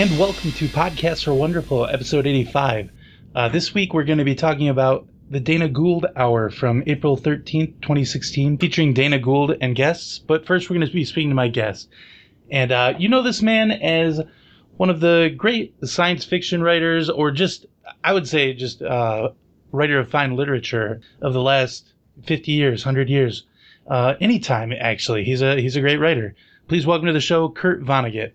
and 0.00 0.18
welcome 0.18 0.50
to 0.52 0.66
Podcasts 0.66 1.28
are 1.28 1.34
Wonderful, 1.34 1.84
episode 1.84 2.26
85. 2.26 2.90
Uh, 3.34 3.50
this 3.50 3.74
week 3.74 3.92
we're 3.92 4.04
going 4.04 4.16
to 4.16 4.24
be 4.24 4.34
talking 4.34 4.70
about 4.70 5.06
the 5.28 5.40
Dana 5.40 5.68
Gould 5.68 6.06
Hour 6.16 6.48
from 6.48 6.82
April 6.86 7.18
13th, 7.18 7.82
2016, 7.82 8.56
featuring 8.56 8.94
Dana 8.94 9.18
Gould 9.18 9.58
and 9.60 9.76
guests. 9.76 10.18
But 10.18 10.46
first, 10.46 10.70
we're 10.70 10.76
going 10.78 10.86
to 10.86 10.92
be 10.94 11.04
speaking 11.04 11.28
to 11.28 11.34
my 11.34 11.48
guest. 11.48 11.90
And 12.50 12.72
uh, 12.72 12.94
you 12.98 13.10
know 13.10 13.20
this 13.20 13.42
man 13.42 13.70
as 13.70 14.22
one 14.78 14.88
of 14.88 15.00
the 15.00 15.34
great 15.36 15.74
science 15.86 16.24
fiction 16.24 16.62
writers, 16.62 17.10
or 17.10 17.30
just, 17.30 17.66
I 18.02 18.14
would 18.14 18.26
say, 18.26 18.54
just 18.54 18.80
uh, 18.80 19.32
writer 19.70 19.98
of 19.98 20.08
fine 20.08 20.34
literature 20.34 21.02
of 21.20 21.34
the 21.34 21.42
last 21.42 21.92
50 22.24 22.52
years, 22.52 22.86
100 22.86 23.10
years. 23.10 23.44
Uh, 23.86 24.14
anytime, 24.18 24.72
actually. 24.72 25.24
He's 25.24 25.42
a, 25.42 25.60
he's 25.60 25.76
a 25.76 25.82
great 25.82 26.00
writer. 26.00 26.34
Please 26.68 26.86
welcome 26.86 27.08
to 27.08 27.12
the 27.12 27.20
show, 27.20 27.50
Kurt 27.50 27.82
Vonnegut. 27.82 28.32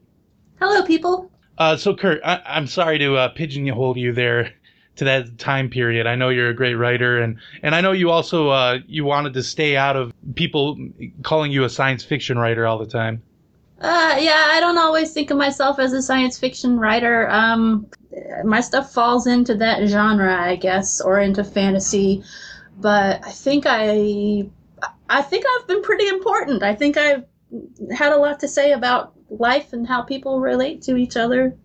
Hello, 0.60 0.84
people. 0.84 1.32
Uh, 1.58 1.77
so, 1.77 1.95
Kurt, 1.95 2.22
I, 2.23 2.41
I'm 2.45 2.68
sorry 2.68 3.00
to 3.00 3.16
uh, 3.16 3.30
pigeonhole 3.30 3.98
you 3.98 4.13
there 4.13 4.54
to 4.98 5.05
that 5.05 5.38
time 5.38 5.70
period. 5.70 6.08
I 6.08 6.16
know 6.16 6.30
you're 6.30 6.50
a 6.50 6.54
great 6.54 6.76
writer, 6.76 7.20
and 7.20 7.38
and 7.63 7.76
I 7.76 7.82
know 7.82 7.91
you 7.91 8.12
also 8.12 8.49
uh, 8.49 8.80
you 8.88 9.05
wanted 9.05 9.34
to 9.34 9.43
stay 9.43 9.76
out 9.76 9.96
of 9.96 10.13
people 10.35 10.77
calling 11.24 11.52
you 11.52 11.63
a 11.63 11.70
science 11.70 12.04
fiction 12.04 12.38
writer 12.38 12.65
all 12.65 12.77
the 12.77 12.85
time. 12.85 13.21
Uh, 13.80 14.15
yeah, 14.20 14.49
I 14.52 14.60
don't 14.62 14.77
always 14.77 15.12
think 15.12 15.32
of 15.32 15.38
myself 15.38 15.80
as 15.80 15.91
a 15.91 16.02
science 16.02 16.40
fiction 16.40 16.80
writer. 16.80 17.30
Um, 17.30 17.87
my 18.46 18.62
stuff 18.62 18.93
falls 18.93 19.27
into 19.27 19.55
that 19.55 19.85
genre, 19.87 20.41
I 20.41 20.55
guess, 20.55 21.02
or 21.02 21.20
into 21.20 21.43
fantasy. 21.43 22.24
But 22.77 23.26
I 23.26 23.32
think 23.32 23.65
I, 23.68 24.48
I 25.10 25.21
think 25.21 25.46
I've 25.46 25.68
been 25.68 25.82
pretty 25.82 26.08
important. 26.08 26.63
I 26.63 26.76
think 26.76 26.98
I've 26.98 27.26
had 27.96 28.12
a 28.13 28.18
lot 28.18 28.40
to 28.41 28.48
say 28.48 28.71
about 28.71 29.15
life 29.29 29.73
and 29.73 29.87
how 29.87 30.01
people 30.01 30.40
relate 30.40 30.81
to 30.84 30.95
each 30.95 31.18
other. 31.18 31.55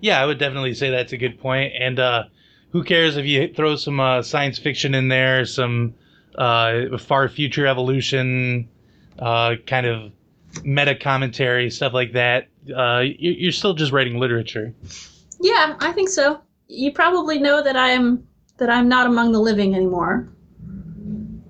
Yeah, 0.00 0.22
I 0.22 0.26
would 0.26 0.38
definitely 0.38 0.74
say 0.74 0.90
that's 0.90 1.12
a 1.12 1.16
good 1.16 1.40
point. 1.40 1.72
And 1.78 1.98
uh, 1.98 2.24
who 2.70 2.84
cares 2.84 3.16
if 3.16 3.26
you 3.26 3.52
throw 3.54 3.76
some 3.76 4.00
uh, 4.00 4.22
science 4.22 4.58
fiction 4.58 4.94
in 4.94 5.08
there, 5.08 5.44
some 5.46 5.94
uh, 6.36 6.98
far 6.98 7.28
future 7.28 7.66
evolution, 7.66 8.68
uh, 9.18 9.54
kind 9.66 9.86
of 9.86 10.12
meta 10.64 10.94
commentary, 10.94 11.70
stuff 11.70 11.92
like 11.92 12.12
that. 12.12 12.48
Uh, 12.74 13.02
you're 13.18 13.52
still 13.52 13.74
just 13.74 13.92
writing 13.92 14.18
literature. 14.18 14.74
Yeah, 15.40 15.76
I 15.80 15.92
think 15.92 16.08
so. 16.08 16.40
You 16.68 16.92
probably 16.92 17.38
know 17.38 17.62
that 17.62 17.76
I'm 17.76 18.26
that 18.58 18.70
I'm 18.70 18.88
not 18.88 19.06
among 19.06 19.32
the 19.32 19.38
living 19.38 19.74
anymore, 19.74 20.28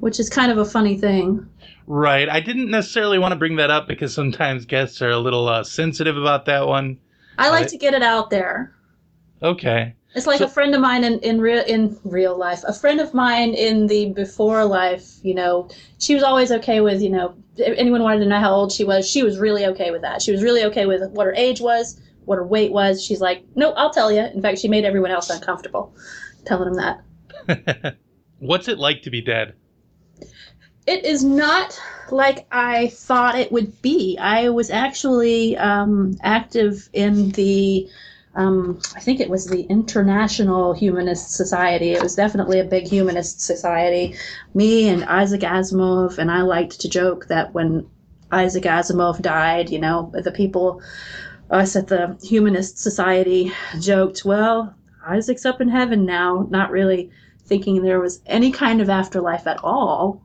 which 0.01 0.21
is 0.21 0.29
kind 0.29 0.53
of 0.53 0.59
a 0.59 0.65
funny 0.65 0.99
thing. 0.99 1.49
Right. 1.87 2.29
I 2.29 2.41
didn't 2.41 2.71
necessarily 2.71 3.19
want 3.19 3.33
to 3.33 3.37
bring 3.37 3.57
that 3.57 3.71
up 3.71 3.87
because 3.87 4.13
sometimes 4.13 4.67
guests 4.67 5.01
are 5.03 5.11
a 5.11 5.19
little 5.19 5.49
uh, 5.49 5.63
sensitive 5.63 6.17
about 6.17 6.47
that 6.47 6.67
one. 6.67 6.99
I 7.39 7.51
like 7.51 7.69
to 7.69 7.79
get 7.79 7.95
it 7.95 8.03
out 8.03 8.31
there. 8.31 8.75
Okay. 9.43 9.95
It's 10.15 10.27
like 10.27 10.39
so, 10.39 10.47
a 10.47 10.49
friend 10.49 10.75
of 10.75 10.81
mine 10.81 11.05
in, 11.05 11.19
in 11.21 11.41
real 11.41 11.63
in 11.63 11.99
real 12.03 12.37
life. 12.37 12.63
A 12.67 12.73
friend 12.73 13.01
of 13.01 13.13
mine 13.13 13.53
in 13.53 13.87
the 13.87 14.13
before 14.13 14.65
life, 14.65 15.17
you 15.23 15.35
know, 15.35 15.69
she 15.99 16.15
was 16.15 16.23
always 16.23 16.51
okay 16.51 16.81
with, 16.81 17.03
you 17.03 17.11
know, 17.11 17.35
anyone 17.59 18.03
wanted 18.03 18.21
to 18.21 18.27
know 18.27 18.41
how 18.41 18.55
old 18.55 18.73
she 18.73 18.83
was, 18.83 19.09
she 19.09 19.23
was 19.23 19.39
really 19.39 19.67
okay 19.67 19.91
with 19.91 20.01
that. 20.03 20.23
She 20.23 20.33
was 20.33 20.43
really 20.43 20.65
okay 20.65 20.87
with 20.87 21.11
what 21.11 21.27
her 21.27 21.35
age 21.35 21.61
was, 21.61 22.01
what 22.25 22.37
her 22.37 22.47
weight 22.47 22.73
was. 22.73 23.05
She's 23.05 23.21
like, 23.21 23.45
"Nope, 23.55 23.75
I'll 23.77 23.93
tell 23.93 24.11
you." 24.11 24.23
In 24.23 24.41
fact, 24.41 24.59
she 24.59 24.69
made 24.69 24.87
everyone 24.87 25.11
else 25.11 25.29
uncomfortable 25.29 25.95
telling 26.47 26.73
them 26.73 27.03
that. 27.47 27.97
What's 28.39 28.69
it 28.69 28.79
like 28.79 29.03
to 29.03 29.11
be 29.11 29.21
dead? 29.21 29.55
It 30.87 31.05
is 31.05 31.25
not 31.25 31.81
like 32.11 32.47
I 32.53 32.89
thought 32.89 33.39
it 33.39 33.51
would 33.51 33.83
be. 33.83 34.17
I 34.19 34.51
was 34.51 34.71
actually 34.71 35.57
um, 35.57 36.17
active 36.23 36.89
in 36.93 37.31
the, 37.31 37.89
um, 38.37 38.81
I 38.95 39.01
think 39.01 39.19
it 39.19 39.29
was 39.29 39.47
the 39.47 39.63
International 39.63 40.73
Humanist 40.73 41.33
Society. 41.33 41.93
It 41.93 42.03
was 42.03 42.15
definitely 42.15 42.61
a 42.61 42.65
big 42.65 42.87
humanist 42.87 43.41
society. 43.41 44.15
Me 44.55 44.89
and 44.89 45.05
Isaac 45.05 45.41
Asimov, 45.41 46.19
and 46.19 46.31
I 46.31 46.43
liked 46.43 46.81
to 46.83 46.89
joke 46.89 47.27
that 47.27 47.53
when 47.53 47.89
Isaac 48.31 48.65
Asimov 48.65 49.21
died, 49.21 49.71
you 49.71 49.81
know, 49.81 50.13
the 50.15 50.31
people, 50.31 50.83
us 51.51 51.75
at 51.75 51.89
the 51.89 52.17
Humanist 52.23 52.79
Society 52.79 53.53
joked, 53.81 54.25
well, 54.25 54.73
Isaac's 55.05 55.47
up 55.47 55.61
in 55.61 55.69
heaven 55.69 56.05
now, 56.05 56.47
not 56.51 56.71
really 56.71 57.11
thinking 57.45 57.83
there 57.83 58.01
was 58.01 58.21
any 58.27 58.53
kind 58.53 58.81
of 58.81 58.91
afterlife 58.91 59.47
at 59.47 59.63
all 59.63 60.21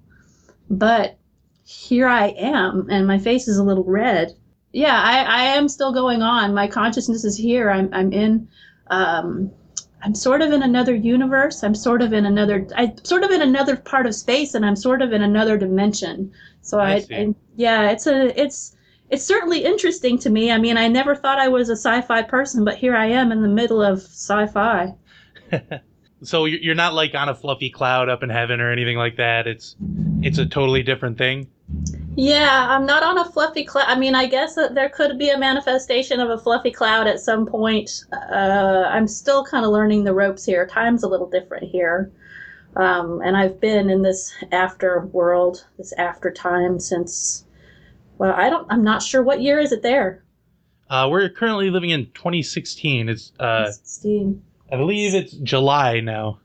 but 0.72 1.18
here 1.66 2.08
I 2.08 2.28
am, 2.28 2.88
and 2.90 3.06
my 3.06 3.20
face 3.20 3.48
is 3.48 3.58
a 3.58 3.64
little 3.64 3.84
red. 3.84 4.34
Yeah, 4.72 5.00
I, 5.00 5.20
I 5.24 5.44
am 5.58 5.68
still 5.68 5.94
going 5.94 6.22
on. 6.22 6.54
My 6.54 6.68
consciousness 6.68 7.26
is 7.26 7.38
here. 7.38 7.70
I'm, 7.70 7.90
I'm 7.94 8.14
in, 8.14 8.48
um, 8.88 9.52
I'm 10.02 10.16
sort 10.16 10.42
of 10.42 10.54
in 10.54 10.64
another 10.64 10.96
universe. 10.96 11.62
I'm 11.62 11.76
sort 11.76 12.02
of 12.02 12.14
in 12.14 12.26
another, 12.26 12.66
I 12.76 12.94
sort 13.04 13.24
of 13.24 13.32
in 13.32 13.42
another 13.42 13.76
part 13.76 14.06
of 14.06 14.16
space, 14.16 14.54
and 14.54 14.66
I'm 14.66 14.78
sort 14.78 15.02
of 15.02 15.12
in 15.12 15.22
another 15.22 15.58
dimension. 15.58 16.32
So 16.62 16.80
I, 16.80 16.94
I, 16.94 17.06
I 17.12 17.36
yeah, 17.58 17.92
it's 17.92 18.08
a, 18.08 18.40
it's, 18.42 18.76
it's 19.10 19.26
certainly 19.26 19.66
interesting 19.66 20.18
to 20.20 20.30
me. 20.30 20.52
I 20.52 20.58
mean, 20.58 20.78
I 20.78 20.88
never 20.88 21.16
thought 21.16 21.38
I 21.38 21.50
was 21.50 21.70
a 21.70 21.76
sci-fi 21.76 22.22
person, 22.22 22.64
but 22.64 22.78
here 22.78 22.96
I 22.96 23.08
am 23.08 23.34
in 23.34 23.42
the 23.42 23.50
middle 23.50 23.82
of 23.82 24.00
sci-fi. 24.00 24.96
so 26.24 26.46
you're 26.46 26.76
not 26.76 26.94
like 26.94 27.14
on 27.14 27.28
a 27.28 27.36
fluffy 27.36 27.70
cloud 27.70 28.08
up 28.08 28.24
in 28.24 28.30
heaven 28.30 28.62
or 28.62 28.72
anything 28.72 28.98
like 28.98 29.18
that. 29.18 29.48
It's 29.48 29.76
it's 30.22 30.38
a 30.38 30.46
totally 30.46 30.84
different 30.84 31.18
thing. 31.18 31.48
Yeah, 32.16 32.68
I'm 32.70 32.86
not 32.86 33.04
on 33.04 33.18
a 33.18 33.26
fluffy 33.26 33.64
cloud. 33.64 33.86
I 33.88 33.98
mean, 33.98 34.16
I 34.16 34.28
guess 34.28 34.56
there 34.56 34.90
could 34.90 35.18
be 35.18 35.30
a 35.30 35.38
manifestation 35.38 36.20
of 36.20 36.30
a 36.30 36.38
fluffy 36.38 36.72
cloud 36.72 37.08
at 37.08 37.20
some 37.20 37.46
point. 37.46 38.04
Uh, 38.12 38.86
I'm 38.90 39.08
still 39.08 39.46
kind 39.46 39.66
of 39.66 39.72
learning 39.72 40.04
the 40.04 40.14
ropes 40.14 40.46
here. 40.46 40.68
Time's 40.68 41.04
a 41.04 41.08
little 41.08 41.30
different 41.30 41.70
here. 41.70 42.12
Um, 42.76 43.22
and 43.24 43.36
I've 43.36 43.60
been 43.60 43.90
in 43.90 44.02
this 44.02 44.34
after 44.52 45.06
world, 45.08 45.66
this 45.78 45.94
after 45.94 46.32
time 46.32 46.80
since, 46.80 47.46
well, 48.18 48.34
I 48.34 48.50
don't, 48.50 48.68
I'm 48.70 48.84
not 48.84 49.02
sure 49.02 49.24
what 49.24 49.42
year 49.42 49.60
is 49.60 49.72
it 49.72 49.82
there. 49.82 50.24
Uh, 50.90 51.08
we're 51.10 51.30
currently 51.30 51.70
living 51.70 51.92
in 51.92 52.08
2016. 52.12 53.10
It's, 53.10 53.32
uh, 53.40 53.66
2016. 53.66 54.42
I 54.72 54.78
believe 54.78 55.16
it's 55.16 55.34
July 55.34 56.02
now. 56.02 56.40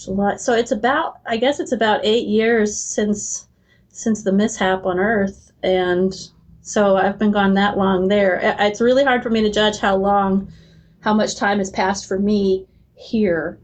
July. 0.00 0.36
So 0.36 0.54
it's 0.54 0.72
about, 0.72 1.20
I 1.26 1.36
guess 1.36 1.60
it's 1.60 1.72
about 1.72 2.00
eight 2.04 2.26
years 2.26 2.78
since 2.78 3.46
since 3.92 4.22
the 4.22 4.32
mishap 4.32 4.86
on 4.86 4.98
Earth, 4.98 5.52
and 5.62 6.14
so 6.62 6.96
I've 6.96 7.18
been 7.18 7.32
gone 7.32 7.54
that 7.54 7.76
long 7.76 8.08
there. 8.08 8.40
It's 8.60 8.80
really 8.80 9.04
hard 9.04 9.22
for 9.22 9.30
me 9.30 9.42
to 9.42 9.50
judge 9.50 9.78
how 9.78 9.96
long, 9.96 10.52
how 11.00 11.12
much 11.12 11.36
time 11.36 11.58
has 11.58 11.70
passed 11.70 12.06
for 12.06 12.18
me 12.18 12.66
here 12.94 13.58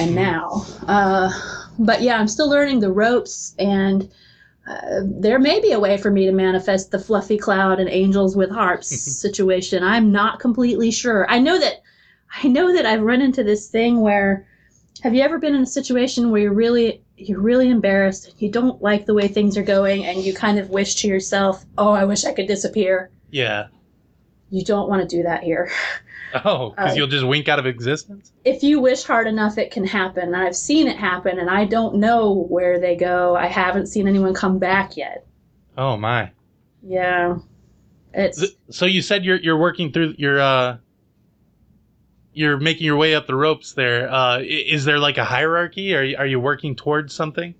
and 0.00 0.14
now. 0.14 0.66
Uh, 0.86 1.30
but 1.78 2.02
yeah, 2.02 2.18
I'm 2.18 2.28
still 2.28 2.50
learning 2.50 2.80
the 2.80 2.92
ropes, 2.92 3.54
and 3.58 4.10
uh, 4.66 5.00
there 5.04 5.38
may 5.38 5.60
be 5.60 5.72
a 5.72 5.80
way 5.80 5.96
for 5.96 6.10
me 6.10 6.26
to 6.26 6.32
manifest 6.32 6.90
the 6.90 6.98
fluffy 6.98 7.38
cloud 7.38 7.80
and 7.80 7.88
angels 7.88 8.36
with 8.36 8.50
harps 8.50 8.88
situation. 9.20 9.82
I'm 9.82 10.12
not 10.12 10.40
completely 10.40 10.90
sure. 10.90 11.30
I 11.30 11.38
know 11.38 11.58
that 11.58 11.82
I 12.42 12.48
know 12.48 12.72
that 12.74 12.86
I've 12.86 13.02
run 13.02 13.20
into 13.20 13.42
this 13.42 13.68
thing 13.68 14.00
where 14.00 14.46
have 15.02 15.14
you 15.14 15.22
ever 15.22 15.38
been 15.38 15.54
in 15.54 15.62
a 15.62 15.66
situation 15.66 16.30
where 16.30 16.42
you're 16.42 16.52
really 16.52 17.02
you're 17.16 17.40
really 17.40 17.68
embarrassed, 17.68 18.34
you 18.38 18.50
don't 18.50 18.80
like 18.80 19.06
the 19.06 19.14
way 19.14 19.28
things 19.28 19.56
are 19.56 19.62
going 19.62 20.04
and 20.06 20.22
you 20.22 20.34
kind 20.34 20.58
of 20.58 20.70
wish 20.70 20.96
to 20.96 21.08
yourself, 21.08 21.64
"Oh, 21.76 21.90
I 21.90 22.04
wish 22.04 22.24
I 22.24 22.32
could 22.32 22.46
disappear." 22.46 23.10
Yeah. 23.30 23.68
You 24.50 24.64
don't 24.64 24.88
want 24.88 25.08
to 25.08 25.16
do 25.16 25.22
that 25.22 25.42
here. 25.42 25.70
Oh, 26.44 26.70
because 26.70 26.92
uh, 26.92 26.94
you'll 26.94 27.08
just 27.08 27.26
wink 27.26 27.48
out 27.48 27.58
of 27.58 27.66
existence? 27.66 28.32
If 28.44 28.62
you 28.62 28.78
wish 28.80 29.02
hard 29.02 29.26
enough, 29.26 29.58
it 29.58 29.72
can 29.72 29.84
happen. 29.84 30.32
I've 30.32 30.54
seen 30.54 30.86
it 30.86 30.96
happen, 30.96 31.40
and 31.40 31.50
I 31.50 31.64
don't 31.64 31.96
know 31.96 32.46
where 32.48 32.78
they 32.78 32.94
go. 32.94 33.34
I 33.34 33.46
haven't 33.46 33.88
seen 33.88 34.06
anyone 34.06 34.32
come 34.32 34.60
back 34.60 34.96
yet. 34.96 35.26
Oh, 35.76 35.96
my. 35.96 36.30
Yeah. 36.84 37.38
It's. 38.14 38.44
So 38.70 38.86
you 38.86 39.02
said 39.02 39.24
you're 39.24 39.38
you're 39.38 39.58
working 39.58 39.92
through 39.92 40.14
your 40.18 40.40
uh 40.40 40.76
you're 42.32 42.58
making 42.58 42.86
your 42.86 42.96
way 42.96 43.14
up 43.14 43.26
the 43.26 43.34
ropes 43.34 43.72
there. 43.72 44.10
Uh, 44.10 44.40
is 44.40 44.84
there 44.84 44.98
like 44.98 45.18
a 45.18 45.24
hierarchy? 45.24 45.94
Are 45.94 46.02
you, 46.02 46.16
are 46.16 46.26
you 46.26 46.40
working 46.40 46.76
towards 46.76 47.14
something? 47.14 47.54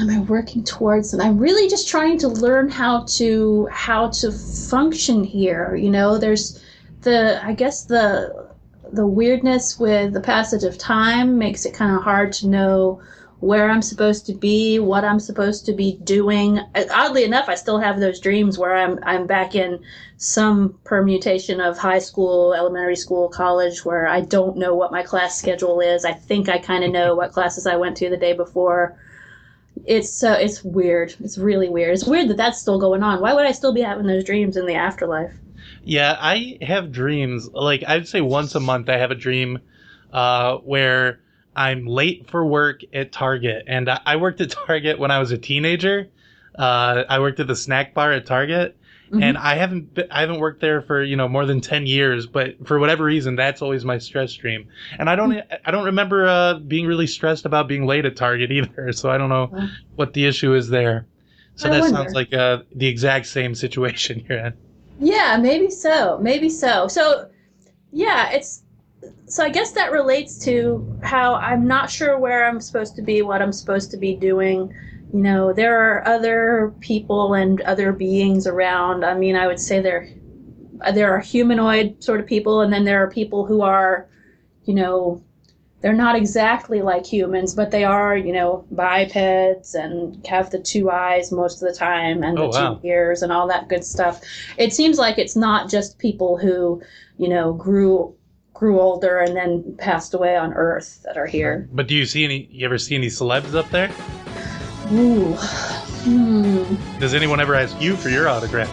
Am 0.00 0.10
I 0.10 0.20
working 0.20 0.64
towards? 0.64 1.12
And 1.12 1.22
I'm 1.22 1.38
really 1.38 1.68
just 1.68 1.88
trying 1.88 2.18
to 2.18 2.28
learn 2.28 2.68
how 2.68 3.04
to 3.16 3.68
how 3.70 4.08
to 4.10 4.32
function 4.32 5.22
here. 5.22 5.76
You 5.76 5.90
know, 5.90 6.18
there's 6.18 6.62
the 7.02 7.44
I 7.44 7.52
guess 7.52 7.84
the 7.84 8.48
the 8.92 9.06
weirdness 9.06 9.78
with 9.78 10.12
the 10.12 10.20
passage 10.20 10.64
of 10.64 10.78
time 10.78 11.38
makes 11.38 11.66
it 11.66 11.74
kind 11.74 11.94
of 11.94 12.02
hard 12.02 12.32
to 12.34 12.48
know 12.48 13.02
where 13.44 13.68
I'm 13.70 13.82
supposed 13.82 14.24
to 14.26 14.32
be, 14.32 14.78
what 14.78 15.04
I'm 15.04 15.20
supposed 15.20 15.66
to 15.66 15.74
be 15.74 15.98
doing. 16.02 16.60
Oddly 16.90 17.24
enough, 17.24 17.50
I 17.50 17.56
still 17.56 17.78
have 17.78 18.00
those 18.00 18.18
dreams 18.18 18.58
where 18.58 18.74
I'm 18.74 18.98
I'm 19.02 19.26
back 19.26 19.54
in 19.54 19.84
some 20.16 20.78
permutation 20.84 21.60
of 21.60 21.76
high 21.76 21.98
school, 21.98 22.54
elementary 22.54 22.96
school, 22.96 23.28
college, 23.28 23.84
where 23.84 24.08
I 24.08 24.22
don't 24.22 24.56
know 24.56 24.74
what 24.74 24.92
my 24.92 25.02
class 25.02 25.38
schedule 25.38 25.80
is. 25.80 26.06
I 26.06 26.12
think 26.12 26.48
I 26.48 26.56
kind 26.56 26.84
of 26.84 26.90
know 26.90 27.14
what 27.14 27.32
classes 27.32 27.66
I 27.66 27.76
went 27.76 27.98
to 27.98 28.08
the 28.08 28.16
day 28.16 28.32
before. 28.32 28.98
It's 29.84 30.24
uh, 30.24 30.38
it's 30.40 30.64
weird. 30.64 31.14
It's 31.20 31.36
really 31.36 31.68
weird. 31.68 31.92
It's 31.92 32.06
weird 32.06 32.28
that 32.28 32.38
that's 32.38 32.58
still 32.58 32.80
going 32.80 33.02
on. 33.02 33.20
Why 33.20 33.34
would 33.34 33.44
I 33.44 33.52
still 33.52 33.74
be 33.74 33.82
having 33.82 34.06
those 34.06 34.24
dreams 34.24 34.56
in 34.56 34.64
the 34.64 34.76
afterlife? 34.76 35.34
Yeah, 35.82 36.16
I 36.18 36.56
have 36.62 36.92
dreams. 36.92 37.50
Like 37.52 37.84
I'd 37.86 38.08
say 38.08 38.22
once 38.22 38.54
a 38.54 38.60
month, 38.60 38.88
I 38.88 38.96
have 38.96 39.10
a 39.10 39.14
dream 39.14 39.58
uh, 40.14 40.56
where 40.58 41.20
I'm 41.56 41.86
late 41.86 42.28
for 42.30 42.44
work 42.44 42.80
at 42.92 43.12
Target, 43.12 43.64
and 43.66 43.88
I, 43.88 44.00
I 44.06 44.16
worked 44.16 44.40
at 44.40 44.50
Target 44.66 44.98
when 44.98 45.10
I 45.10 45.18
was 45.18 45.30
a 45.30 45.38
teenager. 45.38 46.08
Uh, 46.58 47.04
I 47.08 47.18
worked 47.20 47.40
at 47.40 47.46
the 47.46 47.56
snack 47.56 47.94
bar 47.94 48.12
at 48.12 48.26
Target, 48.26 48.76
Mhm. 49.10 49.22
and 49.22 49.36
I 49.38 49.56
haven't 49.56 49.92
been, 49.94 50.06
I 50.10 50.20
haven't 50.22 50.38
worked 50.40 50.60
there 50.60 50.80
for 50.80 51.02
you 51.02 51.16
know 51.16 51.28
more 51.28 51.44
than 51.46 51.60
ten 51.60 51.86
years. 51.86 52.26
But 52.26 52.66
for 52.66 52.78
whatever 52.78 53.04
reason, 53.04 53.36
that's 53.36 53.60
always 53.60 53.84
my 53.84 53.98
stress 53.98 54.32
dream. 54.34 54.68
And 54.98 55.10
I 55.10 55.16
don't 55.16 55.42
I 55.64 55.70
don't 55.70 55.84
remember 55.86 56.26
uh, 56.26 56.54
being 56.54 56.86
really 56.86 57.06
stressed 57.06 57.44
about 57.44 57.68
being 57.68 57.86
late 57.86 58.06
at 58.06 58.16
Target 58.16 58.50
either. 58.58 58.92
So 58.92 59.10
I 59.10 59.18
don't 59.18 59.28
know 59.28 59.68
what 59.96 60.12
the 60.14 60.24
issue 60.26 60.54
is 60.54 60.68
there. 60.68 61.06
So 61.56 61.68
I 61.68 61.72
that 61.72 61.80
wonder. 61.82 61.96
sounds 61.98 62.14
like 62.14 62.32
uh, 62.32 62.62
the 62.74 62.86
exact 62.88 63.26
same 63.26 63.54
situation 63.64 64.24
you're 64.28 64.38
in. 64.38 64.54
Yeah, 64.98 65.36
maybe 65.40 65.70
so. 65.70 66.18
Maybe 66.20 66.48
so. 66.48 66.88
So, 66.88 67.28
yeah, 67.92 68.30
it's 68.30 68.63
so 69.34 69.42
I 69.42 69.48
guess 69.48 69.72
that 69.72 69.90
relates 69.90 70.38
to 70.44 70.96
how 71.02 71.34
I'm 71.34 71.66
not 71.66 71.90
sure 71.90 72.20
where 72.20 72.46
I'm 72.46 72.60
supposed 72.60 72.94
to 72.94 73.02
be, 73.02 73.20
what 73.20 73.42
I'm 73.42 73.52
supposed 73.52 73.90
to 73.90 73.96
be 73.96 74.14
doing. 74.14 74.72
You 75.12 75.18
know, 75.18 75.52
there 75.52 75.76
are 75.76 76.06
other 76.06 76.72
people 76.78 77.34
and 77.34 77.60
other 77.62 77.90
beings 77.90 78.46
around. 78.46 79.04
I 79.04 79.14
mean, 79.14 79.34
I 79.34 79.48
would 79.48 79.58
say 79.58 79.80
there 79.80 80.08
there 80.92 81.12
are 81.12 81.18
humanoid 81.18 82.00
sort 82.00 82.20
of 82.20 82.26
people, 82.26 82.60
and 82.60 82.72
then 82.72 82.84
there 82.84 83.02
are 83.02 83.10
people 83.10 83.44
who 83.44 83.62
are, 83.62 84.08
you 84.66 84.74
know, 84.74 85.20
they're 85.80 85.92
not 85.92 86.14
exactly 86.14 86.80
like 86.80 87.04
humans, 87.04 87.54
but 87.54 87.72
they 87.72 87.82
are, 87.82 88.16
you 88.16 88.32
know, 88.32 88.64
bipeds 88.70 89.74
and 89.74 90.24
have 90.28 90.50
the 90.50 90.60
two 90.60 90.92
eyes 90.92 91.32
most 91.32 91.60
of 91.60 91.68
the 91.68 91.74
time 91.76 92.22
and 92.22 92.38
Oh, 92.38 92.42
the 92.42 92.48
wow. 92.50 92.74
two 92.74 92.86
ears 92.86 93.22
and 93.22 93.32
all 93.32 93.48
that 93.48 93.68
good 93.68 93.84
stuff. 93.84 94.20
It 94.58 94.72
seems 94.72 94.96
like 94.96 95.18
it's 95.18 95.34
not 95.34 95.68
just 95.68 95.98
people 95.98 96.38
who, 96.38 96.80
you 97.18 97.28
know, 97.28 97.52
grew 97.52 98.14
grew 98.54 98.80
older 98.80 99.18
and 99.18 99.36
then 99.36 99.76
passed 99.78 100.14
away 100.14 100.36
on 100.36 100.54
Earth 100.54 101.02
that 101.04 101.16
are 101.16 101.26
here. 101.26 101.68
But 101.72 101.88
do 101.88 101.94
you 101.94 102.06
see 102.06 102.24
any? 102.24 102.48
You 102.50 102.64
ever 102.64 102.78
see 102.78 102.94
any 102.94 103.08
celebs 103.08 103.54
up 103.54 103.68
there? 103.70 103.90
Ooh. 104.92 105.34
Hmm. 106.04 106.74
Does 107.00 107.14
anyone 107.14 107.40
ever 107.40 107.54
ask 107.54 107.78
you 107.80 107.96
for 107.96 108.08
your 108.08 108.28
autograph? 108.28 108.70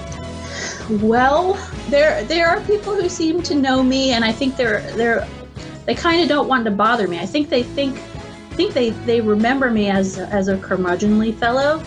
Well, 1.02 1.54
there 1.90 2.24
there 2.26 2.48
are 2.48 2.62
people 2.62 2.96
who 2.96 3.10
seem 3.10 3.42
to 3.44 3.56
know 3.56 3.82
me, 3.82 4.12
and 4.12 4.24
I 4.24 4.32
think 4.32 4.56
they're 4.56 4.82
they're 4.96 5.28
they 5.86 5.96
kind 5.96 6.22
of 6.22 6.30
don't 6.30 6.48
want 6.48 6.66
to 6.66 6.72
bother 6.72 7.08
me. 7.08 7.20
I 7.20 7.26
think 7.26 7.50
they 7.50 7.64
think 7.64 7.98
think 8.52 8.74
they 8.74 8.90
they 8.90 9.22
remember 9.22 9.72
me 9.72 9.90
as 9.90 10.20
as 10.20 10.48
a 10.48 10.58
curmudgeonly 10.58 11.36
fellow, 11.36 11.82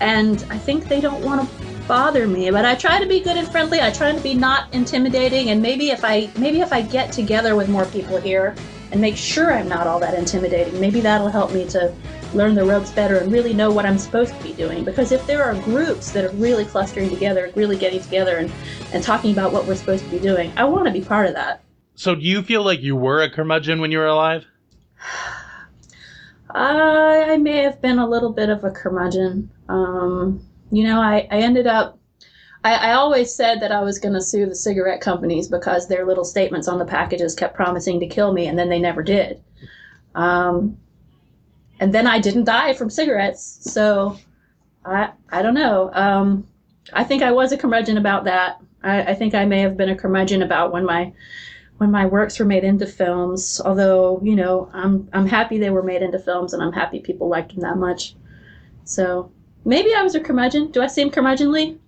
and 0.00 0.44
I 0.50 0.58
think 0.58 0.88
they 0.88 1.00
don't 1.00 1.24
want 1.24 1.48
to 1.48 1.63
bother 1.86 2.26
me. 2.26 2.50
But 2.50 2.64
I 2.64 2.74
try 2.74 2.98
to 2.98 3.06
be 3.06 3.20
good 3.20 3.36
and 3.36 3.48
friendly. 3.48 3.80
I 3.80 3.90
try 3.90 4.12
to 4.12 4.20
be 4.20 4.34
not 4.34 4.72
intimidating, 4.74 5.50
and 5.50 5.60
maybe 5.60 5.90
if 5.90 6.04
I 6.04 6.30
maybe 6.36 6.60
if 6.60 6.72
I 6.72 6.82
get 6.82 7.12
together 7.12 7.56
with 7.56 7.68
more 7.68 7.86
people 7.86 8.20
here 8.20 8.54
and 8.92 9.00
make 9.00 9.16
sure 9.16 9.52
I'm 9.52 9.68
not 9.68 9.86
all 9.86 9.98
that 10.00 10.14
intimidating, 10.14 10.78
maybe 10.80 11.00
that'll 11.00 11.28
help 11.28 11.52
me 11.52 11.66
to 11.68 11.94
learn 12.34 12.54
the 12.54 12.64
ropes 12.64 12.90
better 12.90 13.18
and 13.18 13.32
really 13.32 13.54
know 13.54 13.70
what 13.70 13.86
I'm 13.86 13.98
supposed 13.98 14.36
to 14.36 14.42
be 14.42 14.52
doing. 14.52 14.84
Because 14.84 15.12
if 15.12 15.26
there 15.26 15.42
are 15.42 15.54
groups 15.62 16.10
that 16.12 16.24
are 16.24 16.30
really 16.36 16.64
clustering 16.64 17.08
together, 17.08 17.50
really 17.54 17.76
getting 17.76 18.00
together 18.00 18.36
and, 18.36 18.52
and 18.92 19.02
talking 19.02 19.32
about 19.32 19.52
what 19.52 19.66
we're 19.66 19.76
supposed 19.76 20.04
to 20.04 20.10
be 20.10 20.18
doing, 20.18 20.52
I 20.56 20.64
want 20.64 20.86
to 20.86 20.92
be 20.92 21.00
part 21.00 21.26
of 21.26 21.34
that. 21.34 21.62
So 21.94 22.14
do 22.14 22.22
you 22.22 22.42
feel 22.42 22.64
like 22.64 22.82
you 22.82 22.96
were 22.96 23.22
a 23.22 23.30
curmudgeon 23.30 23.80
when 23.80 23.92
you 23.92 23.98
were 23.98 24.06
alive? 24.06 24.44
I, 26.50 27.32
I 27.32 27.36
may 27.38 27.62
have 27.62 27.80
been 27.80 27.98
a 27.98 28.08
little 28.08 28.32
bit 28.32 28.48
of 28.48 28.62
a 28.64 28.70
curmudgeon. 28.70 29.50
Um, 29.68 30.44
you 30.70 30.84
know, 30.84 31.00
I, 31.00 31.26
I 31.30 31.38
ended 31.38 31.66
up. 31.66 31.98
I, 32.62 32.90
I 32.90 32.92
always 32.92 33.34
said 33.34 33.60
that 33.60 33.72
I 33.72 33.82
was 33.82 33.98
going 33.98 34.14
to 34.14 34.22
sue 34.22 34.46
the 34.46 34.54
cigarette 34.54 35.00
companies 35.00 35.48
because 35.48 35.86
their 35.86 36.06
little 36.06 36.24
statements 36.24 36.66
on 36.66 36.78
the 36.78 36.84
packages 36.84 37.34
kept 37.34 37.54
promising 37.54 38.00
to 38.00 38.06
kill 38.06 38.32
me, 38.32 38.46
and 38.46 38.58
then 38.58 38.68
they 38.68 38.80
never 38.80 39.02
did. 39.02 39.42
Um, 40.14 40.78
and 41.80 41.92
then 41.92 42.06
I 42.06 42.18
didn't 42.18 42.44
die 42.44 42.72
from 42.72 42.90
cigarettes, 42.90 43.58
so 43.72 44.16
I 44.84 45.10
I 45.30 45.42
don't 45.42 45.54
know. 45.54 45.90
Um, 45.92 46.46
I 46.92 47.04
think 47.04 47.22
I 47.22 47.32
was 47.32 47.52
a 47.52 47.58
curmudgeon 47.58 47.98
about 47.98 48.24
that. 48.24 48.60
I, 48.82 49.02
I 49.02 49.14
think 49.14 49.34
I 49.34 49.44
may 49.44 49.60
have 49.60 49.76
been 49.76 49.88
a 49.88 49.96
curmudgeon 49.96 50.42
about 50.42 50.72
when 50.72 50.84
my 50.84 51.12
when 51.78 51.90
my 51.90 52.06
works 52.06 52.38
were 52.38 52.44
made 52.44 52.64
into 52.64 52.86
films. 52.86 53.60
Although 53.64 54.20
you 54.22 54.36
know, 54.36 54.70
I'm 54.72 55.08
I'm 55.12 55.26
happy 55.26 55.58
they 55.58 55.70
were 55.70 55.82
made 55.82 56.02
into 56.02 56.18
films, 56.18 56.54
and 56.54 56.62
I'm 56.62 56.72
happy 56.72 57.00
people 57.00 57.28
liked 57.28 57.52
them 57.52 57.62
that 57.62 57.76
much. 57.76 58.14
So 58.84 59.32
maybe 59.64 59.94
I 59.94 60.02
was 60.02 60.14
a 60.14 60.20
curmudgeon. 60.20 60.70
Do 60.70 60.82
I 60.82 60.86
seem 60.86 61.10
curmudgeonly? 61.10 61.78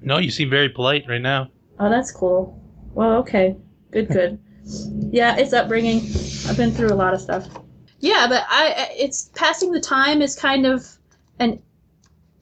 No, 0.00 0.18
you 0.18 0.30
seem 0.30 0.50
very 0.50 0.68
polite 0.68 1.04
right 1.08 1.20
now. 1.20 1.50
Oh, 1.78 1.88
that's 1.88 2.10
cool. 2.10 2.60
Well, 2.94 3.16
okay, 3.18 3.56
good, 3.90 4.08
good. 4.08 4.38
yeah, 5.10 5.36
it's 5.36 5.52
upbringing. 5.52 5.98
I've 6.48 6.56
been 6.56 6.72
through 6.72 6.92
a 6.92 6.94
lot 6.94 7.14
of 7.14 7.20
stuff. 7.20 7.46
Yeah, 8.00 8.26
but 8.28 8.44
I 8.48 8.90
it's 8.96 9.30
passing 9.34 9.72
the 9.72 9.80
time 9.80 10.22
is 10.22 10.36
kind 10.36 10.66
of 10.66 10.86
an 11.38 11.62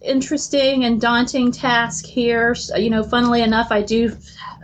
interesting 0.01 0.85
and 0.85 1.01
daunting 1.01 1.53
task 1.53 2.05
here. 2.05 2.55
You 2.77 2.91
know, 2.91 3.03
funnily 3.03 3.43
enough, 3.43 3.69
I 3.71 3.83
do 3.83 4.17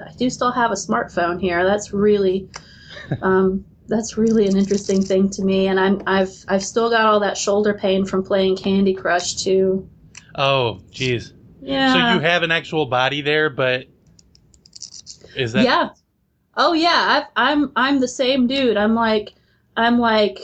I 0.04 0.12
do 0.14 0.30
still 0.30 0.52
have 0.52 0.70
a 0.70 0.74
smartphone 0.74 1.40
here. 1.40 1.64
That's 1.64 1.92
really 1.92 2.48
um, 3.22 3.64
that's 3.90 4.16
really 4.16 4.46
an 4.46 4.56
interesting 4.56 5.02
thing 5.02 5.28
to 5.30 5.42
me, 5.42 5.66
and 5.66 5.78
I'm 5.78 6.02
I've 6.06 6.32
I've 6.48 6.64
still 6.64 6.88
got 6.88 7.04
all 7.04 7.20
that 7.20 7.36
shoulder 7.36 7.74
pain 7.74 8.06
from 8.06 8.24
playing 8.24 8.56
Candy 8.56 8.94
Crush 8.94 9.34
too. 9.34 9.88
Oh, 10.34 10.80
jeez. 10.90 11.32
Yeah. 11.60 11.92
So 11.92 12.14
you 12.14 12.20
have 12.20 12.42
an 12.42 12.50
actual 12.50 12.86
body 12.86 13.20
there, 13.20 13.50
but 13.50 13.86
is 15.36 15.52
that 15.52 15.64
yeah. 15.64 15.90
Oh 16.56 16.72
yeah, 16.72 17.22
I've, 17.22 17.24
I'm 17.36 17.72
I'm 17.76 18.00
the 18.00 18.08
same 18.08 18.46
dude. 18.46 18.76
I'm 18.76 18.94
like 18.94 19.34
I'm 19.76 19.98
like 19.98 20.38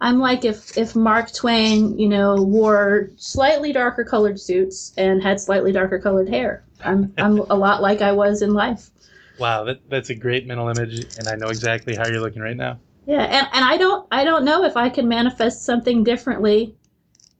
I'm 0.00 0.18
like 0.18 0.44
if 0.44 0.76
if 0.76 0.96
Mark 0.96 1.32
Twain, 1.32 1.98
you 1.98 2.08
know, 2.08 2.34
wore 2.36 3.10
slightly 3.16 3.72
darker 3.72 4.04
colored 4.04 4.40
suits 4.40 4.92
and 4.96 5.22
had 5.22 5.40
slightly 5.40 5.72
darker 5.72 5.98
colored 5.98 6.28
hair. 6.28 6.64
I'm 6.84 7.12
I'm 7.18 7.38
a 7.38 7.54
lot 7.54 7.82
like 7.82 8.02
I 8.02 8.12
was 8.12 8.42
in 8.42 8.52
life. 8.54 8.90
Wow? 9.38 9.64
That 9.64 9.88
that's 9.88 10.10
a 10.10 10.14
great 10.14 10.46
mental 10.46 10.68
image, 10.68 11.18
and 11.18 11.28
I 11.28 11.36
know 11.36 11.48
exactly 11.48 11.94
how 11.94 12.06
you're 12.06 12.20
looking 12.20 12.42
right 12.42 12.56
now. 12.56 12.78
Yeah, 13.06 13.22
and, 13.22 13.46
and 13.52 13.64
I 13.64 13.76
don't 13.76 14.06
I 14.10 14.24
don't 14.24 14.44
know 14.44 14.64
if 14.64 14.76
I 14.76 14.88
can 14.88 15.08
manifest 15.08 15.64
something 15.64 16.02
differently 16.02 16.74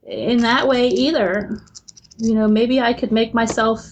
in 0.03 0.39
that 0.39 0.67
way 0.67 0.87
either. 0.87 1.61
You 2.17 2.33
know, 2.33 2.47
maybe 2.47 2.79
I 2.79 2.93
could 2.93 3.11
make 3.11 3.33
myself 3.33 3.85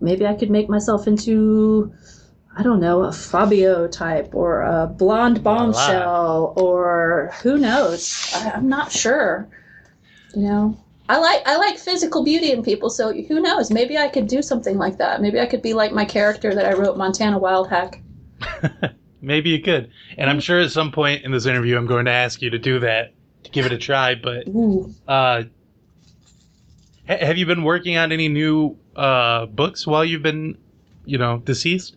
maybe 0.00 0.26
I 0.26 0.34
could 0.34 0.50
make 0.50 0.68
myself 0.68 1.06
into 1.06 1.92
I 2.56 2.62
don't 2.62 2.78
know, 2.78 3.02
a 3.02 3.12
Fabio 3.12 3.88
type 3.88 4.34
or 4.34 4.62
a 4.62 4.86
blonde 4.86 5.42
bombshell 5.42 6.52
or 6.56 7.32
who 7.42 7.58
knows. 7.58 8.30
I, 8.32 8.52
I'm 8.52 8.68
not 8.68 8.92
sure. 8.92 9.48
You 10.34 10.42
know. 10.42 10.83
I 11.08 11.18
like 11.18 11.42
I 11.46 11.56
like 11.56 11.76
physical 11.76 12.24
beauty 12.24 12.52
in 12.52 12.62
people, 12.62 12.88
so 12.88 13.12
who 13.12 13.40
knows? 13.40 13.70
Maybe 13.70 13.98
I 13.98 14.08
could 14.08 14.26
do 14.26 14.40
something 14.40 14.78
like 14.78 14.96
that. 14.98 15.20
Maybe 15.20 15.38
I 15.38 15.46
could 15.46 15.60
be 15.60 15.74
like 15.74 15.92
my 15.92 16.04
character 16.04 16.54
that 16.54 16.64
I 16.64 16.72
wrote 16.72 16.96
Montana 16.96 17.38
Wildhack. 17.38 18.02
Maybe 19.20 19.50
you 19.50 19.60
could, 19.60 19.90
and 20.18 20.30
I'm 20.30 20.40
sure 20.40 20.60
at 20.60 20.70
some 20.70 20.92
point 20.92 21.24
in 21.24 21.30
this 21.30 21.46
interview, 21.46 21.76
I'm 21.76 21.86
going 21.86 22.04
to 22.06 22.10
ask 22.10 22.42
you 22.42 22.50
to 22.50 22.58
do 22.58 22.78
that, 22.80 23.14
to 23.44 23.50
give 23.50 23.66
it 23.66 23.72
a 23.72 23.78
try. 23.78 24.14
But 24.14 24.48
Ooh. 24.48 24.94
uh, 25.08 25.44
ha- 27.06 27.24
have 27.24 27.38
you 27.38 27.46
been 27.46 27.64
working 27.64 27.96
on 27.96 28.12
any 28.12 28.28
new 28.28 28.76
uh, 28.96 29.46
books 29.46 29.86
while 29.86 30.04
you've 30.04 30.22
been, 30.22 30.58
you 31.06 31.16
know, 31.16 31.38
deceased? 31.38 31.96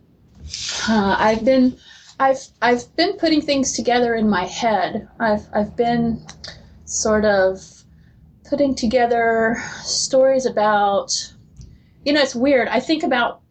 Uh, 0.88 1.16
I've 1.20 1.44
been, 1.44 1.78
I've, 2.20 2.40
I've 2.62 2.96
been 2.96 3.18
putting 3.18 3.42
things 3.42 3.74
together 3.74 4.16
in 4.16 4.30
my 4.30 4.46
head. 4.46 5.10
I've, 5.20 5.48
I've 5.54 5.76
been 5.76 6.26
sort 6.86 7.26
of 7.26 7.77
putting 8.50 8.76
together 8.76 9.62
stories 9.84 10.46
about, 10.46 11.34
you 12.06 12.14
know, 12.14 12.22
it's 12.22 12.36
weird. 12.36 12.68
I 12.68 12.80
think 12.80 13.04
about 13.04 13.42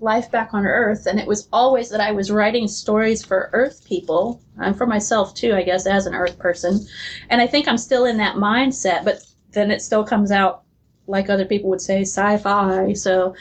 life 0.00 0.30
back 0.30 0.52
on 0.52 0.66
Earth, 0.66 1.06
and 1.06 1.18
it 1.18 1.26
was 1.26 1.48
always 1.52 1.88
that 1.90 2.00
I 2.00 2.12
was 2.12 2.30
writing 2.30 2.68
stories 2.68 3.24
for 3.24 3.50
Earth 3.52 3.84
people, 3.86 4.40
and 4.58 4.76
for 4.76 4.86
myself 4.86 5.34
too, 5.34 5.54
I 5.54 5.62
guess, 5.62 5.86
as 5.86 6.06
an 6.06 6.14
Earth 6.14 6.38
person. 6.38 6.86
And 7.30 7.40
I 7.40 7.46
think 7.46 7.68
I'm 7.68 7.78
still 7.78 8.04
in 8.04 8.16
that 8.18 8.36
mindset, 8.36 9.04
but 9.04 9.22
then 9.52 9.70
it 9.70 9.82
still 9.82 10.04
comes 10.04 10.30
out 10.30 10.62
like 11.06 11.28
other 11.28 11.44
people 11.44 11.70
would 11.70 11.80
say, 11.80 12.02
sci-fi. 12.02 12.92
So 12.94 13.34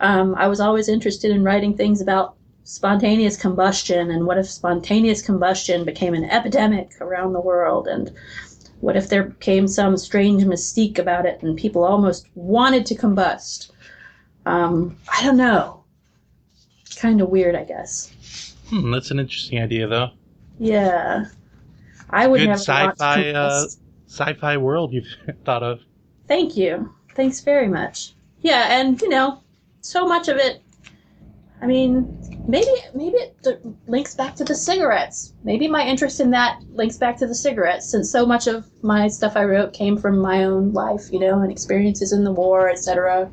um, 0.00 0.34
I 0.36 0.48
was 0.48 0.60
always 0.60 0.88
interested 0.88 1.30
in 1.30 1.44
writing 1.44 1.76
things 1.76 2.00
about 2.00 2.34
spontaneous 2.64 3.36
combustion 3.36 4.10
and 4.10 4.26
what 4.26 4.38
if 4.38 4.48
spontaneous 4.48 5.22
combustion 5.22 5.84
became 5.84 6.14
an 6.14 6.24
epidemic 6.24 6.92
around 7.00 7.32
the 7.32 7.40
world 7.40 7.88
and 7.88 8.12
what 8.80 8.96
if 8.96 9.08
there 9.08 9.30
came 9.40 9.66
some 9.68 9.96
strange 9.96 10.42
mystique 10.44 10.98
about 10.98 11.26
it 11.26 11.42
and 11.42 11.56
people 11.58 11.84
almost 11.84 12.26
wanted 12.34 12.84
to 12.86 12.94
combust 12.94 13.70
um, 14.46 14.96
i 15.12 15.22
don't 15.24 15.36
know 15.36 15.82
kind 16.96 17.20
of 17.20 17.28
weird 17.28 17.54
i 17.54 17.64
guess 17.64 18.12
Hmm, 18.70 18.92
that's 18.92 19.10
an 19.10 19.18
interesting 19.18 19.60
idea, 19.60 19.88
though. 19.88 20.10
yeah 20.60 21.24
i 22.10 22.26
would 22.26 22.38
Good 22.38 22.46
never 22.48 22.58
want 22.68 22.96
to 22.98 23.04
sci-fi, 23.04 23.30
uh. 23.30 23.66
Sci-fi 24.06 24.56
world 24.56 24.92
you've 24.92 25.06
thought 25.44 25.62
of. 25.62 25.80
Thank 26.26 26.56
you. 26.56 26.92
Thanks 27.14 27.40
very 27.40 27.68
much. 27.68 28.12
Yeah, 28.40 28.66
and 28.80 29.00
you 29.00 29.08
know, 29.08 29.40
so 29.82 30.04
much 30.06 30.26
of 30.28 30.36
it 30.36 30.62
I 31.62 31.66
mean, 31.66 32.16
maybe 32.46 32.70
maybe 32.94 33.16
it 33.16 33.36
d- 33.42 33.56
links 33.86 34.14
back 34.14 34.34
to 34.36 34.44
the 34.44 34.54
cigarettes. 34.54 35.34
Maybe 35.44 35.68
my 35.68 35.82
interest 35.84 36.20
in 36.20 36.30
that 36.30 36.60
links 36.72 36.96
back 36.96 37.16
to 37.18 37.26
the 37.26 37.34
cigarettes, 37.34 37.90
since 37.90 38.10
so 38.10 38.24
much 38.26 38.46
of 38.46 38.66
my 38.82 39.08
stuff 39.08 39.36
I 39.36 39.44
wrote 39.44 39.72
came 39.72 39.96
from 39.96 40.18
my 40.18 40.44
own 40.44 40.72
life, 40.72 41.12
you 41.12 41.18
know, 41.18 41.40
and 41.40 41.52
experiences 41.52 42.12
in 42.12 42.24
the 42.24 42.32
war, 42.32 42.70
etc. 42.70 43.30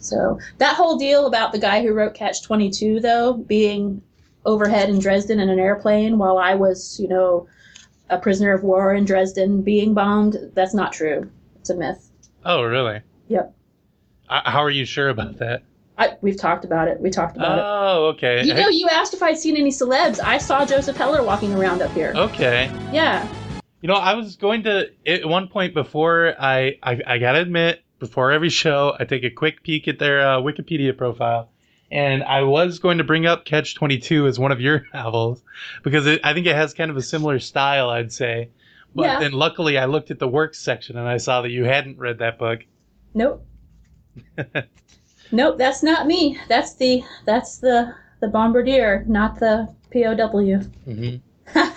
So 0.00 0.38
that 0.58 0.76
whole 0.76 0.96
deal 0.98 1.26
about 1.26 1.52
the 1.52 1.58
guy 1.58 1.82
who 1.82 1.92
wrote 1.92 2.14
Catch 2.14 2.42
Twenty 2.42 2.70
Two, 2.70 3.00
though, 3.00 3.34
being 3.34 4.02
overhead 4.44 4.88
in 4.88 4.98
Dresden 4.98 5.40
in 5.40 5.48
an 5.48 5.58
airplane 5.58 6.18
while 6.18 6.38
I 6.38 6.54
was, 6.54 6.98
you 7.00 7.08
know, 7.08 7.48
a 8.10 8.18
prisoner 8.18 8.52
of 8.52 8.62
war 8.62 8.94
in 8.94 9.04
Dresden 9.04 9.62
being 9.62 9.94
bombed, 9.94 10.36
that's 10.54 10.74
not 10.74 10.92
true. 10.92 11.30
It's 11.60 11.70
a 11.70 11.76
myth. 11.76 12.10
Oh, 12.44 12.62
really? 12.62 13.02
Yep. 13.28 13.54
Uh, 14.28 14.50
how 14.50 14.62
are 14.62 14.70
you 14.70 14.84
sure 14.84 15.08
about 15.08 15.38
that? 15.38 15.62
I, 15.98 16.16
we've 16.20 16.36
talked 16.36 16.64
about 16.64 16.86
it. 16.88 17.00
We 17.00 17.10
talked 17.10 17.36
about 17.36 17.58
it. 17.58 17.64
Oh, 17.66 18.06
okay. 18.14 18.44
You 18.44 18.54
know, 18.54 18.68
you 18.68 18.88
asked 18.88 19.14
if 19.14 19.22
I'd 19.22 19.36
seen 19.38 19.56
any 19.56 19.70
celebs. 19.70 20.20
I 20.22 20.38
saw 20.38 20.64
Joseph 20.64 20.96
Heller 20.96 21.22
walking 21.24 21.52
around 21.54 21.82
up 21.82 21.90
here. 21.92 22.12
okay. 22.14 22.70
Yeah. 22.92 23.26
You 23.80 23.88
know, 23.88 23.94
I 23.94 24.14
was 24.14 24.36
going 24.36 24.62
to 24.64 24.90
at 25.06 25.24
one 25.26 25.48
point 25.48 25.74
before 25.74 26.34
I, 26.38 26.78
I, 26.82 27.00
I 27.06 27.18
gotta 27.18 27.40
admit, 27.40 27.82
before 28.00 28.30
every 28.32 28.48
show, 28.50 28.96
I 28.98 29.04
take 29.04 29.24
a 29.24 29.30
quick 29.30 29.62
peek 29.62 29.88
at 29.88 29.98
their 29.98 30.20
uh, 30.20 30.36
Wikipedia 30.40 30.96
profile, 30.96 31.50
and 31.90 32.22
I 32.22 32.42
was 32.42 32.78
going 32.80 32.98
to 32.98 33.04
bring 33.04 33.26
up 33.26 33.44
Catch 33.44 33.74
Twenty 33.76 33.98
Two 33.98 34.26
as 34.26 34.38
one 34.38 34.52
of 34.52 34.60
your 34.60 34.84
novels 34.94 35.42
because 35.82 36.06
it, 36.06 36.20
I 36.24 36.32
think 36.34 36.46
it 36.46 36.54
has 36.56 36.74
kind 36.74 36.90
of 36.90 36.96
a 36.96 37.02
similar 37.02 37.38
style, 37.40 37.88
I'd 37.90 38.12
say. 38.12 38.50
But 38.94 39.04
Yeah. 39.04 39.18
then 39.20 39.32
luckily, 39.32 39.78
I 39.78 39.84
looked 39.86 40.10
at 40.10 40.18
the 40.18 40.28
works 40.28 40.58
section 40.58 40.96
and 40.96 41.06
I 41.08 41.16
saw 41.18 41.42
that 41.42 41.50
you 41.50 41.64
hadn't 41.64 41.98
read 41.98 42.18
that 42.18 42.38
book. 42.38 42.60
Nope. 43.14 43.44
nope, 45.32 45.58
that's 45.58 45.82
not 45.82 46.06
me. 46.06 46.38
That's 46.48 46.74
the 46.74 47.02
that's 47.24 47.58
the 47.58 47.94
the 48.20 48.28
bombardier, 48.28 49.04
not 49.06 49.38
the 49.38 49.74
POW. 49.92 50.62
Mm-hmm. 50.86 51.60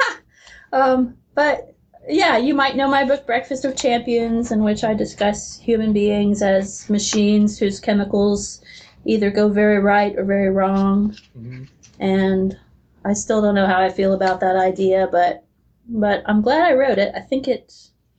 Um, 0.73 1.17
but 1.35 1.75
yeah, 2.07 2.37
you 2.37 2.53
might 2.53 2.75
know 2.75 2.87
my 2.87 3.03
book 3.03 3.25
Breakfast 3.25 3.65
of 3.65 3.75
Champions, 3.75 4.51
in 4.51 4.63
which 4.63 4.83
I 4.83 4.93
discuss 4.93 5.59
human 5.59 5.93
beings 5.93 6.41
as 6.41 6.89
machines 6.89 7.59
whose 7.59 7.79
chemicals 7.79 8.61
either 9.05 9.29
go 9.31 9.49
very 9.49 9.79
right 9.79 10.17
or 10.17 10.23
very 10.23 10.49
wrong. 10.49 11.15
Mm-hmm. 11.37 11.63
and 11.99 12.57
I 13.03 13.13
still 13.13 13.41
don't 13.41 13.55
know 13.55 13.65
how 13.67 13.81
I 13.81 13.89
feel 13.89 14.13
about 14.13 14.39
that 14.41 14.55
idea, 14.55 15.07
but 15.11 15.43
but 15.87 16.23
I'm 16.25 16.41
glad 16.41 16.61
I 16.61 16.73
wrote 16.73 16.99
it. 16.99 17.11
I 17.15 17.19
think 17.19 17.47
it 17.47 17.73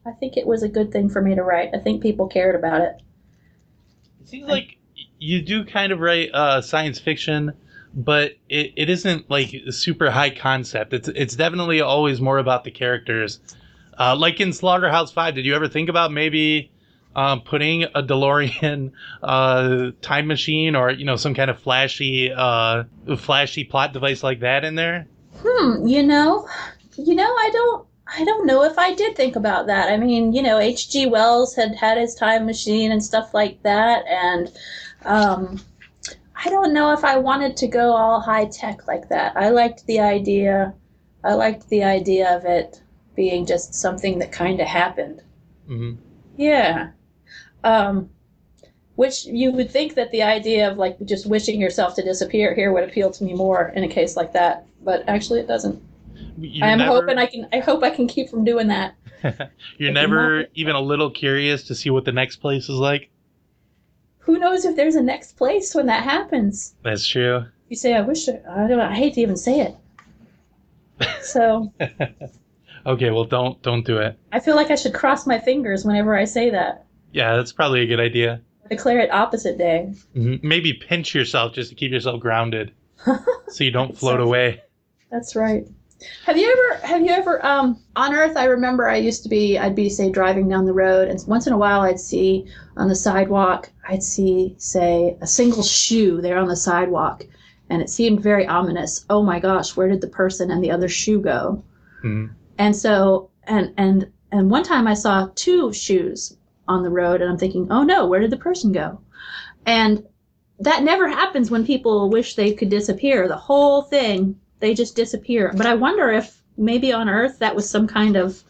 I 0.04 0.10
think 0.12 0.36
it 0.36 0.46
was 0.46 0.62
a 0.62 0.68
good 0.68 0.92
thing 0.92 1.08
for 1.08 1.22
me 1.22 1.34
to 1.34 1.42
write. 1.42 1.70
I 1.74 1.78
think 1.78 2.02
people 2.02 2.26
cared 2.26 2.56
about 2.56 2.80
it. 2.80 3.00
It 4.20 4.28
seems 4.28 4.48
like 4.48 4.78
you 5.22 5.40
do 5.40 5.64
kind 5.64 5.92
of 5.92 6.00
write 6.00 6.30
uh, 6.34 6.60
science 6.60 6.98
fiction, 6.98 7.52
but 7.94 8.32
it, 8.48 8.72
it 8.76 8.90
isn't 8.90 9.30
like 9.30 9.54
super 9.70 10.10
high 10.10 10.30
concept. 10.30 10.92
It's 10.92 11.08
it's 11.08 11.36
definitely 11.36 11.80
always 11.80 12.20
more 12.20 12.38
about 12.38 12.64
the 12.64 12.72
characters. 12.72 13.38
Uh, 13.98 14.16
like 14.16 14.40
in 14.40 14.52
Slaughterhouse 14.52 15.12
Five, 15.12 15.36
did 15.36 15.46
you 15.46 15.54
ever 15.54 15.68
think 15.68 15.88
about 15.88 16.10
maybe 16.10 16.72
um, 17.14 17.40
putting 17.42 17.84
a 17.84 18.02
DeLorean 18.02 18.90
uh, 19.22 19.92
time 20.02 20.26
machine 20.26 20.74
or 20.74 20.90
you 20.90 21.04
know 21.04 21.16
some 21.16 21.34
kind 21.34 21.50
of 21.50 21.60
flashy 21.60 22.32
uh, 22.32 22.84
flashy 23.16 23.62
plot 23.62 23.92
device 23.92 24.24
like 24.24 24.40
that 24.40 24.64
in 24.64 24.74
there? 24.74 25.06
Hmm, 25.36 25.86
you 25.86 26.02
know, 26.02 26.48
you 26.96 27.14
know, 27.14 27.32
I 27.32 27.50
don't 27.52 27.86
I 28.18 28.24
don't 28.24 28.44
know 28.44 28.64
if 28.64 28.76
I 28.76 28.92
did 28.94 29.16
think 29.16 29.36
about 29.36 29.68
that. 29.68 29.88
I 29.88 29.96
mean, 29.96 30.32
you 30.32 30.42
know, 30.42 30.58
H.G. 30.58 31.06
Wells 31.06 31.54
had 31.54 31.76
had 31.76 31.96
his 31.96 32.14
time 32.16 32.44
machine 32.44 32.90
and 32.90 33.02
stuff 33.04 33.32
like 33.32 33.62
that, 33.62 34.04
and 34.08 34.50
um, 35.04 35.60
I 36.44 36.48
don't 36.50 36.72
know 36.72 36.92
if 36.92 37.04
I 37.04 37.18
wanted 37.18 37.56
to 37.58 37.68
go 37.68 37.92
all 37.92 38.20
high 38.20 38.46
tech 38.46 38.86
like 38.86 39.08
that. 39.08 39.36
I 39.36 39.50
liked 39.50 39.86
the 39.86 40.00
idea. 40.00 40.74
I 41.24 41.34
liked 41.34 41.68
the 41.68 41.84
idea 41.84 42.36
of 42.36 42.44
it 42.44 42.82
being 43.14 43.46
just 43.46 43.74
something 43.74 44.18
that 44.18 44.32
kind 44.32 44.60
of 44.60 44.66
happened. 44.66 45.22
hmm 45.66 45.92
Yeah. 46.36 46.90
Um, 47.62 48.10
which 48.96 49.24
you 49.24 49.52
would 49.52 49.70
think 49.70 49.94
that 49.94 50.10
the 50.10 50.22
idea 50.22 50.70
of 50.70 50.78
like 50.78 50.98
just 51.04 51.26
wishing 51.26 51.60
yourself 51.60 51.94
to 51.94 52.02
disappear 52.02 52.54
here 52.54 52.72
would 52.72 52.84
appeal 52.84 53.10
to 53.10 53.24
me 53.24 53.34
more 53.34 53.72
in 53.74 53.84
a 53.84 53.88
case 53.88 54.16
like 54.16 54.32
that, 54.32 54.66
but 54.82 55.04
actually 55.08 55.40
it 55.40 55.46
doesn't. 55.46 55.82
You 56.38 56.64
I 56.64 56.68
am 56.68 56.78
never, 56.78 57.00
hoping 57.00 57.18
I 57.18 57.26
can. 57.26 57.48
I 57.52 57.60
hope 57.60 57.82
I 57.82 57.90
can 57.90 58.06
keep 58.06 58.28
from 58.28 58.44
doing 58.44 58.68
that. 58.68 58.94
You're 59.78 59.92
never 59.92 60.46
even 60.54 60.74
a 60.74 60.80
little 60.80 61.10
curious 61.10 61.64
to 61.64 61.74
see 61.74 61.90
what 61.90 62.04
the 62.04 62.12
next 62.12 62.36
place 62.36 62.64
is 62.68 62.76
like. 62.76 63.10
Who 64.22 64.38
knows 64.38 64.64
if 64.64 64.76
there's 64.76 64.94
a 64.94 65.02
next 65.02 65.36
place 65.36 65.74
when 65.74 65.86
that 65.86 66.04
happens? 66.04 66.74
That's 66.82 67.06
true. 67.06 67.44
You 67.68 67.76
say, 67.76 67.94
"I 67.94 68.00
wish." 68.00 68.28
I 68.28 68.40
I 68.46 68.66
don't. 68.68 68.80
I 68.80 68.94
hate 68.94 69.14
to 69.14 69.20
even 69.20 69.36
say 69.36 69.60
it. 69.60 69.76
So 71.22 71.72
okay, 72.86 73.10
well 73.10 73.24
don't 73.24 73.60
don't 73.62 73.84
do 73.84 73.98
it. 73.98 74.18
I 74.32 74.40
feel 74.40 74.54
like 74.56 74.70
I 74.70 74.76
should 74.76 74.94
cross 74.94 75.26
my 75.26 75.38
fingers 75.38 75.84
whenever 75.84 76.16
I 76.16 76.24
say 76.24 76.50
that. 76.50 76.86
Yeah, 77.12 77.36
that's 77.36 77.52
probably 77.52 77.82
a 77.82 77.86
good 77.86 78.00
idea. 78.00 78.40
Declare 78.70 79.00
it 79.00 79.10
opposite 79.10 79.58
day. 79.58 79.92
hmm 80.14 80.36
Maybe 80.42 80.72
pinch 80.72 81.14
yourself 81.14 81.54
just 81.54 81.70
to 81.70 81.74
keep 81.74 81.90
yourself 81.92 82.20
grounded, 82.20 82.72
so 83.48 83.64
you 83.64 83.70
don't 83.70 83.96
float 83.96 84.20
away. 84.20 84.62
That's 85.10 85.34
right. 85.36 85.66
Have 86.26 86.36
you 86.36 86.50
ever 86.50 86.86
have 86.86 87.02
you 87.02 87.10
ever 87.10 87.44
um 87.44 87.78
on 87.96 88.14
Earth 88.14 88.36
I 88.36 88.44
remember 88.44 88.88
I 88.88 88.96
used 88.96 89.22
to 89.24 89.28
be 89.28 89.58
I'd 89.58 89.74
be 89.74 89.88
say 89.88 90.10
driving 90.10 90.48
down 90.48 90.64
the 90.64 90.72
road 90.72 91.08
and 91.08 91.22
once 91.26 91.46
in 91.46 91.52
a 91.52 91.58
while 91.58 91.80
I'd 91.82 92.00
see 92.00 92.46
on 92.76 92.88
the 92.88 92.94
sidewalk 92.94 93.70
I'd 93.88 94.02
see 94.02 94.54
say 94.58 95.16
a 95.20 95.26
single 95.26 95.62
shoe 95.62 96.20
there 96.20 96.38
on 96.38 96.48
the 96.48 96.56
sidewalk 96.56 97.26
and 97.70 97.80
it 97.80 97.88
seemed 97.88 98.20
very 98.20 98.46
ominous. 98.46 99.06
Oh 99.08 99.22
my 99.22 99.40
gosh, 99.40 99.76
where 99.76 99.88
did 99.88 100.00
the 100.02 100.08
person 100.08 100.50
and 100.50 100.62
the 100.62 100.70
other 100.70 100.88
shoe 100.88 101.20
go? 101.20 101.62
Mhm. 102.04 102.30
And 102.58 102.76
so 102.76 103.30
and 103.44 103.72
and 103.76 104.08
and 104.30 104.50
one 104.50 104.62
time 104.62 104.86
I 104.86 104.94
saw 104.94 105.28
two 105.34 105.72
shoes 105.72 106.36
on 106.68 106.82
the 106.82 106.90
road 106.90 107.20
and 107.20 107.30
I'm 107.30 107.38
thinking, 107.38 107.68
"Oh 107.70 107.82
no, 107.82 108.06
where 108.06 108.20
did 108.20 108.30
the 108.30 108.36
person 108.36 108.72
go?" 108.72 108.98
And 109.66 110.04
that 110.60 110.82
never 110.82 111.08
happens 111.08 111.50
when 111.50 111.64
people 111.66 112.10
wish 112.10 112.34
they 112.34 112.52
could 112.52 112.68
disappear. 112.68 113.26
The 113.26 113.36
whole 113.36 113.82
thing, 113.82 114.38
they 114.62 114.72
just 114.72 114.96
disappear. 114.96 115.52
But 115.54 115.66
I 115.66 115.74
wonder 115.74 116.10
if 116.10 116.40
maybe 116.56 116.92
on 116.94 117.10
Earth 117.10 117.40
that 117.40 117.54
was 117.54 117.68
some 117.68 117.86
kind 117.86 118.16
of. 118.16 118.42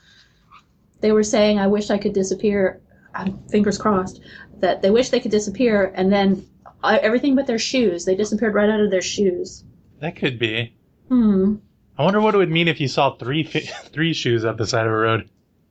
They 1.00 1.10
were 1.10 1.24
saying, 1.24 1.58
I 1.58 1.66
wish 1.66 1.90
I 1.90 1.98
could 1.98 2.12
disappear. 2.12 2.80
um, 3.16 3.40
Fingers 3.50 3.76
crossed. 3.78 4.20
That 4.60 4.82
they 4.82 4.90
wish 4.90 5.08
they 5.10 5.18
could 5.18 5.32
disappear, 5.32 5.90
and 5.96 6.12
then 6.12 6.46
uh, 6.84 6.98
everything 7.02 7.34
but 7.34 7.48
their 7.48 7.58
shoes. 7.58 8.04
They 8.04 8.14
disappeared 8.14 8.54
right 8.54 8.70
out 8.70 8.78
of 8.80 8.92
their 8.92 9.02
shoes. 9.02 9.64
That 9.98 10.14
could 10.14 10.38
be. 10.38 10.72
Hmm. 11.08 11.56
I 11.98 12.04
wonder 12.04 12.20
what 12.20 12.34
it 12.34 12.38
would 12.38 12.50
mean 12.50 12.68
if 12.68 12.80
you 12.80 12.86
saw 12.88 13.16
three 13.16 13.42
fi- 13.42 13.60
three 13.92 14.12
shoes 14.12 14.44
up 14.44 14.56
the 14.58 14.66
side 14.66 14.86
of 14.86 14.92
a 14.92 14.96
road. 14.96 15.28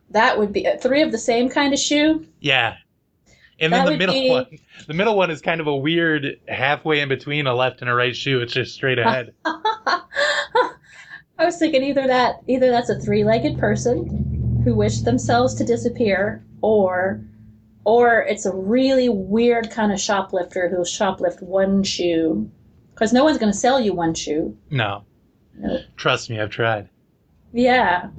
That 0.10 0.38
would 0.38 0.51
be 0.51 0.67
uh, 0.67 0.77
three 0.77 1.01
of 1.03 1.12
the 1.13 1.17
same 1.17 1.48
kind 1.50 1.74
of 1.74 1.79
shoe. 1.79 2.25
Yeah. 2.41 2.75
And 3.60 3.71
That 3.71 3.86
then 3.86 3.93
the 3.93 3.98
middle 4.00 4.15
be- 4.15 4.29
one, 4.29 4.45
the 4.88 4.93
middle 4.93 5.15
one 5.15 5.31
is 5.31 5.39
kind 5.39 5.62
of 5.62 5.67
a 5.67 5.75
weird 5.75 6.39
halfway 6.48 7.00
in 7.00 7.07
between 7.10 7.48
a 7.48 7.53
left 7.55 7.79
and 7.81 7.89
a 7.89 7.93
right 7.93 8.15
shoe. 8.15 8.41
It's 8.41 8.51
just 8.53 8.74
straight 8.74 9.00
ahead. 9.00 9.33
I 11.41 11.45
was 11.45 11.57
thinking 11.57 11.81
either 11.83 12.05
that 12.05 12.41
either 12.48 12.69
that's 12.69 12.89
a 12.89 13.00
three-legged 13.00 13.57
person 13.57 14.62
who 14.63 14.75
wished 14.75 15.05
themselves 15.05 15.55
to 15.55 15.63
disappear, 15.63 16.45
or 16.62 17.19
or 17.83 18.21
it's 18.21 18.45
a 18.45 18.53
really 18.55 19.10
weird 19.10 19.71
kind 19.71 19.91
of 19.91 20.00
shoplifter 20.00 20.69
who'll 20.69 20.83
shoplift 20.86 21.41
one 21.41 21.81
shoe, 21.81 22.48
because 22.93 23.12
no 23.12 23.24
one's 23.24 23.39
going 23.39 23.51
to 23.51 23.57
sell 23.57 23.79
you 23.81 23.91
one 23.91 24.13
shoe. 24.13 24.55
no, 24.69 25.03
Nope. 25.57 25.81
trust 25.98 26.29
me, 26.29 26.39
I've 26.39 26.51
tried. 26.51 26.89
Yeah, 27.53 28.10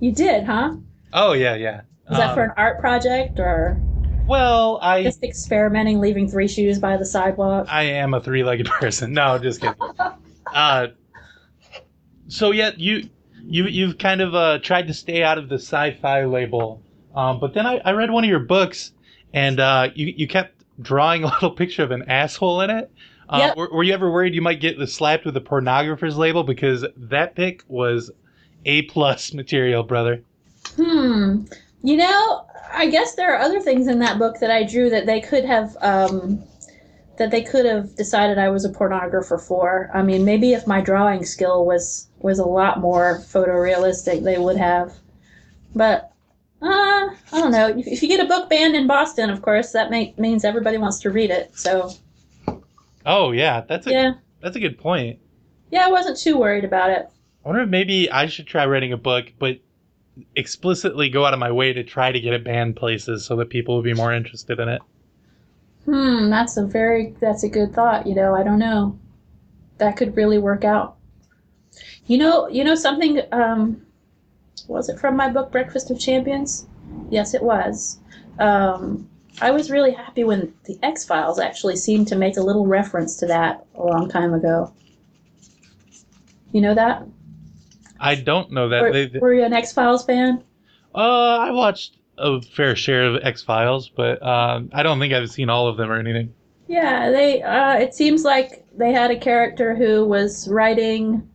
you 0.00 0.10
did, 0.10 0.42
huh? 0.42 0.74
Oh 1.12 1.34
yeah, 1.34 1.54
yeah. 1.54 1.82
Was 2.08 2.18
that 2.18 2.30
Um, 2.30 2.34
for 2.34 2.42
an 2.42 2.50
art 2.56 2.80
project 2.80 3.38
or 3.38 3.80
Well, 4.26 4.80
I 4.82 5.04
just 5.04 5.22
experimenting, 5.22 6.00
leaving 6.00 6.28
three 6.28 6.48
shoes 6.48 6.80
by 6.80 6.96
the 6.96 7.06
sidewalk? 7.06 7.68
I 7.70 7.84
am 7.84 8.12
a 8.12 8.20
three-legged 8.20 8.66
person. 8.80 9.12
No, 9.12 9.38
just 9.38 9.60
kidding. 9.60 9.76
uh, 10.52 10.88
so 12.28 12.50
yeah, 12.52 12.70
you 12.76 13.08
you 13.42 13.64
you've 13.64 13.98
kind 13.98 14.20
of 14.20 14.34
uh, 14.34 14.58
tried 14.60 14.86
to 14.88 14.94
stay 14.94 15.22
out 15.22 15.38
of 15.38 15.48
the 15.48 15.56
sci-fi 15.56 16.24
label, 16.24 16.82
um, 17.14 17.40
but 17.40 17.54
then 17.54 17.66
I, 17.66 17.80
I 17.84 17.92
read 17.92 18.10
one 18.10 18.24
of 18.24 18.30
your 18.30 18.40
books, 18.40 18.92
and 19.32 19.58
uh, 19.60 19.88
you 19.94 20.12
you 20.16 20.28
kept 20.28 20.64
drawing 20.80 21.24
a 21.24 21.26
little 21.26 21.50
picture 21.50 21.82
of 21.82 21.90
an 21.90 22.08
asshole 22.08 22.60
in 22.62 22.70
it. 22.70 22.90
Uh, 23.28 23.38
Yep. 23.38 23.56
were, 23.56 23.68
were 23.72 23.82
you 23.82 23.92
ever 23.92 24.10
worried 24.10 24.34
you 24.34 24.40
might 24.40 24.60
get 24.60 24.78
slapped 24.88 25.26
with 25.26 25.36
a 25.36 25.40
pornographer's 25.40 26.16
label 26.16 26.44
because 26.44 26.86
that 26.96 27.34
pic 27.34 27.62
was 27.68 28.10
a 28.64 28.82
plus 28.82 29.34
material, 29.34 29.82
brother? 29.82 30.22
Hmm. 30.76 31.44
You 31.82 31.96
know, 31.98 32.46
I 32.72 32.88
guess 32.88 33.14
there 33.14 33.34
are 33.34 33.38
other 33.38 33.60
things 33.60 33.86
in 33.86 33.98
that 34.00 34.18
book 34.18 34.38
that 34.40 34.50
I 34.50 34.64
drew 34.64 34.90
that 34.90 35.06
they 35.06 35.20
could 35.20 35.44
have 35.44 35.76
um, 35.80 36.42
that 37.18 37.30
they 37.30 37.42
could 37.42 37.66
have 37.66 37.94
decided 37.96 38.38
I 38.38 38.48
was 38.48 38.64
a 38.64 38.70
pornographer 38.70 39.40
for. 39.40 39.90
I 39.92 40.02
mean, 40.02 40.24
maybe 40.24 40.52
if 40.52 40.66
my 40.66 40.80
drawing 40.80 41.24
skill 41.24 41.66
was 41.66 42.08
was 42.18 42.38
a 42.38 42.44
lot 42.44 42.80
more 42.80 43.18
photorealistic, 43.20 44.22
they 44.24 44.38
would 44.38 44.56
have. 44.56 44.92
But 45.74 46.12
uh, 46.60 46.66
I 46.66 47.14
don't 47.32 47.52
know. 47.52 47.68
If, 47.68 47.86
if 47.86 48.02
you 48.02 48.08
get 48.08 48.24
a 48.24 48.28
book 48.28 48.48
banned 48.50 48.74
in 48.74 48.86
Boston, 48.86 49.30
of 49.30 49.42
course, 49.42 49.72
that 49.72 49.90
make, 49.90 50.18
means 50.18 50.44
everybody 50.44 50.78
wants 50.78 51.00
to 51.00 51.10
read 51.10 51.30
it. 51.30 51.56
So 51.56 51.92
Oh 53.06 53.32
yeah, 53.32 53.62
that's 53.62 53.86
a 53.86 53.90
Yeah, 53.90 54.12
that's 54.42 54.56
a 54.56 54.60
good 54.60 54.78
point. 54.78 55.18
yeah, 55.70 55.86
I 55.86 55.90
wasn't 55.90 56.18
too 56.18 56.36
worried 56.36 56.64
about 56.64 56.90
it. 56.90 57.08
I 57.44 57.48
wonder 57.48 57.62
if 57.62 57.68
maybe 57.68 58.10
I 58.10 58.26
should 58.26 58.46
try 58.46 58.66
writing 58.66 58.92
a 58.92 58.98
book, 58.98 59.32
but 59.38 59.58
explicitly 60.34 61.08
go 61.08 61.24
out 61.24 61.32
of 61.32 61.38
my 61.38 61.50
way 61.50 61.72
to 61.72 61.84
try 61.84 62.12
to 62.12 62.20
get 62.20 62.34
it 62.34 62.44
banned 62.44 62.76
places 62.76 63.24
so 63.24 63.36
that 63.36 63.48
people 63.48 63.76
will 63.76 63.82
be 63.82 63.94
more 63.94 64.12
interested 64.12 64.58
in 64.58 64.68
it. 64.68 64.82
Hmm, 65.88 66.28
that's 66.28 66.58
a 66.58 66.66
very 66.66 67.14
that's 67.18 67.44
a 67.44 67.48
good 67.48 67.72
thought. 67.74 68.06
You 68.06 68.14
know, 68.14 68.34
I 68.34 68.42
don't 68.42 68.58
know. 68.58 68.98
That 69.78 69.96
could 69.96 70.14
really 70.16 70.36
work 70.36 70.62
out. 70.62 70.98
You 72.06 72.18
know, 72.18 72.46
you 72.48 72.62
know 72.62 72.74
something. 72.74 73.22
Um, 73.32 73.86
was 74.66 74.90
it 74.90 74.98
from 74.98 75.16
my 75.16 75.30
book 75.30 75.50
Breakfast 75.50 75.90
of 75.90 75.98
Champions? 75.98 76.66
Yes, 77.08 77.32
it 77.32 77.42
was. 77.42 78.00
Um, 78.38 79.08
I 79.40 79.50
was 79.50 79.70
really 79.70 79.92
happy 79.92 80.24
when 80.24 80.52
the 80.64 80.78
X 80.82 81.06
Files 81.06 81.38
actually 81.38 81.76
seemed 81.76 82.06
to 82.08 82.16
make 82.16 82.36
a 82.36 82.42
little 82.42 82.66
reference 82.66 83.16
to 83.16 83.26
that 83.26 83.64
a 83.74 83.82
long 83.82 84.10
time 84.10 84.34
ago. 84.34 84.74
You 86.52 86.60
know 86.60 86.74
that? 86.74 87.06
I 87.98 88.14
don't 88.14 88.52
know 88.52 88.68
that 88.68 88.82
Were, 88.82 88.92
they. 88.92 89.06
they- 89.06 89.18
were 89.20 89.32
you 89.32 89.44
an 89.44 89.54
X 89.54 89.72
Files 89.72 90.04
fan? 90.04 90.44
uh, 90.94 90.98
I 91.38 91.50
watched 91.50 91.97
a 92.18 92.40
fair 92.42 92.76
share 92.76 93.06
of 93.06 93.22
X 93.22 93.42
Files, 93.42 93.88
but 93.88 94.22
um, 94.22 94.70
I 94.72 94.82
don't 94.82 94.98
think 94.98 95.12
I've 95.12 95.30
seen 95.30 95.50
all 95.50 95.68
of 95.68 95.76
them 95.76 95.90
or 95.90 95.98
anything. 95.98 96.34
Yeah, 96.66 97.10
they. 97.10 97.42
Uh, 97.42 97.76
it 97.76 97.94
seems 97.94 98.24
like 98.24 98.66
they 98.76 98.92
had 98.92 99.10
a 99.10 99.18
character 99.18 99.74
who 99.74 100.04
was 100.04 100.48
writing 100.48 101.28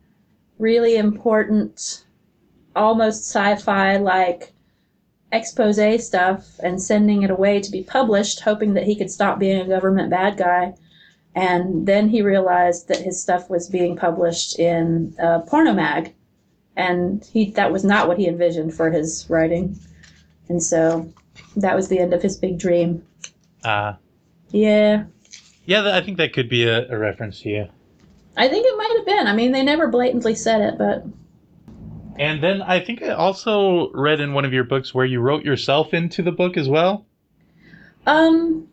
really 0.60 0.96
important, 0.96 2.06
almost 2.75 3.24
sci-fi 3.24 3.98
like 3.98 4.54
expose 5.32 6.06
stuff 6.06 6.60
and 6.62 6.80
sending 6.82 7.24
it 7.24 7.32
away 7.32 7.60
to 7.60 7.72
be 7.72 7.84
published, 7.84 8.42
hoping 8.42 8.75
that 8.75 8.86
he 8.86 8.96
could 8.96 9.10
stop 9.10 9.40
being 9.40 9.60
a 9.60 9.68
government 9.68 10.10
bad 10.12 10.38
guy. 10.38 10.75
And 11.36 11.88
then 11.88 12.10
he 12.10 12.22
realized 12.22 12.88
that 12.90 13.02
his 13.02 13.20
stuff 13.20 13.50
was 13.50 13.68
being 13.68 13.96
published 13.96 14.60
in 14.60 15.16
uh, 15.20 15.40
porno 15.40 15.74
mag, 15.74 16.13
and 16.75 17.28
he 17.34 17.50
that 17.52 17.72
was 17.72 17.84
not 17.84 18.08
what 18.08 18.20
he 18.20 18.28
envisioned 18.28 18.75
for 18.75 18.92
his 18.92 19.25
writing. 19.30 19.80
And 20.53 20.62
so 20.62 21.12
that 21.55 21.75
was 21.75 21.88
the 21.88 21.98
end 21.98 22.13
of 22.13 22.22
his 22.22 22.38
big 22.38 22.60
dream. 22.60 23.03
Uh, 23.63 23.93
Yeah, 24.51 25.05
yeah, 25.65 25.95
I 25.95 26.01
think 26.01 26.17
that 26.17 26.31
could 26.31 26.48
be 26.48 26.65
a, 26.65 26.88
a 26.93 26.95
reference 26.95 27.41
to 27.41 27.50
you. 27.50 27.67
I 28.38 28.48
think 28.48 28.67
it 28.67 28.77
might 28.77 28.93
have 28.98 29.05
been. 29.07 29.27
I 29.27 29.33
mean, 29.33 29.51
they 29.51 29.63
never 29.63 29.88
blatantly 29.88 30.36
said 30.36 30.62
it, 30.62 30.77
but 30.77 31.05
And 32.19 32.43
then 32.43 32.62
I 32.62 32.79
think 32.81 33.01
I 33.01 33.10
also 33.10 33.89
read 33.93 34.19
in 34.19 34.33
one 34.33 34.45
of 34.45 34.53
your 34.53 34.63
books 34.63 34.93
where 34.93 35.07
you 35.07 35.22
wrote 35.22 35.43
yourself 35.43 35.91
into 35.91 36.22
the 36.22 36.31
book 36.31 36.55
as 36.55 36.69
well. 36.69 37.07
um, 38.05 38.67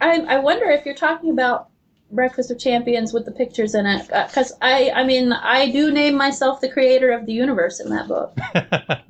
I 0.00 0.22
I 0.22 0.38
wonder 0.38 0.70
if 0.70 0.84
you're 0.84 0.96
talking 0.96 1.30
about 1.30 1.68
Breakfast 2.10 2.50
of 2.50 2.58
Champions 2.58 3.12
with 3.12 3.26
the 3.26 3.30
pictures 3.30 3.76
in 3.76 3.86
it, 3.86 4.08
because 4.08 4.52
I 4.60 4.90
I 4.90 5.04
mean 5.04 5.32
I 5.32 5.70
do 5.70 5.92
name 5.92 6.16
myself 6.16 6.60
the 6.60 6.68
creator 6.68 7.12
of 7.12 7.26
the 7.26 7.32
universe 7.32 7.78
in 7.78 7.90
that 7.90 8.08
book. 8.08 8.36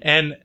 and 0.00 0.38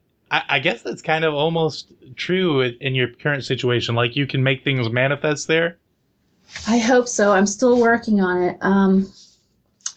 I, 0.47 0.59
guess 0.59 0.81
that's 0.81 1.01
kind 1.01 1.25
of 1.25 1.33
almost 1.33 1.91
true 2.15 2.61
in- 2.61 2.77
in 2.81 2.95
your 2.95 3.07
current 3.07 3.43
situation. 3.43 3.95
Like 3.95 4.15
you 4.15 4.25
can 4.25 4.41
make 4.41 4.63
things 4.63 4.89
manifest 4.89 5.47
there. 5.47 5.77
I 6.67 6.77
hope 6.77 7.07
so. 7.07 7.31
I'm 7.31 7.45
still 7.45 7.79
working 7.79 8.21
on 8.21 8.41
it. 8.41 8.57
Um, 8.61 9.11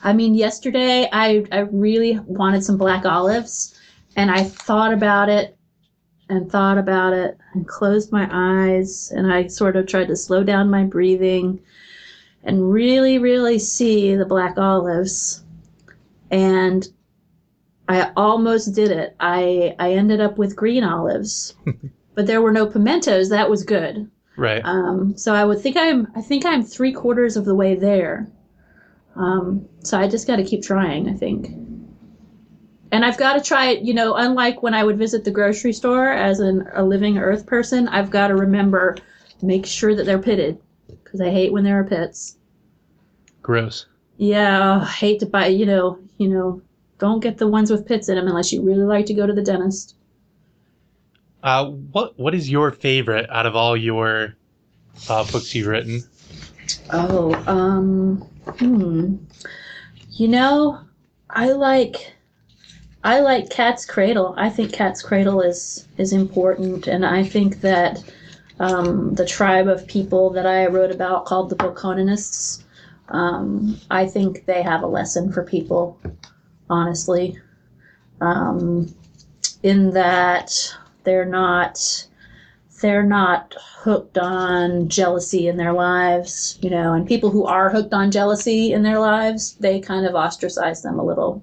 I 0.03 0.13
mean, 0.13 0.35
yesterday 0.35 1.09
I 1.13 1.45
I 1.51 1.61
really 1.61 2.19
wanted 2.27 2.63
some 2.65 2.77
black 2.77 3.05
olives, 3.05 3.79
and 4.15 4.31
I 4.31 4.43
thought 4.45 4.93
about 4.93 5.29
it 5.29 5.57
and 6.29 6.51
thought 6.51 6.79
about 6.79 7.13
it 7.13 7.39
and 7.55 7.67
closed 7.67 8.13
my 8.13 8.29
eyes 8.31 9.13
and 9.15 9.33
I 9.33 9.47
sort 9.47 9.77
of 9.77 9.87
tried 9.87 10.09
to 10.09 10.17
slow 10.17 10.43
down 10.43 10.71
my 10.71 10.83
breathing 10.85 11.61
and 12.43 12.73
really, 12.73 13.19
really 13.19 13.59
see 13.59 14.15
the 14.15 14.25
black 14.25 14.59
olives. 14.59 15.45
And 16.31 16.89
I 17.89 18.11
almost 18.17 18.75
did 18.75 18.91
it. 18.91 19.17
I 19.21 19.75
I 19.79 19.93
ended 19.93 20.21
up 20.21 20.39
with 20.39 20.57
green 20.57 20.85
olives, 20.85 21.55
but 22.15 22.27
there 22.27 22.43
were 22.43 22.53
no 22.53 22.67
pimentos. 22.67 23.31
That 23.31 23.51
was 23.51 23.63
good. 23.63 24.11
Right. 24.37 24.63
Um, 24.65 25.17
so 25.17 25.35
I 25.35 25.45
would 25.45 25.61
think 25.61 25.77
I'm 25.77 26.09
I 26.15 26.21
think 26.21 26.45
I'm 26.45 26.63
three 26.63 26.93
quarters 26.93 27.37
of 27.37 27.45
the 27.45 27.55
way 27.55 27.75
there. 27.75 28.29
Um, 29.15 29.69
so 29.83 29.99
I 29.99 30.09
just 30.09 30.27
got 30.27 30.37
to 30.37 30.45
keep 30.45 30.63
trying. 30.63 31.09
I 31.09 31.15
think, 31.15 31.47
and 32.93 33.05
I've 33.05 33.17
got 33.17 33.35
to 33.35 33.41
try 33.41 33.71
it. 33.71 33.83
You 33.83 33.95
know, 33.95 34.15
unlike 34.15 34.63
when 34.63 34.75
I 34.75 34.85
would 34.85 34.99
visit 34.99 35.25
the 35.25 35.31
grocery 35.31 35.73
store 35.73 36.11
as 36.11 36.41
an, 36.41 36.69
a 36.75 36.85
living 36.85 37.19
Earth 37.19 37.47
person, 37.47 37.89
I've 37.89 38.11
got 38.11 38.29
to 38.29 38.35
remember 38.35 38.97
make 39.43 39.67
sure 39.67 39.95
that 39.95 40.05
they're 40.05 40.19
pitted 40.19 40.59
because 40.89 41.21
I 41.21 41.31
hate 41.31 41.53
when 41.53 41.65
there 41.65 41.79
are 41.79 41.85
pits. 41.85 42.37
Gross. 43.43 43.87
Yeah, 44.17 44.81
I 44.81 44.87
hate 44.87 45.21
to 45.21 45.27
buy. 45.27 45.47
You 45.47 45.67
know, 45.67 45.99
you 46.19 46.29
know, 46.29 46.63
don't 46.99 47.21
get 47.21 47.39
the 47.39 47.47
ones 47.47 47.71
with 47.71 47.87
pits 47.87 48.09
in 48.09 48.17
them 48.17 48.27
unless 48.27 48.53
you 48.53 48.63
really 48.63 48.85
like 48.85 49.07
to 49.07 49.15
go 49.15 49.27
to 49.27 49.33
the 49.33 49.43
dentist. 49.43 49.97
Uh, 51.43 51.67
what 51.67 52.19
What 52.19 52.35
is 52.35 52.51
your 52.51 52.71
favorite 52.73 53.29
out 53.31 53.47
of 53.47 53.55
all 53.55 53.77
your 53.77 54.35
uh, 55.09 55.25
books 55.31 55.55
you've 55.55 55.67
written? 55.67 56.03
Oh, 56.93 57.35
um, 57.47 58.19
hmm. 58.59 59.17
You 60.11 60.29
know, 60.29 60.81
I 61.31 61.53
like 61.53 62.15
I 63.05 63.21
like 63.21 63.51
Cat's 63.51 63.85
Cradle. 63.87 64.35
I 64.37 64.49
think 64.49 64.73
Cat's 64.73 65.03
Cradle 65.03 65.41
is 65.41 65.87
is 65.99 66.13
important, 66.13 66.87
and 66.87 67.07
I 67.07 67.23
think 67.23 67.61
that 67.61 68.03
um, 68.59 69.15
the 69.15 69.27
tribe 69.27 69.69
of 69.69 69.87
people 69.87 70.31
that 70.31 70.47
I 70.47 70.67
wrote 70.67 70.91
about 70.91 71.27
called 71.27 71.51
the 71.51 71.57
Bokononists. 71.57 72.63
Um, 73.09 73.79
I 73.91 74.07
think 74.07 74.47
they 74.47 74.63
have 74.63 74.83
a 74.83 74.89
lesson 74.89 75.33
for 75.33 75.45
people, 75.45 76.01
honestly. 76.69 77.39
Um, 78.21 78.95
in 79.63 79.91
that 79.91 80.77
they're 81.05 81.25
not 81.25 82.07
they're 82.81 83.03
not 83.03 83.55
hooked 83.59 84.19
on 84.19 84.89
jealousy 84.89 85.49
in 85.49 85.57
their 85.57 85.73
lives, 85.73 86.59
you 86.61 86.69
know, 86.69 86.93
and 86.93 87.07
people 87.07 87.31
who 87.31 87.47
are 87.47 87.71
hooked 87.71 87.95
on 87.95 88.11
jealousy 88.11 88.73
in 88.73 88.83
their 88.83 88.99
lives, 88.99 89.55
they 89.55 89.81
kind 89.81 90.05
of 90.05 90.15
ostracize 90.15 90.83
them 90.83 90.99
a 90.99 91.05
little. 91.05 91.43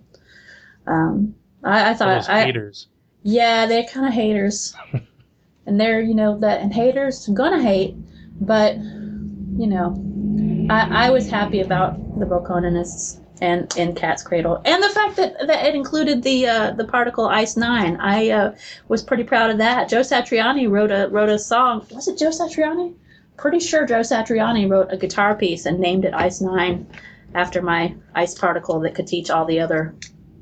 Um, 0.85 1.33
I, 1.63 1.89
I 1.89 1.93
thought, 1.95 2.29
I, 2.29 2.43
haters. 2.43 2.87
yeah, 3.23 3.65
they're 3.65 3.85
kind 3.85 4.05
of 4.05 4.13
haters, 4.13 4.75
and 5.65 5.79
they're, 5.79 6.01
you 6.01 6.13
know, 6.13 6.37
that 6.39 6.61
and 6.61 6.73
haters 6.73 7.27
gonna 7.29 7.61
hate, 7.61 7.95
but 8.39 8.75
you 8.77 9.67
know, 9.67 10.67
I, 10.69 11.07
I 11.07 11.09
was 11.09 11.29
happy 11.29 11.61
about 11.61 12.19
the 12.19 12.25
Bokononists 12.25 13.22
and 13.43 13.71
and 13.77 13.95
Cat's 13.95 14.23
Cradle, 14.23 14.61
and 14.63 14.81
the 14.81 14.89
fact 14.89 15.17
that, 15.17 15.47
that 15.47 15.65
it 15.65 15.75
included 15.75 16.23
the 16.23 16.47
uh, 16.47 16.71
the 16.71 16.85
particle 16.85 17.25
Ice 17.25 17.57
Nine. 17.57 17.97
I 17.97 18.29
uh, 18.29 18.55
was 18.87 19.03
pretty 19.03 19.25
proud 19.25 19.49
of 19.49 19.57
that. 19.57 19.89
Joe 19.89 19.99
Satriani 19.99 20.69
wrote 20.69 20.91
a 20.91 21.09
wrote 21.09 21.29
a 21.29 21.37
song. 21.37 21.85
Was 21.91 22.07
it 22.07 22.17
Joe 22.17 22.29
Satriani? 22.29 22.95
Pretty 23.35 23.59
sure 23.59 23.85
Joe 23.85 23.99
Satriani 23.99 24.69
wrote 24.69 24.87
a 24.91 24.97
guitar 24.97 25.35
piece 25.35 25.65
and 25.65 25.79
named 25.79 26.05
it 26.05 26.13
Ice 26.13 26.39
Nine 26.39 26.87
after 27.35 27.61
my 27.61 27.95
ice 28.15 28.33
particle 28.33 28.79
that 28.81 28.95
could 28.95 29.07
teach 29.07 29.29
all 29.29 29.45
the 29.45 29.59
other 29.59 29.93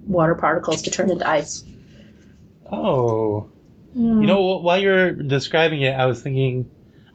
water 0.05 0.35
particles 0.35 0.83
to 0.83 0.91
turn 0.91 1.09
into 1.09 1.27
ice. 1.27 1.63
Oh, 2.71 3.49
you 3.95 4.25
know, 4.25 4.57
while 4.59 4.77
you're 4.77 5.11
describing 5.11 5.81
it, 5.81 5.93
I 5.93 6.05
was 6.05 6.21
thinking, 6.21 6.69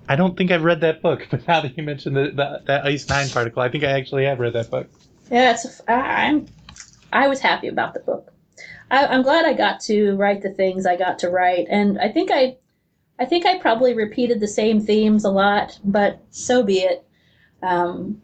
I 0.08 0.16
don't 0.16 0.36
think 0.36 0.50
I've 0.50 0.64
read 0.64 0.80
that 0.80 1.00
book. 1.00 1.26
But 1.30 1.46
now 1.46 1.60
that 1.60 1.76
you 1.76 1.82
mentioned 1.82 2.16
the, 2.16 2.32
the, 2.34 2.62
that 2.66 2.84
Ice 2.84 3.08
Nine 3.08 3.28
particle, 3.28 3.62
I 3.62 3.68
think 3.70 3.84
I 3.84 3.92
actually 3.92 4.24
have 4.24 4.40
read 4.40 4.54
that 4.54 4.70
book. 4.70 4.90
Yeah, 5.30 5.52
it's. 5.52 5.80
I, 5.88 5.92
I'm. 5.92 6.46
I 7.12 7.28
was 7.28 7.40
happy 7.40 7.68
about 7.68 7.94
the 7.94 8.00
book. 8.00 8.32
I, 8.90 9.06
I'm 9.06 9.22
glad 9.22 9.46
I 9.46 9.54
got 9.54 9.80
to 9.82 10.16
write 10.16 10.42
the 10.42 10.50
things 10.50 10.86
I 10.86 10.96
got 10.96 11.18
to 11.20 11.30
write, 11.30 11.66
and 11.68 11.98
I 11.98 12.08
think 12.08 12.30
I, 12.32 12.56
I 13.18 13.24
think 13.24 13.46
I 13.46 13.58
probably 13.58 13.94
repeated 13.94 14.40
the 14.40 14.48
same 14.48 14.80
themes 14.80 15.24
a 15.24 15.30
lot, 15.30 15.78
but 15.84 16.22
so 16.30 16.62
be 16.62 16.80
it. 16.80 17.06
Um, 17.62 18.20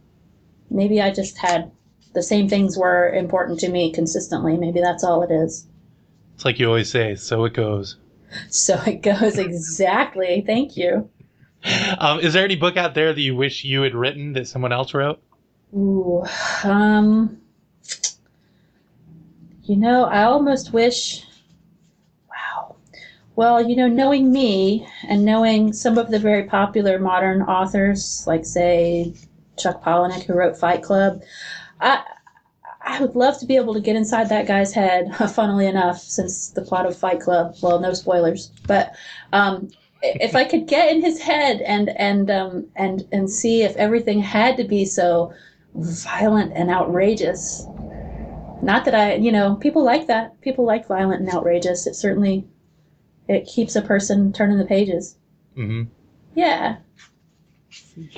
maybe 0.70 1.00
I 1.00 1.10
just 1.10 1.38
had 1.38 1.70
the 2.14 2.22
same 2.22 2.48
things 2.48 2.76
were 2.76 3.12
important 3.12 3.60
to 3.60 3.68
me 3.68 3.92
consistently. 3.92 4.56
Maybe 4.56 4.80
that's 4.80 5.02
all 5.02 5.22
it 5.22 5.30
is. 5.30 5.66
It's 6.34 6.44
like 6.44 6.58
you 6.58 6.66
always 6.66 6.90
say, 6.90 7.14
so 7.16 7.44
it 7.44 7.54
goes. 7.54 7.96
So 8.48 8.80
it 8.86 9.02
goes 9.02 9.38
exactly. 9.38 10.42
Thank 10.46 10.76
you. 10.76 11.10
Um, 11.98 12.18
is 12.18 12.32
there 12.32 12.44
any 12.44 12.56
book 12.56 12.76
out 12.76 12.94
there 12.94 13.12
that 13.12 13.20
you 13.20 13.36
wish 13.36 13.62
you 13.62 13.82
had 13.82 13.94
written 13.94 14.32
that 14.32 14.48
someone 14.48 14.72
else 14.72 14.94
wrote? 14.94 15.22
Ooh, 15.74 16.24
um, 16.64 17.40
you 19.62 19.76
know, 19.76 20.04
I 20.04 20.24
almost 20.24 20.72
wish. 20.72 21.24
Wow. 22.28 22.76
Well, 23.36 23.66
you 23.66 23.76
know, 23.76 23.88
knowing 23.88 24.30
me 24.30 24.86
and 25.08 25.24
knowing 25.24 25.72
some 25.72 25.96
of 25.96 26.10
the 26.10 26.18
very 26.18 26.44
popular 26.44 26.98
modern 26.98 27.42
authors, 27.42 28.24
like 28.26 28.44
say 28.44 29.14
Chuck 29.56 29.82
Palahniuk, 29.82 30.24
who 30.24 30.34
wrote 30.34 30.58
Fight 30.58 30.82
Club, 30.82 31.22
I 31.80 32.02
I 32.84 33.00
would 33.00 33.14
love 33.14 33.38
to 33.38 33.46
be 33.46 33.56
able 33.56 33.72
to 33.72 33.80
get 33.80 33.96
inside 33.96 34.28
that 34.28 34.46
guy's 34.46 34.74
head. 34.74 35.14
Funnily 35.30 35.66
enough, 35.66 36.00
since 36.00 36.48
the 36.48 36.62
plot 36.62 36.84
of 36.84 36.96
Fight 36.96 37.20
Club, 37.20 37.54
well, 37.62 37.80
no 37.80 37.94
spoilers, 37.94 38.50
but 38.66 38.94
um, 39.32 39.70
if 40.02 40.34
I 40.34 40.44
could 40.44 40.66
get 40.66 40.94
in 40.94 41.00
his 41.00 41.20
head 41.20 41.60
and 41.62 41.88
and 41.90 42.30
um 42.30 42.66
and 42.76 43.06
and 43.12 43.30
see 43.30 43.62
if 43.62 43.76
everything 43.76 44.20
had 44.20 44.56
to 44.56 44.64
be 44.64 44.84
so 44.84 45.32
violent 45.74 46.52
and 46.54 46.70
outrageous. 46.70 47.66
Not 48.62 48.84
that 48.84 48.94
I, 48.94 49.14
you 49.14 49.32
know, 49.32 49.56
people 49.56 49.82
like 49.82 50.06
that. 50.06 50.40
People 50.40 50.64
like 50.64 50.86
violent 50.86 51.20
and 51.20 51.30
outrageous. 51.30 51.86
It 51.86 51.94
certainly 51.94 52.46
it 53.28 53.46
keeps 53.46 53.76
a 53.76 53.82
person 53.82 54.32
turning 54.32 54.58
the 54.58 54.64
pages. 54.64 55.16
Mm-hmm. 55.56 55.84
Yeah. 56.34 56.76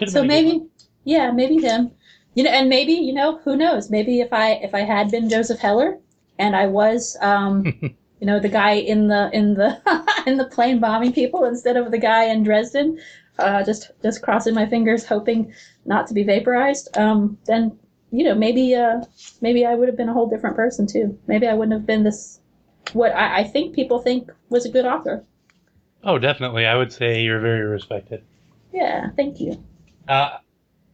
So 0.06 0.24
maybe, 0.24 0.66
yeah, 1.04 1.30
maybe 1.30 1.58
him. 1.58 1.92
You 2.34 2.44
know, 2.44 2.50
and 2.50 2.68
maybe 2.68 2.92
you 2.92 3.12
know, 3.12 3.38
who 3.38 3.56
knows? 3.56 3.90
Maybe 3.90 4.20
if 4.20 4.32
I 4.32 4.52
if 4.54 4.74
I 4.74 4.80
had 4.80 5.10
been 5.10 5.28
Joseph 5.28 5.60
Heller 5.60 5.98
and 6.38 6.56
I 6.56 6.66
was, 6.66 7.16
um, 7.20 7.64
you 8.20 8.26
know, 8.26 8.40
the 8.40 8.48
guy 8.48 8.72
in 8.72 9.08
the 9.08 9.30
in 9.32 9.54
the 9.54 9.80
in 10.26 10.36
the 10.36 10.46
plane 10.46 10.80
bombing 10.80 11.12
people 11.12 11.44
instead 11.44 11.76
of 11.76 11.90
the 11.90 11.98
guy 11.98 12.24
in 12.24 12.42
Dresden, 12.42 13.00
uh, 13.38 13.64
just 13.64 13.90
just 14.02 14.22
crossing 14.22 14.54
my 14.54 14.66
fingers, 14.66 15.04
hoping 15.04 15.52
not 15.84 16.06
to 16.08 16.14
be 16.14 16.22
vaporized. 16.22 16.96
Um, 16.96 17.38
then 17.46 17.78
you 18.10 18.24
know, 18.24 18.34
maybe 18.34 18.74
uh, 18.74 19.02
maybe 19.40 19.66
I 19.66 19.74
would 19.74 19.88
have 19.88 19.96
been 19.96 20.08
a 20.08 20.12
whole 20.12 20.28
different 20.28 20.56
person 20.56 20.86
too. 20.86 21.18
Maybe 21.26 21.46
I 21.46 21.54
wouldn't 21.54 21.72
have 21.72 21.86
been 21.86 22.04
this. 22.04 22.40
What 22.92 23.12
I, 23.12 23.40
I 23.40 23.44
think 23.44 23.74
people 23.74 23.98
think 23.98 24.30
was 24.50 24.66
a 24.66 24.70
good 24.70 24.84
author. 24.84 25.24
Oh, 26.04 26.18
definitely. 26.18 26.66
I 26.66 26.76
would 26.76 26.92
say 26.92 27.22
you're 27.22 27.40
very 27.40 27.62
respected. 27.64 28.22
Yeah, 28.72 29.08
thank 29.16 29.40
you. 29.40 29.62
Uh, 30.06 30.36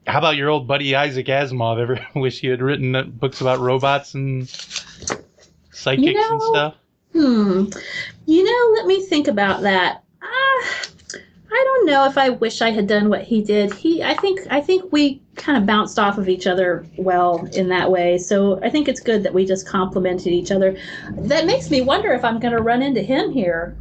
how 0.07 0.18
about 0.18 0.37
your 0.37 0.48
old 0.50 0.66
buddy 0.68 0.94
Isaac 0.94 1.26
Asimov? 1.26 1.81
Ever 1.81 2.07
wish 2.14 2.42
you 2.42 2.50
had 2.53 2.62
written 2.62 2.94
uh, 2.94 3.03
books 3.03 3.40
about 3.40 3.59
robots 3.59 4.14
and 4.14 4.48
psychics 5.72 6.07
You 6.07 6.14
know- 6.14 6.31
and 6.31 6.42
stuff? 6.42 6.74
Hmm. 7.12 7.64
You 8.26 8.44
know, 8.44 8.74
let 8.76 8.87
me 8.87 9.05
think 9.05 9.26
about 9.26 9.62
that. 9.62 10.05
Uh, 10.22 10.66
I 11.52 11.64
don't 11.66 11.86
know 11.86 12.06
if 12.06 12.16
I 12.16 12.30
wish 12.30 12.62
I 12.62 12.70
had 12.70 12.86
done 12.86 13.08
what 13.08 13.22
he 13.22 13.42
did. 13.42 13.74
He, 13.74 14.02
I 14.02 14.14
think, 14.14 14.40
I 14.50 14.60
think 14.60 14.92
we 14.92 15.20
kind 15.34 15.58
of 15.58 15.66
bounced 15.66 15.98
off 15.98 16.16
of 16.18 16.28
each 16.28 16.46
other 16.46 16.86
well 16.96 17.48
in 17.54 17.68
that 17.68 17.90
way. 17.90 18.18
So 18.18 18.62
I 18.62 18.70
think 18.70 18.88
it's 18.88 19.00
good 19.00 19.24
that 19.24 19.34
we 19.34 19.44
just 19.44 19.66
complemented 19.66 20.28
each 20.32 20.50
other. 20.52 20.76
That 21.10 21.46
makes 21.46 21.70
me 21.70 21.80
wonder 21.80 22.12
if 22.12 22.24
I'm 22.24 22.38
going 22.38 22.54
to 22.54 22.62
run 22.62 22.82
into 22.82 23.02
him 23.02 23.30
here 23.32 23.76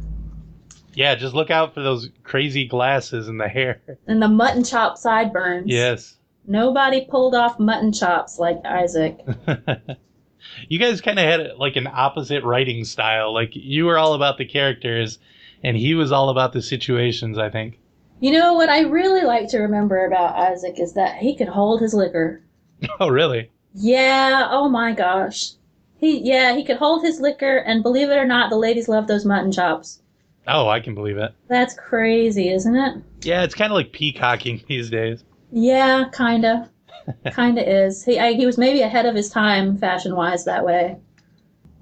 Yeah, 0.94 1.14
just 1.14 1.34
look 1.34 1.50
out 1.50 1.74
for 1.74 1.82
those 1.82 2.10
crazy 2.24 2.66
glasses 2.66 3.28
and 3.28 3.40
the 3.40 3.48
hair. 3.48 3.80
and 4.06 4.20
the 4.20 4.28
mutton 4.28 4.64
chop 4.64 4.98
sideburns. 4.98 5.66
Yes. 5.68 6.16
Nobody 6.46 7.04
pulled 7.04 7.34
off 7.34 7.60
mutton 7.60 7.92
chops 7.92 8.38
like 8.38 8.64
Isaac. 8.64 9.20
you 10.68 10.78
guys 10.78 11.00
kind 11.00 11.18
of 11.18 11.24
had 11.24 11.56
like 11.58 11.76
an 11.76 11.86
opposite 11.86 12.42
writing 12.42 12.84
style. 12.84 13.32
Like 13.32 13.50
you 13.54 13.84
were 13.84 13.98
all 13.98 14.14
about 14.14 14.38
the 14.38 14.44
characters, 14.46 15.18
and 15.62 15.76
he 15.76 15.94
was 15.94 16.12
all 16.12 16.28
about 16.30 16.52
the 16.52 16.62
situations. 16.62 17.38
I 17.38 17.50
think. 17.50 17.78
You 18.20 18.32
know 18.32 18.52
what 18.54 18.68
I 18.68 18.80
really 18.82 19.22
like 19.24 19.48
to 19.48 19.58
remember 19.60 20.04
about 20.04 20.36
Isaac 20.36 20.78
is 20.78 20.92
that 20.92 21.16
he 21.16 21.34
could 21.34 21.48
hold 21.48 21.80
his 21.80 21.94
liquor. 21.94 22.42
Oh, 22.98 23.08
really? 23.08 23.50
Yeah, 23.74 24.48
oh 24.50 24.68
my 24.68 24.92
gosh. 24.92 25.52
He 25.98 26.18
yeah, 26.20 26.54
he 26.56 26.64
could 26.64 26.76
hold 26.78 27.02
his 27.02 27.20
liquor 27.20 27.58
and 27.58 27.82
believe 27.82 28.08
it 28.08 28.16
or 28.16 28.24
not, 28.26 28.48
the 28.50 28.56
ladies 28.56 28.88
love 28.88 29.06
those 29.06 29.24
mutton 29.26 29.52
chops. 29.52 30.00
Oh, 30.48 30.68
I 30.68 30.80
can 30.80 30.94
believe 30.94 31.18
it. 31.18 31.32
That's 31.48 31.74
crazy, 31.74 32.48
isn't 32.50 32.74
it? 32.74 33.02
Yeah, 33.22 33.42
it's 33.42 33.54
kind 33.54 33.70
of 33.70 33.76
like 33.76 33.92
peacocking 33.92 34.62
these 34.68 34.88
days. 34.90 35.24
Yeah, 35.52 36.04
kinda. 36.12 36.70
kinda 37.34 37.84
is. 37.86 38.04
He 38.04 38.18
I, 38.18 38.32
he 38.32 38.46
was 38.46 38.56
maybe 38.58 38.80
ahead 38.80 39.04
of 39.06 39.14
his 39.14 39.28
time 39.28 39.76
fashion 39.76 40.16
wise 40.16 40.44
that 40.46 40.64
way. 40.64 40.96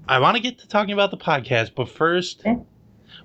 I 0.07 0.19
want 0.19 0.35
to 0.37 0.43
get 0.43 0.59
to 0.59 0.67
talking 0.67 0.93
about 0.93 1.11
the 1.11 1.17
podcast, 1.17 1.71
but 1.75 1.87
first, 1.89 2.41
Okay. 2.41 2.57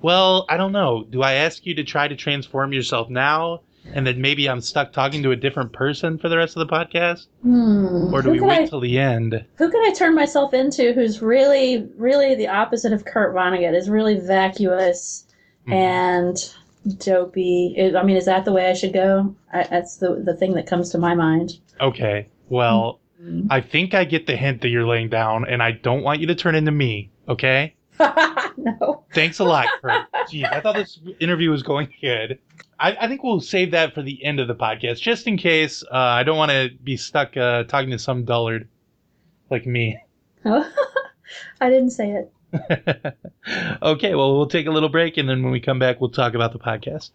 Well, 0.04 0.44
I 0.50 0.56
don't 0.58 0.72
know. 0.72 1.04
Do 1.08 1.22
I 1.22 1.32
ask 1.32 1.64
you 1.64 1.74
to 1.76 1.84
try 1.84 2.06
to 2.08 2.14
transform 2.16 2.72
yourself 2.72 3.08
now, 3.08 3.60
and 3.92 4.06
then 4.06 4.20
maybe 4.20 4.48
I'm 4.48 4.60
stuck 4.60 4.92
talking 4.92 5.22
to 5.22 5.30
a 5.30 5.36
different 5.36 5.72
person 5.72 6.18
for 6.18 6.28
the 6.28 6.36
rest 6.36 6.56
of 6.56 6.66
the 6.66 6.72
podcast, 6.74 7.26
Hmm. 7.42 8.12
or 8.14 8.20
do 8.22 8.28
who 8.28 8.32
we 8.32 8.40
wait 8.40 8.60
I, 8.60 8.66
till 8.66 8.80
the 8.80 8.98
end? 8.98 9.44
who 9.56 9.70
could 9.70 9.86
I 9.88 9.92
turn 9.94 10.14
myself 10.14 10.52
into 10.54 10.92
who's 10.92 11.22
really, 11.22 11.88
really 11.96 12.34
the 12.34 12.48
opposite 12.48 12.92
of 12.92 13.04
Kurt 13.06 13.34
Vonnegut? 13.34 13.74
Is 13.74 13.88
really 13.88 14.18
vacuous 14.20 15.26
Mhm. 15.66 15.72
and 15.72 16.54
dopey. 16.98 17.74
I 17.96 18.02
mean, 18.02 18.16
is 18.16 18.26
that 18.26 18.44
the 18.44 18.52
way 18.52 18.68
I 18.68 18.74
should 18.74 18.92
go? 18.92 19.34
I, 19.52 19.62
that's 19.64 19.96
the 19.96 20.22
the 20.24 20.34
thing 20.34 20.52
that 20.54 20.66
comes 20.66 20.90
to 20.90 20.98
my 20.98 21.14
mind. 21.14 21.58
Okay. 21.80 22.28
Well, 22.48 23.00
Hmm. 23.20 23.46
I 23.48 23.60
think 23.62 23.94
I 23.94 24.04
get 24.04 24.26
the 24.26 24.36
hint 24.36 24.60
that 24.62 24.68
you're 24.68 24.86
laying 24.86 25.08
down, 25.08 25.46
and 25.48 25.62
I 25.62 25.70
don't 25.72 26.02
want 26.02 26.20
you 26.20 26.26
to 26.26 26.34
turn 26.34 26.54
into 26.54 26.72
me. 26.72 27.10
Okay. 27.28 27.74
no. 28.56 29.04
Thanks 29.12 29.38
a 29.38 29.44
lot, 29.44 29.66
Kurt. 29.80 30.06
Jeez, 30.30 30.50
I 30.50 30.60
thought 30.60 30.74
this 30.74 30.98
interview 31.20 31.50
was 31.50 31.62
going 31.62 31.92
good. 32.00 32.38
I, 32.78 32.96
I 33.00 33.08
think 33.08 33.22
we'll 33.22 33.40
save 33.40 33.70
that 33.70 33.94
for 33.94 34.02
the 34.02 34.22
end 34.24 34.40
of 34.40 34.48
the 34.48 34.54
podcast, 34.54 35.00
just 35.00 35.26
in 35.26 35.36
case. 35.36 35.82
Uh, 35.84 35.96
I 35.96 36.22
don't 36.22 36.36
want 36.36 36.50
to 36.50 36.70
be 36.82 36.96
stuck 36.96 37.36
uh, 37.36 37.64
talking 37.64 37.90
to 37.90 37.98
some 37.98 38.24
dullard 38.24 38.68
like 39.50 39.66
me. 39.66 39.98
I 40.44 41.70
didn't 41.70 41.90
say 41.90 42.10
it. 42.10 42.32
okay, 43.82 44.14
well, 44.14 44.36
we'll 44.36 44.46
take 44.46 44.66
a 44.66 44.70
little 44.70 44.88
break, 44.88 45.16
and 45.16 45.28
then 45.28 45.42
when 45.42 45.52
we 45.52 45.60
come 45.60 45.78
back, 45.78 46.00
we'll 46.00 46.10
talk 46.10 46.34
about 46.34 46.52
the 46.52 46.58
podcast. 46.58 47.10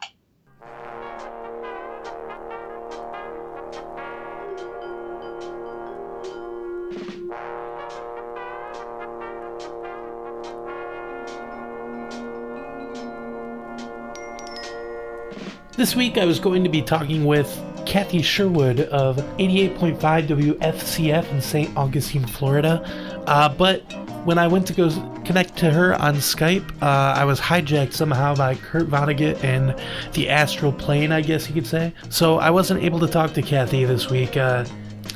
This 15.79 15.95
week, 15.95 16.17
I 16.17 16.25
was 16.25 16.41
going 16.41 16.65
to 16.65 16.69
be 16.69 16.81
talking 16.81 17.23
with 17.23 17.57
Kathy 17.85 18.21
Sherwood 18.21 18.81
of 18.81 19.15
88.5 19.37 19.97
WFCF 20.27 21.31
in 21.31 21.41
St. 21.41 21.77
Augustine, 21.77 22.27
Florida. 22.27 22.83
Uh, 23.25 23.47
but 23.47 23.79
when 24.25 24.37
I 24.37 24.45
went 24.45 24.67
to 24.67 24.73
go 24.73 24.89
connect 25.23 25.55
to 25.59 25.71
her 25.71 25.93
on 25.93 26.15
Skype, 26.15 26.69
uh, 26.81 27.13
I 27.17 27.23
was 27.23 27.39
hijacked 27.39 27.93
somehow 27.93 28.35
by 28.35 28.55
Kurt 28.55 28.89
Vonnegut 28.89 29.41
and 29.41 29.73
the 30.11 30.27
astral 30.27 30.73
plane, 30.73 31.13
I 31.13 31.21
guess 31.21 31.47
you 31.47 31.53
could 31.53 31.65
say. 31.65 31.93
So 32.09 32.39
I 32.39 32.49
wasn't 32.49 32.83
able 32.83 32.99
to 32.99 33.07
talk 33.07 33.33
to 33.35 33.41
Kathy 33.41 33.85
this 33.85 34.09
week. 34.09 34.35
Uh, 34.35 34.65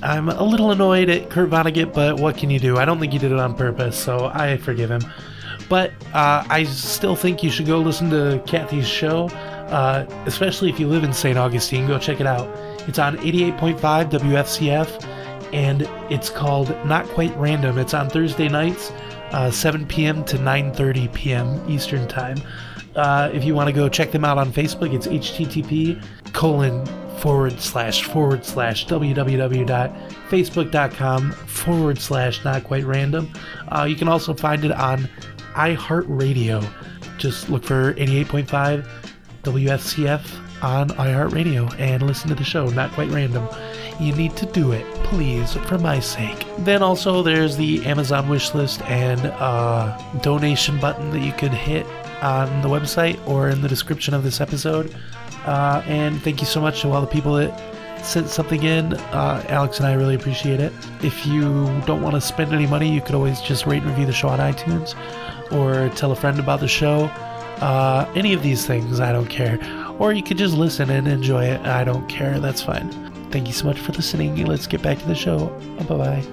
I'm 0.01 0.29
a 0.29 0.43
little 0.43 0.71
annoyed 0.71 1.09
at 1.09 1.29
Kurt 1.29 1.49
Vonnegut, 1.49 1.93
but 1.93 2.21
what 2.21 2.37
can 2.37 2.49
you 2.49 2.59
do? 2.59 2.77
I 2.77 2.85
don't 2.85 3.01
think 3.01 3.11
he 3.11 3.19
did 3.19 3.33
it 3.33 3.37
on 3.37 3.53
purpose, 3.53 4.01
so 4.01 4.31
I 4.33 4.55
forgive 4.55 4.89
him. 4.89 5.01
But 5.67 5.91
uh, 6.13 6.45
I 6.47 6.63
still 6.63 7.17
think 7.17 7.43
you 7.43 7.49
should 7.49 7.65
go 7.65 7.79
listen 7.79 8.09
to 8.11 8.41
Kathy's 8.47 8.87
show, 8.87 9.27
uh, 9.67 10.05
especially 10.25 10.69
if 10.69 10.79
you 10.79 10.87
live 10.87 11.03
in 11.03 11.13
St. 11.13 11.37
Augustine. 11.37 11.87
Go 11.87 11.99
check 11.99 12.19
it 12.19 12.27
out. 12.27 12.47
It's 12.87 12.99
on 12.99 13.17
88.5 13.17 14.11
WFCF, 14.11 15.03
and 15.53 15.83
it's 16.11 16.29
called 16.29 16.69
Not 16.85 17.07
Quite 17.07 17.35
Random. 17.37 17.77
It's 17.77 17.93
on 17.93 18.09
Thursday 18.09 18.49
nights, 18.49 18.91
uh, 19.31 19.49
7 19.51 19.87
p.m. 19.87 20.25
to 20.25 20.37
9:30 20.37 21.13
p.m. 21.13 21.69
Eastern 21.69 22.07
Time. 22.07 22.41
Uh, 22.95 23.29
if 23.33 23.43
you 23.43 23.55
want 23.55 23.67
to 23.67 23.73
go 23.73 23.89
check 23.89 24.11
them 24.11 24.23
out 24.23 24.37
on 24.37 24.53
Facebook, 24.53 24.93
it's 24.93 25.07
http 25.07 25.99
colon 26.33 26.85
forward 27.17 27.59
slash 27.59 28.03
forward 28.03 28.45
slash 28.45 28.85
www.facebook.com 28.85 31.31
forward 31.31 31.97
slash 31.97 32.43
not 32.43 32.63
quite 32.63 32.85
random. 32.85 33.33
Uh, 33.69 33.87
you 33.89 33.95
can 33.95 34.07
also 34.07 34.31
find 34.33 34.63
it 34.65 34.71
on 34.71 35.09
iHeartRadio. 35.53 36.63
Just 37.17 37.49
look 37.49 37.63
for 37.63 37.93
88.5 37.93 38.85
WFCF 39.43 40.63
on 40.63 40.89
iHeartRadio 40.89 41.77
and 41.79 42.01
listen 42.03 42.29
to 42.29 42.35
the 42.35 42.43
show, 42.43 42.67
Not 42.69 42.91
Quite 42.93 43.09
Random. 43.09 43.47
You 43.99 44.15
need 44.15 44.35
to 44.37 44.45
do 44.45 44.71
it, 44.71 44.85
please, 45.03 45.53
for 45.53 45.77
my 45.77 45.99
sake. 45.99 46.45
Then 46.59 46.81
also 46.81 47.21
there's 47.21 47.57
the 47.57 47.85
Amazon 47.85 48.29
wish 48.29 48.53
list 48.55 48.81
and 48.83 49.19
uh, 49.21 49.97
donation 50.21 50.79
button 50.79 51.11
that 51.11 51.19
you 51.19 51.33
could 51.33 51.51
hit 51.51 51.85
on 52.21 52.61
the 52.61 52.69
website 52.69 53.19
or 53.27 53.49
in 53.49 53.61
the 53.61 53.67
description 53.67 54.13
of 54.13 54.23
this 54.23 54.39
episode. 54.39 54.95
Uh, 55.45 55.83
and 55.85 56.21
thank 56.21 56.39
you 56.39 56.47
so 56.47 56.61
much 56.61 56.81
to 56.81 56.89
all 56.89 57.01
the 57.01 57.07
people 57.07 57.33
that 57.33 58.05
sent 58.05 58.29
something 58.29 58.63
in. 58.63 58.93
Uh, 58.93 59.45
Alex 59.49 59.77
and 59.79 59.87
I 59.87 59.93
really 59.93 60.15
appreciate 60.15 60.61
it. 60.61 60.71
If 61.01 61.25
you 61.25 61.41
don't 61.85 62.01
want 62.01 62.15
to 62.15 62.21
spend 62.21 62.53
any 62.53 62.67
money, 62.67 62.89
you 62.89 63.01
could 63.01 63.15
always 63.15 63.41
just 63.41 63.65
rate 63.65 63.81
and 63.81 63.91
review 63.91 64.05
the 64.05 64.13
show 64.13 64.29
on 64.29 64.39
iTunes 64.39 64.95
or 65.51 65.93
tell 65.95 66.11
a 66.11 66.15
friend 66.15 66.39
about 66.39 66.61
the 66.61 66.67
show. 66.67 67.11
Uh, 67.63 68.11
any 68.13 68.33
of 68.33 68.43
these 68.43 68.67
things, 68.67 68.99
I 68.99 69.13
don't 69.13 69.29
care. 69.29 69.57
Or 69.97 70.11
you 70.11 70.21
could 70.21 70.37
just 70.37 70.53
listen 70.53 70.89
and 70.89 71.07
enjoy 71.07 71.45
it. 71.45 71.61
I 71.61 71.85
don't 71.85 72.05
care. 72.09 72.37
That's 72.41 72.61
fine. 72.61 72.91
Thank 73.31 73.47
you 73.47 73.53
so 73.53 73.65
much 73.65 73.79
for 73.79 73.93
listening. 73.93 74.45
Let's 74.45 74.67
get 74.67 74.81
back 74.81 74.99
to 74.99 75.07
the 75.07 75.15
show. 75.15 75.47
Bye 75.87 75.95
bye. 75.95 76.23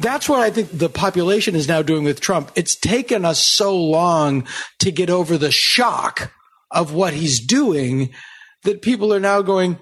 That's 0.00 0.26
what 0.26 0.40
I 0.40 0.48
think 0.48 0.70
the 0.70 0.88
population 0.88 1.54
is 1.54 1.68
now 1.68 1.82
doing 1.82 2.02
with 2.02 2.18
Trump. 2.22 2.50
It's 2.54 2.74
taken 2.74 3.26
us 3.26 3.40
so 3.40 3.76
long 3.76 4.46
to 4.78 4.90
get 4.90 5.10
over 5.10 5.36
the 5.36 5.50
shock 5.50 6.32
of 6.70 6.94
what 6.94 7.12
he's 7.12 7.40
doing 7.40 8.14
that 8.62 8.80
people 8.80 9.12
are 9.12 9.20
now 9.20 9.42
going, 9.42 9.78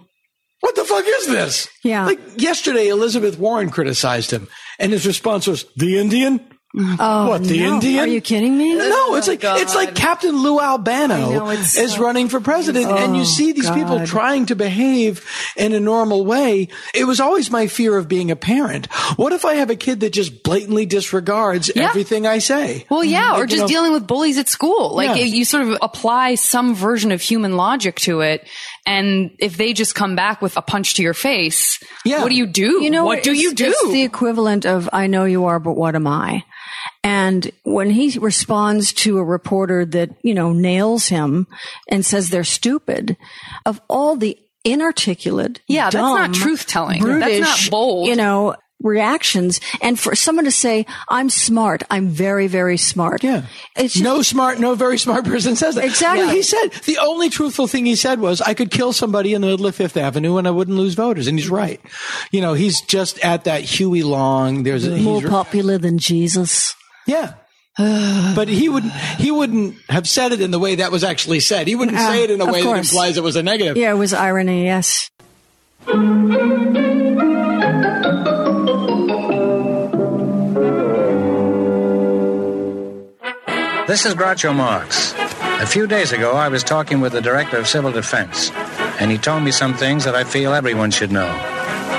what 0.59 0.74
the 0.74 0.85
fuck 0.85 1.05
is 1.07 1.28
this? 1.28 1.68
Yeah. 1.85 2.07
Like 2.07 2.18
yesterday, 2.40 2.88
Elizabeth 2.88 3.38
Warren 3.38 3.70
criticized 3.70 4.33
him 4.33 4.48
and 4.81 4.90
his 4.90 5.07
response 5.07 5.46
was, 5.46 5.64
the 5.76 6.00
Indian? 6.00 6.44
Oh, 6.75 7.29
What, 7.29 7.45
the 7.45 7.61
no. 7.61 7.75
Indian? 7.75 8.05
Are 8.05 8.07
you 8.07 8.23
kidding 8.23 8.57
me? 8.57 8.75
No, 8.75 8.89
oh 8.91 9.15
it's 9.17 9.29
like 9.29 9.41
it's 9.45 9.75
like 9.75 9.95
Captain 9.95 10.35
Lou 10.43 10.59
Albano 10.59 11.31
know, 11.31 11.51
is 11.51 11.73
so- 11.75 12.01
running 12.03 12.29
for 12.31 12.41
president, 12.41 12.87
and 12.87 13.15
you 13.15 13.23
Oh, 13.23 13.25
see 13.25 13.53
these 13.53 13.71
people 13.71 14.07
trying 14.07 14.47
to 14.47 14.57
behave 14.57 15.23
in 15.55 15.75
a 15.75 15.81
normal 15.81 16.25
way. 16.25 16.69
It 16.95 17.05
was 17.05 17.21
always 17.21 17.51
my 17.51 17.67
fear 17.67 17.97
of 17.99 18.09
being 18.09 18.31
a 18.31 18.37
parent. 18.37 18.87
What 19.17 19.35
if 19.35 19.45
I 19.45 19.55
have 19.57 19.69
a 19.69 19.77
kid 19.77 20.01
that 20.01 20.15
just 20.15 20.43
blatantly 20.43 20.87
disregards 20.87 21.71
Yeah. 21.77 21.91
everything 21.91 22.27
I 22.27 22.39
say? 22.39 22.87
Well, 22.89 23.05
yeah, 23.05 23.33
or 23.37 23.41
Like, 23.41 23.41
you 23.43 23.47
just 23.49 23.61
know- 23.63 23.67
dealing 23.69 23.93
with 23.93 24.07
bullies 24.07 24.39
at 24.39 24.49
school. 24.49 24.95
Like 24.97 25.09
Yeah. 25.19 25.25
you 25.25 25.45
sort 25.45 25.65
of 25.69 25.77
apply 25.83 26.37
some 26.37 26.75
version 26.75 27.13
of 27.13 27.21
human 27.21 27.59
logic 27.59 27.97
to 28.01 28.23
it, 28.23 28.47
and 28.87 29.31
if 29.38 29.57
they 29.57 29.73
just 29.73 29.95
come 29.95 30.16
back 30.16 30.42
with 30.42 30.57
a 30.57 30.62
punch 30.62 30.95
to 30.95 31.03
your 31.03 31.14
face, 31.14 31.79
Yeah. 32.05 32.23
what 32.23 32.29
do 32.31 32.35
you 32.37 32.47
do? 32.47 32.83
You 32.83 32.90
know, 32.90 33.05
what 33.05 33.23
do 33.23 33.33
you 33.33 33.55
do? 33.55 33.66
It's 33.68 33.90
the 33.92 34.03
equivalent 34.03 34.66
of 34.66 34.88
"I 34.92 35.07
know 35.07 35.25
you 35.25 35.45
are, 35.47 35.59
but 35.61 35.75
what 35.75 35.95
am 35.95 36.07
I?" 36.07 36.45
And 37.05 37.51
when 37.64 37.90
he 37.90 38.18
responds 38.18 38.92
to 38.95 39.18
a 39.18 39.25
reporter 39.25 39.85
that 39.87 40.11
you 40.23 40.35
know 40.35 40.53
nails 40.53 41.09
him 41.09 41.47
and 41.88 42.05
says 42.05 42.31
they're 42.31 42.45
stupid, 42.45 43.16
of 43.66 43.81
all 43.88 44.16
the 44.16 44.37
inarticulate, 44.64 45.61
Yeah, 45.68 45.85
that's 45.90 45.95
not 45.95 46.33
truth-telling. 46.35 47.03
That's 47.21 47.40
not 47.40 47.71
bold. 47.71 48.09
you 48.09 48.16
know. 48.16 48.55
Reactions 48.83 49.61
and 49.81 49.99
for 49.99 50.14
someone 50.14 50.45
to 50.45 50.51
say, 50.51 50.87
I'm 51.09 51.31
smart, 51.31 51.83
I'm 51.90 52.09
very, 52.09 52.47
very 52.49 52.77
smart. 52.77 53.23
Yeah. 53.23 53.47
It's 53.77 53.95
just, 53.95 54.05
no 54.05 54.23
smart, 54.23 54.59
no 54.61 54.75
very 54.75 54.99
smart 54.99 55.25
person 55.33 55.57
says 55.57 55.77
that. 55.77 55.85
Exactly. 55.85 56.29
He 56.29 56.42
said 56.42 56.68
the 56.87 56.99
only 56.99 57.31
truthful 57.31 57.66
thing 57.66 57.87
he 57.87 57.97
said 57.97 58.21
was, 58.21 58.40
"I 58.40 58.55
could 58.55 58.71
kill 58.71 58.92
somebody 58.92 59.35
in 59.35 59.40
the 59.40 59.47
middle 59.47 59.66
of 59.66 59.75
Fifth 59.77 59.97
Avenue 59.97 60.37
and 60.37 60.47
I 60.47 60.51
wouldn't 60.51 60.77
lose 60.77 60.95
voters," 60.95 61.27
and 61.27 61.38
he's 61.38 61.49
right. 61.49 61.81
You 62.31 62.40
know, 62.40 62.55
he's 62.55 62.81
just 62.83 63.18
at 63.25 63.45
that 63.45 63.62
Huey 63.62 64.03
Long. 64.03 64.62
There's 64.64 64.87
a, 64.87 64.97
more 64.99 65.23
popular 65.23 65.79
than 65.79 65.99
Jesus. 65.99 66.75
yeah. 67.07 67.35
but 67.79 68.49
he 68.49 68.68
wouldn't. 68.68 68.92
He 68.92 69.31
wouldn't 69.31 69.77
have 69.88 70.07
said 70.07 70.33
it 70.33 70.42
in 70.42 70.51
the 70.51 70.59
way 70.59 70.75
that 70.75 70.92
was 70.92 71.03
actually 71.03 71.40
said. 71.40 71.66
He 71.66 71.75
wouldn't 71.75 71.97
Uh, 71.97 72.07
say 72.12 72.25
it 72.25 72.31
in 72.31 72.38
a 72.40 72.45
way 72.45 72.62
that 72.62 72.77
implies 72.77 73.16
it 73.16 73.23
was 73.23 73.35
a 73.37 73.42
negative. 73.42 73.79
Yeah, 73.79 73.92
it 73.92 73.97
was 73.97 74.12
irony, 74.12 74.64
yes. 74.64 75.09
This 83.92 84.07
is 84.07 84.14
Groucho 84.14 84.57
Marx. 84.57 85.12
A 85.61 85.66
few 85.66 85.87
days 85.87 86.12
ago, 86.12 86.33
I 86.33 86.48
was 86.48 86.64
talking 86.64 87.02
with 87.02 87.12
the 87.12 87.20
Director 87.20 87.59
of 87.59 87.68
Civil 87.68 87.92
Defense, 87.92 88.50
and 88.98 89.11
he 89.11 89.18
told 89.18 89.42
me 89.42 89.50
some 89.50 89.74
things 89.74 90.05
that 90.05 90.14
I 90.14 90.24
feel 90.24 90.55
everyone 90.55 90.90
should 90.90 91.12
know. 91.12 91.31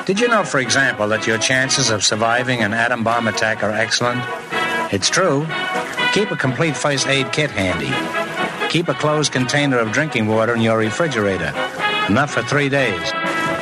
Did 0.07 0.19
you 0.19 0.27
know, 0.27 0.43
for 0.43 0.59
example, 0.59 1.07
that 1.09 1.27
your 1.27 1.37
chances 1.37 1.91
of 1.91 2.03
surviving 2.03 2.63
an 2.63 2.73
atom 2.73 3.03
bomb 3.03 3.27
attack 3.27 3.61
are 3.61 3.69
excellent? 3.69 4.23
It's 4.91 5.07
true. 5.07 5.45
Keep 6.15 6.31
a 6.31 6.35
complete 6.35 6.75
first 6.75 7.05
aid 7.05 7.31
kit 7.31 7.51
handy. 7.51 7.93
Keep 8.69 8.87
a 8.87 8.95
closed 8.95 9.31
container 9.31 9.77
of 9.77 9.91
drinking 9.91 10.25
water 10.25 10.55
in 10.55 10.61
your 10.61 10.79
refrigerator, 10.79 11.53
enough 12.09 12.31
for 12.31 12.41
three 12.41 12.69
days. 12.69 13.11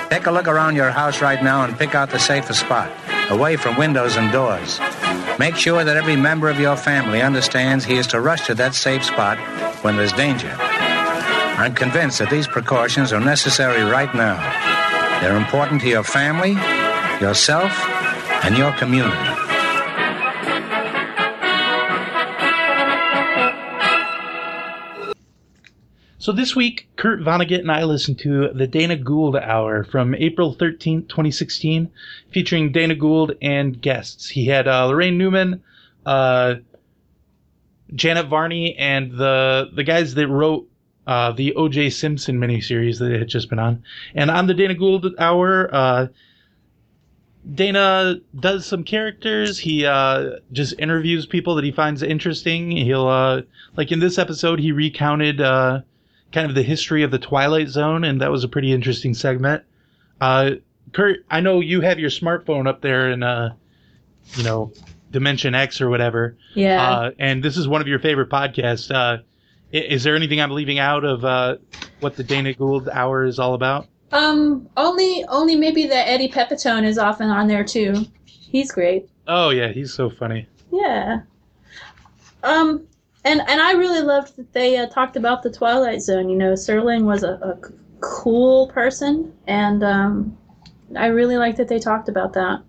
Take 0.10 0.28
a 0.28 0.32
look 0.32 0.48
around 0.48 0.78
your 0.78 0.92
house 0.92 1.22
right 1.22 1.44
now 1.44 1.66
and 1.66 1.78
pick 1.78 1.96
out 1.96 2.12
the 2.12 2.20
safest 2.20 2.62
spot, 2.62 2.90
away 3.30 3.58
from 3.58 3.76
windows 3.76 4.16
and 4.16 4.32
doors. 4.32 4.80
Make 5.42 5.56
sure 5.56 5.84
that 5.84 5.98
every 5.98 6.16
member 6.16 6.50
of 6.50 6.60
your 6.60 6.78
family 6.78 7.20
understands 7.20 7.84
he 7.84 7.98
is 7.98 8.06
to 8.14 8.22
rush 8.22 8.46
to 8.46 8.54
that 8.62 8.76
safe 8.76 9.04
spot 9.04 9.40
when 9.84 9.98
there's 9.98 10.14
danger. 10.14 10.56
I'm 10.56 11.74
convinced 11.74 12.20
that 12.20 12.30
these 12.30 12.46
precautions 12.46 13.12
are 13.12 13.20
necessary 13.20 13.82
right 13.82 14.14
now. 14.14 14.38
They're 15.20 15.36
important 15.36 15.82
to 15.82 15.90
your 15.90 16.04
family, 16.04 16.52
yourself, 17.20 17.74
and 18.46 18.56
your 18.56 18.72
community. 18.74 19.31
So 26.22 26.32
this 26.32 26.56
week, 26.56 26.88
Kurt 26.98 27.22
Vonnegut 27.22 27.62
and 27.62 27.72
I 27.72 27.84
listened 27.84 28.20
to 28.20 28.50
the 28.50 28.68
Dana 28.68 28.96
Gould 28.96 29.36
Hour 29.36 29.84
from 29.84 30.14
April 30.14 30.54
13th, 30.54 31.10
2016, 31.10 31.90
featuring 32.30 32.72
Dana 32.72 32.94
Gould 32.94 33.36
and 33.42 33.82
guests. 33.82 34.30
He 34.30 34.46
had 34.46 34.68
uh, 34.68 34.88
Laraine 34.88 35.18
Newman, 35.18 35.64
uh, 36.06 36.58
Janet 37.96 38.28
Varney, 38.28 38.76
and 38.76 39.14
the 39.14 39.72
the 39.74 39.84
guys 39.84 40.14
that 40.14 40.28
wrote 40.28 40.70
uh, 41.08 41.32
the 41.32 41.56
O.J. 41.56 41.90
Simpson 41.90 42.40
miniseries 42.40 43.00
that 43.00 43.12
had 43.18 43.28
just 43.28 43.50
been 43.50 43.58
on. 43.58 43.82
And 44.14 44.30
on 44.30 44.46
the 44.46 44.54
Dana 44.54 44.76
Gould 44.76 45.16
Hour, 45.18 45.74
uh, 45.74 46.08
Dana 47.52 48.18
does 48.40 48.68
some 48.68 48.84
characters. 48.84 49.58
He 49.58 49.88
uh, 49.88 50.34
just 50.52 50.76
interviews 50.78 51.26
people 51.26 51.56
that 51.56 51.66
he 51.66 51.72
finds 51.72 52.04
interesting. 52.04 52.70
He'll 52.70 53.08
uh, 53.08 53.42
like 53.76 53.92
in 53.92 54.00
this 54.00 54.20
episode, 54.20 54.60
he 54.60 54.72
recounted 54.72 55.42
uh, 55.42 55.82
kind 56.32 56.48
of 56.50 56.56
the 56.56 56.64
history 56.64 57.04
of 57.04 57.12
the 57.12 57.20
Twilight 57.20 57.70
Zone, 57.70 58.04
and 58.04 58.22
that 58.22 58.32
was 58.32 58.44
a 58.44 58.48
pretty 58.48 58.72
interesting 58.74 59.14
segment. 59.14 59.64
Uh, 60.20 60.52
Kurt, 60.94 61.26
I 61.30 61.42
know 61.42 61.60
you 61.60 61.82
have 61.82 62.00
your 62.00 62.10
smartphone 62.10 62.68
up 62.68 62.82
there 62.82 63.12
in 63.12 63.24
uh, 63.24 63.56
you 64.36 64.44
know 64.44 64.74
Dimension 65.12 65.56
X 65.56 65.82
or 65.82 65.90
whatever. 65.90 66.38
Yeah. 66.56 66.82
Uh, 66.82 67.12
and 67.20 67.44
this 67.44 67.58
is 67.58 67.68
one 67.68 67.82
of 67.82 67.88
your 67.88 68.00
favorite 68.00 68.30
podcasts. 68.30 68.94
Uh, 68.94 69.22
is 69.72 70.04
there 70.04 70.16
anything 70.16 70.42
I'm 70.42 70.52
leaving 70.52 70.80
out 70.80 71.04
of 71.06 71.24
uh, 71.24 71.58
what 72.02 72.16
the 72.16 72.24
Dana 72.24 72.54
Gould 72.54 72.90
Hour 72.90 73.24
is 73.24 73.40
all 73.40 73.54
about? 73.54 73.88
Um, 74.12 74.68
only 74.76 75.24
only 75.30 75.56
maybe 75.56 75.88
that 75.88 76.08
Eddie 76.10 76.28
Pepitone 76.28 76.84
is 76.84 76.98
often 76.98 77.30
on 77.30 77.48
there 77.48 77.64
too. 77.64 78.06
He's 78.26 78.72
great. 78.72 79.10
Oh 79.28 79.50
yeah, 79.50 79.70
he's 79.70 79.94
so 79.94 80.10
funny. 80.10 80.48
Yeah. 80.72 81.22
Um, 82.44 82.88
and 83.24 83.42
and 83.42 83.62
I 83.62 83.74
really 83.74 84.02
loved 84.02 84.36
that 84.38 84.54
they 84.54 84.78
uh, 84.78 84.88
talked 84.88 85.16
about 85.16 85.44
the 85.44 85.52
Twilight 85.52 86.02
Zone. 86.02 86.30
You 86.30 86.38
know, 86.38 86.54
Serling 86.54 87.04
was 87.04 87.24
a, 87.24 87.60
cool 88.02 88.68
person, 88.70 89.32
and 89.46 89.84
um, 89.84 90.36
I 90.98 91.08
really 91.08 91.38
like 91.38 91.58
that 91.58 91.68
they 91.68 91.78
talked 91.78 92.10
about 92.10 92.34
that. 92.34 92.64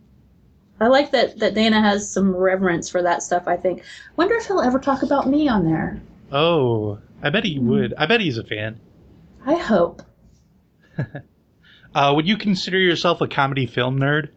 I 0.78 0.88
like 0.88 1.10
that 1.12 1.38
that 1.38 1.54
Dana 1.54 1.80
has 1.80 2.10
some 2.10 2.36
reverence 2.36 2.90
for 2.90 3.02
that 3.02 3.22
stuff. 3.22 3.48
I 3.48 3.56
think. 3.56 3.82
Wonder 4.16 4.34
if 4.34 4.46
he'll 4.46 4.60
ever 4.60 4.78
talk 4.78 5.02
about 5.02 5.26
me 5.26 5.48
on 5.48 5.64
there. 5.64 6.02
Oh, 6.30 6.98
I 7.22 7.30
bet 7.30 7.44
he 7.44 7.58
would. 7.58 7.94
I 7.96 8.04
bet 8.04 8.20
he's 8.20 8.36
a 8.36 8.44
fan. 8.44 8.78
I 9.46 9.54
hope. 9.54 10.02
Uh, 11.94 12.12
would 12.14 12.26
you 12.26 12.36
consider 12.36 12.78
yourself 12.78 13.20
a 13.20 13.28
comedy 13.28 13.66
film 13.66 13.98
nerd? 13.98 14.30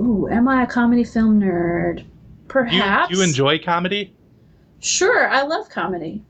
Ooh, 0.00 0.28
am 0.28 0.48
I 0.48 0.64
a 0.64 0.66
comedy 0.66 1.04
film 1.04 1.40
nerd? 1.40 1.98
Do 1.98 2.02
you, 2.02 2.08
Perhaps. 2.48 3.08
do 3.08 3.16
you 3.16 3.22
enjoy 3.22 3.58
comedy? 3.58 4.14
Sure, 4.80 5.28
I 5.28 5.42
love 5.42 5.68
comedy. 5.68 6.22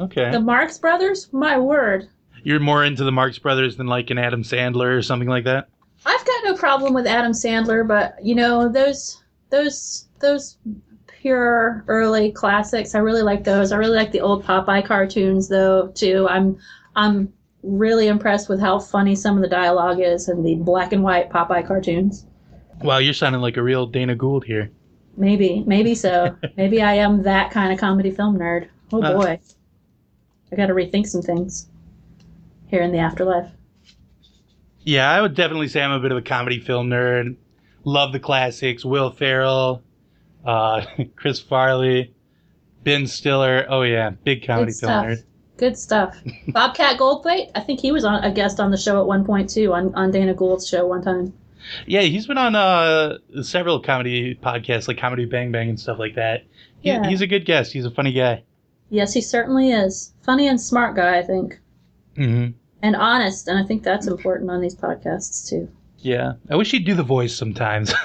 Okay. 0.00 0.30
The 0.30 0.40
Marx 0.40 0.78
Brothers, 0.78 1.28
my 1.32 1.58
word. 1.58 2.08
You're 2.44 2.60
more 2.60 2.84
into 2.84 3.04
the 3.04 3.12
Marx 3.12 3.38
Brothers 3.38 3.76
than 3.76 3.86
like 3.86 4.10
an 4.10 4.18
Adam 4.18 4.42
Sandler 4.42 4.96
or 4.96 5.02
something 5.02 5.28
like 5.28 5.44
that? 5.44 5.68
I've 6.06 6.24
got 6.24 6.44
no 6.44 6.54
problem 6.54 6.94
with 6.94 7.06
Adam 7.06 7.32
Sandler, 7.32 7.86
but 7.86 8.14
you 8.22 8.34
know 8.34 8.68
those 8.68 9.22
those 9.50 10.08
those 10.20 10.58
pure 11.06 11.84
early 11.88 12.30
classics. 12.30 12.94
I 12.94 12.98
really 12.98 13.22
like 13.22 13.44
those. 13.44 13.72
I 13.72 13.76
really 13.76 13.96
like 13.96 14.12
the 14.12 14.20
old 14.20 14.44
Popeye 14.44 14.86
cartoons 14.86 15.48
though 15.48 15.88
too. 15.88 16.28
I'm 16.28 16.56
I'm 16.94 17.32
really 17.62 18.06
impressed 18.06 18.48
with 18.48 18.60
how 18.60 18.78
funny 18.78 19.16
some 19.16 19.36
of 19.36 19.42
the 19.42 19.48
dialogue 19.48 20.00
is 20.00 20.28
in 20.28 20.42
the 20.42 20.54
black 20.54 20.92
and 20.92 21.02
white 21.02 21.30
Popeye 21.30 21.66
cartoons. 21.66 22.26
Wow, 22.82 22.98
you're 22.98 23.14
sounding 23.14 23.40
like 23.40 23.56
a 23.56 23.62
real 23.62 23.86
Dana 23.86 24.14
Gould 24.14 24.44
here. 24.44 24.70
Maybe, 25.18 25.64
maybe 25.66 25.94
so. 25.94 26.36
maybe 26.56 26.80
I 26.80 26.94
am 26.94 27.22
that 27.24 27.50
kind 27.50 27.72
of 27.72 27.78
comedy 27.78 28.10
film 28.10 28.38
nerd. 28.38 28.68
Oh 28.92 29.00
boy, 29.00 29.38
I 30.50 30.56
got 30.56 30.66
to 30.66 30.74
rethink 30.74 31.06
some 31.06 31.22
things 31.22 31.68
here 32.68 32.82
in 32.82 32.92
the 32.92 32.98
afterlife. 32.98 33.50
Yeah, 34.80 35.10
I 35.10 35.20
would 35.20 35.34
definitely 35.34 35.68
say 35.68 35.82
I'm 35.82 35.90
a 35.90 36.00
bit 36.00 36.12
of 36.12 36.18
a 36.18 36.22
comedy 36.22 36.60
film 36.60 36.88
nerd. 36.88 37.36
Love 37.84 38.12
the 38.12 38.20
classics. 38.20 38.84
Will 38.84 39.10
Ferrell, 39.10 39.82
uh, 40.44 40.86
Chris 41.16 41.40
Farley, 41.40 42.14
Ben 42.84 43.06
Stiller. 43.06 43.66
Oh 43.68 43.82
yeah, 43.82 44.10
big 44.10 44.46
comedy 44.46 44.72
Good 44.72 44.78
film 44.78 44.90
stuff. 44.90 45.04
nerd. 45.04 45.24
Good 45.56 45.76
stuff. 45.76 46.16
Bobcat 46.48 46.98
Goldthwait, 46.98 47.50
I 47.56 47.60
think 47.60 47.80
he 47.80 47.90
was 47.90 48.04
on 48.04 48.22
a 48.22 48.30
guest 48.30 48.60
on 48.60 48.70
the 48.70 48.76
show 48.76 49.00
at 49.00 49.06
one 49.06 49.24
point 49.24 49.50
too, 49.50 49.74
on, 49.74 49.92
on 49.96 50.12
Dana 50.12 50.32
Gould's 50.32 50.68
show 50.68 50.86
one 50.86 51.02
time. 51.02 51.34
Yeah, 51.86 52.00
he's 52.02 52.26
been 52.26 52.38
on 52.38 52.54
uh, 52.54 53.18
several 53.42 53.80
comedy 53.80 54.34
podcasts 54.34 54.88
like 54.88 54.98
Comedy 54.98 55.24
Bang 55.24 55.52
Bang 55.52 55.68
and 55.68 55.78
stuff 55.78 55.98
like 55.98 56.14
that. 56.14 56.44
He, 56.80 56.90
Yeah. 56.90 57.08
He's 57.08 57.20
a 57.20 57.26
good 57.26 57.44
guest. 57.44 57.72
He's 57.72 57.84
a 57.84 57.90
funny 57.90 58.12
guy. 58.12 58.42
Yes, 58.90 59.12
he 59.12 59.20
certainly 59.20 59.70
is. 59.70 60.14
Funny 60.22 60.48
and 60.48 60.60
smart 60.60 60.96
guy, 60.96 61.18
I 61.18 61.22
think. 61.22 61.58
Mm-hmm. 62.16 62.52
And 62.82 62.96
honest, 62.96 63.48
and 63.48 63.58
I 63.58 63.64
think 63.66 63.82
that's 63.82 64.06
important 64.06 64.50
on 64.50 64.60
these 64.60 64.74
podcasts 64.74 65.48
too. 65.48 65.68
Yeah, 65.98 66.34
I 66.48 66.56
wish 66.56 66.70
he'd 66.70 66.86
do 66.86 66.94
the 66.94 67.02
voice 67.02 67.34
sometimes. 67.36 67.92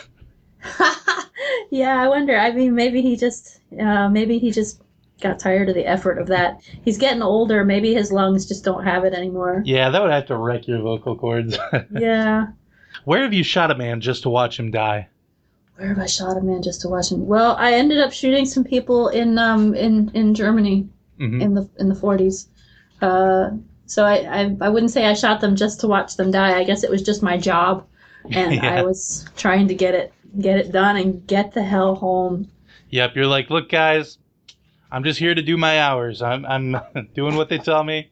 yeah, 1.70 2.02
I 2.02 2.08
wonder. 2.08 2.38
I 2.38 2.52
mean, 2.52 2.74
maybe 2.76 3.02
he 3.02 3.16
just, 3.16 3.60
uh, 3.80 4.10
maybe 4.10 4.40
he 4.40 4.52
just 4.52 4.82
got 5.22 5.40
tired 5.40 5.70
of 5.70 5.76
the 5.76 5.86
effort 5.86 6.18
of 6.18 6.28
that. 6.28 6.62
He's 6.84 6.98
getting 6.98 7.22
older. 7.22 7.64
Maybe 7.64 7.94
his 7.94 8.12
lungs 8.12 8.46
just 8.46 8.64
don't 8.64 8.84
have 8.84 9.06
it 9.06 9.14
anymore. 9.14 9.62
yeah, 9.66 9.90
that 9.90 10.02
would 10.02 10.12
have 10.12 10.26
to 10.28 10.38
wreck 10.38 10.68
your 10.68 10.82
vocal 10.82 11.16
cords. 11.16 11.58
yeah. 11.92 12.48
Where 13.06 13.24
have 13.24 13.34
you 13.34 13.44
shot 13.44 13.72
a 13.72 13.76
man 13.76 14.02
just 14.02 14.24
to 14.24 14.30
watch 14.30 14.60
him 14.60 14.72
die? 14.72 15.08
Where 15.78 15.90
have 15.90 16.00
I 16.00 16.06
shot 16.06 16.38
a 16.38 16.42
man 16.42 16.62
just 16.62 16.82
to 16.82 16.90
watch 16.90 17.12
him? 17.12 17.26
Well, 17.28 17.56
I 17.58 17.74
ended 17.74 18.00
up 18.00 18.14
shooting 18.14 18.46
some 18.46 18.64
people 18.64 19.10
in 19.10 19.38
um 19.38 19.74
in 19.76 20.10
in 20.14 20.34
Germany 20.34 20.88
Mhm. 21.20 21.42
in 21.42 21.54
the 21.54 21.70
in 21.80 21.90
the 21.90 21.96
forties. 21.96 22.48
Uh, 23.02 23.52
so 23.86 24.06
I, 24.06 24.16
I 24.42 24.58
I 24.62 24.70
wouldn't 24.70 24.92
say 24.92 25.06
I 25.06 25.14
shot 25.14 25.42
them 25.42 25.56
just 25.56 25.80
to 25.82 25.88
watch 25.88 26.16
them 26.16 26.32
die. 26.32 26.58
I 26.58 26.64
guess 26.64 26.84
it 26.84 26.90
was 26.90 27.02
just 27.04 27.22
my 27.24 27.38
job, 27.38 27.86
and 28.32 28.54
Yeah. 28.64 28.76
I 28.76 28.84
was 28.84 29.26
trying 29.36 29.68
to 29.68 29.76
get 29.76 29.94
it 29.96 30.14
get 30.40 30.58
it 30.58 30.72
done 30.72 30.98
and 30.98 31.26
get 31.28 31.54
the 31.54 31.64
hell 31.64 31.96
home. 31.96 32.50
Yep, 32.90 33.16
you're 33.16 33.28
like, 33.28 33.50
look, 33.50 33.70
guys, 33.70 34.18
I'm 34.92 35.04
just 35.04 35.20
here 35.20 35.34
to 35.36 35.42
do 35.42 35.58
my 35.58 35.80
hours. 35.82 36.22
I'm 36.22 36.46
I'm 36.46 36.80
doing 37.16 37.36
what 37.36 37.50
they 37.50 37.58
tell 37.58 37.84
me. 37.84 38.10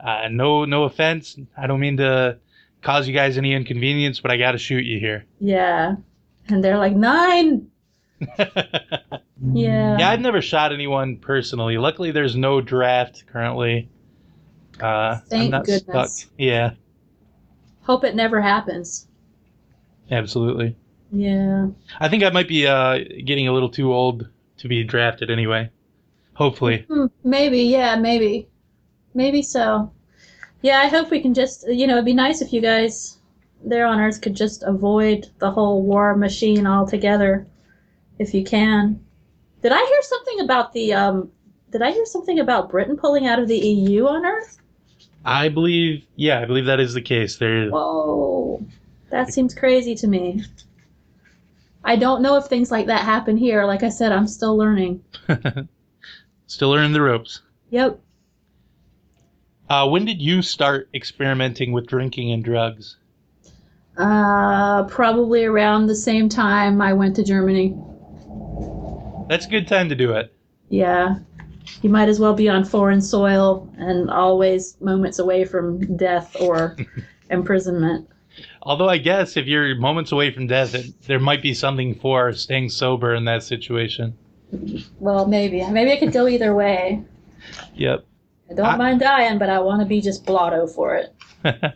Uh, 0.00 0.28
no, 0.30 0.64
no 0.64 0.84
offense. 0.84 1.38
I 1.56 1.66
don't 1.66 1.78
mean 1.80 1.98
to 1.98 2.38
cause 2.82 3.08
you 3.08 3.14
guys 3.14 3.38
any 3.38 3.54
inconvenience, 3.54 4.20
but 4.20 4.30
I 4.30 4.36
got 4.36 4.52
to 4.52 4.58
shoot 4.58 4.84
you 4.84 4.98
here. 5.00 5.24
Yeah, 5.40 5.94
and 6.48 6.62
they're 6.62 6.78
like 6.78 6.94
nine. 6.96 7.68
Yeah. 9.54 9.98
Yeah, 9.98 10.08
I've 10.10 10.20
never 10.20 10.40
shot 10.40 10.72
anyone 10.72 11.16
personally. 11.16 11.76
Luckily, 11.76 12.12
there's 12.12 12.36
no 12.36 12.60
draft 12.60 13.24
currently. 13.26 13.88
Uh, 14.80 14.86
I'm 14.86 15.22
Thank 15.28 15.50
not 15.50 15.64
goodness. 15.66 16.18
stuck. 16.20 16.30
Yeah, 16.38 16.70
Hope 17.82 18.04
it 18.04 18.14
never 18.14 18.40
happens. 18.40 19.08
absolutely. 20.10 20.76
Yeah. 21.10 21.66
I 21.98 22.08
think 22.08 22.22
I 22.22 22.30
might 22.30 22.46
be 22.46 22.66
uh, 22.68 22.98
getting 23.24 23.48
a 23.48 23.52
little 23.52 23.68
too 23.68 23.92
old 23.92 24.28
to 24.58 24.68
be 24.68 24.84
drafted 24.84 25.28
anyway. 25.28 25.70
Hopefully. 26.34 26.86
Hmm, 26.88 27.06
maybe, 27.24 27.62
yeah, 27.62 27.96
maybe. 27.96 28.48
Maybe 29.12 29.42
so. 29.42 29.92
Yeah, 30.62 30.78
I 30.78 30.86
hope 30.86 31.10
we 31.10 31.20
can 31.20 31.34
just, 31.34 31.68
you 31.68 31.86
know, 31.86 31.94
it'd 31.94 32.04
be 32.04 32.14
nice 32.14 32.40
if 32.40 32.52
you 32.52 32.60
guys 32.60 33.18
there 33.64 33.86
on 33.86 34.00
Earth 34.00 34.20
could 34.20 34.34
just 34.34 34.62
avoid 34.62 35.28
the 35.38 35.50
whole 35.50 35.82
war 35.82 36.16
machine 36.16 36.66
altogether, 36.66 37.46
if 38.18 38.32
you 38.32 38.44
can. 38.44 39.04
Did 39.62 39.72
I 39.72 39.78
hear 39.78 40.02
something 40.02 40.40
about 40.40 40.72
the, 40.72 40.92
um, 40.94 41.30
did 41.70 41.82
I 41.82 41.90
hear 41.90 42.06
something 42.06 42.38
about 42.38 42.70
Britain 42.70 42.96
pulling 42.96 43.26
out 43.26 43.38
of 43.38 43.48
the 43.48 43.58
EU 43.58 44.06
on 44.06 44.24
Earth? 44.24 44.58
I 45.24 45.48
believe, 45.48 46.04
yeah, 46.16 46.40
I 46.40 46.44
believe 46.44 46.66
that 46.66 46.80
is 46.80 46.94
the 46.94 47.02
case. 47.02 47.36
There, 47.36 47.68
Whoa. 47.68 48.64
That 49.10 49.32
seems 49.32 49.54
crazy 49.54 49.94
to 49.96 50.06
me. 50.06 50.44
I 51.84 51.96
don't 51.96 52.22
know 52.22 52.36
if 52.36 52.46
things 52.46 52.70
like 52.70 52.86
that 52.86 53.04
happen 53.04 53.36
here. 53.36 53.64
Like 53.64 53.82
I 53.82 53.88
said, 53.88 54.12
I'm 54.12 54.26
still 54.26 54.56
learning. 54.56 55.02
still 56.46 56.70
learning 56.70 56.92
the 56.92 57.00
ropes. 57.00 57.42
Yep. 57.70 58.00
Uh, 59.72 59.88
when 59.88 60.04
did 60.04 60.20
you 60.20 60.42
start 60.42 60.90
experimenting 60.92 61.72
with 61.72 61.86
drinking 61.86 62.30
and 62.30 62.44
drugs? 62.44 62.98
Uh, 63.96 64.84
probably 64.84 65.46
around 65.46 65.86
the 65.86 65.94
same 65.94 66.28
time 66.28 66.82
I 66.82 66.92
went 66.92 67.16
to 67.16 67.22
Germany. 67.22 67.74
That's 69.30 69.46
a 69.46 69.48
good 69.48 69.66
time 69.66 69.88
to 69.88 69.94
do 69.94 70.12
it. 70.12 70.30
Yeah. 70.68 71.20
You 71.80 71.88
might 71.88 72.10
as 72.10 72.20
well 72.20 72.34
be 72.34 72.50
on 72.50 72.66
foreign 72.66 73.00
soil 73.00 73.66
and 73.78 74.10
always 74.10 74.78
moments 74.82 75.18
away 75.18 75.46
from 75.46 75.96
death 75.96 76.36
or 76.38 76.76
imprisonment. 77.30 78.10
Although 78.60 78.90
I 78.90 78.98
guess 78.98 79.38
if 79.38 79.46
you're 79.46 79.74
moments 79.76 80.12
away 80.12 80.34
from 80.34 80.48
death, 80.48 80.74
it, 80.74 81.00
there 81.06 81.18
might 81.18 81.40
be 81.40 81.54
something 81.54 81.94
for 81.94 82.34
staying 82.34 82.68
sober 82.68 83.14
in 83.14 83.24
that 83.24 83.42
situation. 83.42 84.18
Well, 85.00 85.26
maybe. 85.26 85.66
Maybe 85.66 85.92
I 85.92 85.96
could 85.96 86.12
go 86.12 86.28
either 86.28 86.54
way. 86.54 87.02
Yep. 87.74 88.04
I 88.52 88.62
don't 88.62 88.66
I- 88.66 88.76
mind 88.76 89.00
dying, 89.00 89.38
but 89.38 89.50
I 89.50 89.58
want 89.60 89.80
to 89.80 89.86
be 89.86 90.00
just 90.00 90.24
blotto 90.26 90.66
for 90.66 90.96
it. 90.96 91.14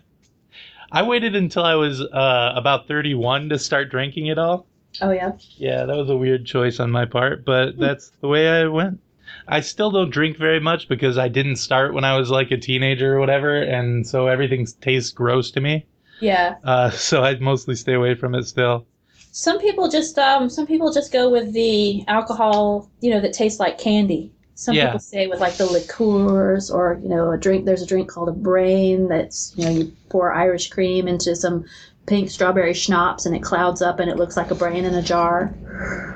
I 0.92 1.02
waited 1.02 1.34
until 1.34 1.64
I 1.64 1.74
was 1.74 2.00
uh, 2.00 2.52
about 2.54 2.86
31 2.88 3.48
to 3.48 3.58
start 3.58 3.90
drinking 3.90 4.26
it 4.26 4.38
all. 4.38 4.66
Oh, 5.02 5.10
yeah. 5.10 5.32
Yeah, 5.56 5.84
that 5.84 5.96
was 5.96 6.08
a 6.08 6.16
weird 6.16 6.46
choice 6.46 6.80
on 6.80 6.90
my 6.90 7.04
part, 7.04 7.44
but 7.44 7.76
that's 7.78 8.10
the 8.20 8.28
way 8.28 8.48
I 8.48 8.66
went. 8.66 9.00
I 9.48 9.60
still 9.60 9.90
don't 9.90 10.10
drink 10.10 10.38
very 10.38 10.60
much 10.60 10.88
because 10.88 11.18
I 11.18 11.28
didn't 11.28 11.56
start 11.56 11.92
when 11.92 12.04
I 12.04 12.16
was 12.16 12.30
like 12.30 12.50
a 12.50 12.56
teenager 12.56 13.16
or 13.16 13.20
whatever, 13.20 13.60
and 13.60 14.06
so 14.06 14.28
everything 14.28 14.66
tastes 14.80 15.10
gross 15.10 15.50
to 15.52 15.60
me. 15.60 15.86
Yeah. 16.20 16.54
Uh, 16.64 16.90
so 17.08 17.22
I 17.22 17.34
mostly 17.36 17.74
stay 17.74 17.94
away 17.94 18.14
from 18.14 18.34
it 18.34 18.44
still. 18.44 18.86
Some 19.32 19.58
people 19.58 19.90
just 19.90 20.18
um 20.18 20.48
some 20.48 20.66
people 20.66 20.90
just 20.90 21.12
go 21.12 21.28
with 21.28 21.52
the 21.52 22.02
alcohol, 22.08 22.88
you 23.00 23.10
know, 23.10 23.20
that 23.20 23.34
tastes 23.34 23.60
like 23.60 23.76
candy. 23.76 24.32
Some 24.58 24.74
Yeah. 24.74 24.86
people 24.86 25.00
say 25.00 25.26
with 25.26 25.38
like 25.38 25.54
the 25.58 25.66
liqueurs 25.66 26.70
or, 26.70 26.98
you 27.02 27.10
know, 27.10 27.30
a 27.30 27.36
drink 27.36 27.66
there's 27.66 27.82
a 27.82 27.86
drink 27.86 28.08
called 28.08 28.30
a 28.30 28.32
brain 28.32 29.06
that's, 29.06 29.52
you 29.54 29.64
know, 29.64 29.70
you 29.70 29.92
pour 30.08 30.32
Irish 30.32 30.70
cream 30.70 31.06
into 31.06 31.36
some 31.36 31.66
pink 32.06 32.30
strawberry 32.30 32.72
schnapps 32.72 33.26
and 33.26 33.36
it 33.36 33.42
clouds 33.42 33.82
up 33.82 34.00
and 34.00 34.10
it 34.10 34.16
looks 34.16 34.34
like 34.34 34.50
a 34.50 34.54
brain 34.54 34.86
in 34.86 34.94
a 34.94 35.02
jar. 35.02 35.52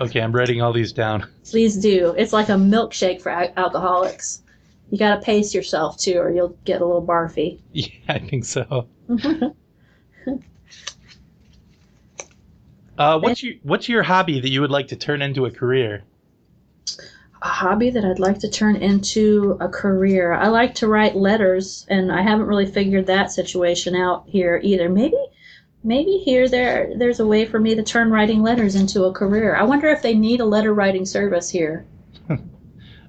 Okay, 0.00 0.20
I'm 0.22 0.32
writing 0.32 0.62
all 0.62 0.72
these 0.72 0.90
down. 0.92 1.26
Please 1.44 1.76
do. 1.76 2.14
It's 2.16 2.32
like 2.32 2.48
a 2.48 2.52
milkshake 2.52 3.20
for 3.20 3.28
al- 3.30 3.52
alcoholics. 3.58 4.40
You 4.88 4.96
got 4.98 5.16
to 5.16 5.20
pace 5.20 5.54
yourself 5.54 5.98
too 5.98 6.14
or 6.18 6.30
you'll 6.30 6.56
get 6.64 6.80
a 6.80 6.86
little 6.86 7.06
barfy. 7.06 7.60
Yeah, 7.72 7.88
I 8.08 8.18
think 8.20 8.44
so. 8.46 8.88
Uh, 12.98 13.18
what's 13.18 13.42
your 13.42 13.54
What's 13.62 13.88
your 13.88 14.02
hobby 14.02 14.40
that 14.40 14.50
you 14.50 14.60
would 14.60 14.70
like 14.70 14.88
to 14.88 14.96
turn 14.96 15.22
into 15.22 15.46
a 15.46 15.50
career? 15.50 16.02
A 17.42 17.48
hobby 17.48 17.90
that 17.90 18.04
I'd 18.04 18.18
like 18.18 18.38
to 18.40 18.50
turn 18.50 18.76
into 18.76 19.56
a 19.60 19.68
career. 19.68 20.32
I 20.32 20.48
like 20.48 20.74
to 20.76 20.88
write 20.88 21.16
letters, 21.16 21.86
and 21.88 22.12
I 22.12 22.22
haven't 22.22 22.46
really 22.46 22.66
figured 22.66 23.06
that 23.06 23.32
situation 23.32 23.94
out 23.96 24.24
here 24.26 24.60
either. 24.62 24.88
Maybe, 24.88 25.16
maybe 25.82 26.18
here 26.18 26.48
there 26.48 26.92
there's 26.96 27.20
a 27.20 27.26
way 27.26 27.46
for 27.46 27.58
me 27.58 27.74
to 27.74 27.82
turn 27.82 28.10
writing 28.10 28.42
letters 28.42 28.74
into 28.74 29.04
a 29.04 29.12
career. 29.12 29.56
I 29.56 29.62
wonder 29.62 29.88
if 29.88 30.02
they 30.02 30.14
need 30.14 30.40
a 30.40 30.44
letter 30.44 30.74
writing 30.74 31.06
service 31.06 31.50
here. 31.50 31.86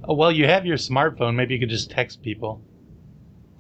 Oh, 0.04 0.16
well, 0.16 0.32
you 0.32 0.48
have 0.48 0.66
your 0.66 0.78
smartphone. 0.78 1.36
Maybe 1.36 1.54
you 1.54 1.60
could 1.60 1.70
just 1.70 1.92
text 1.92 2.24
people. 2.24 2.60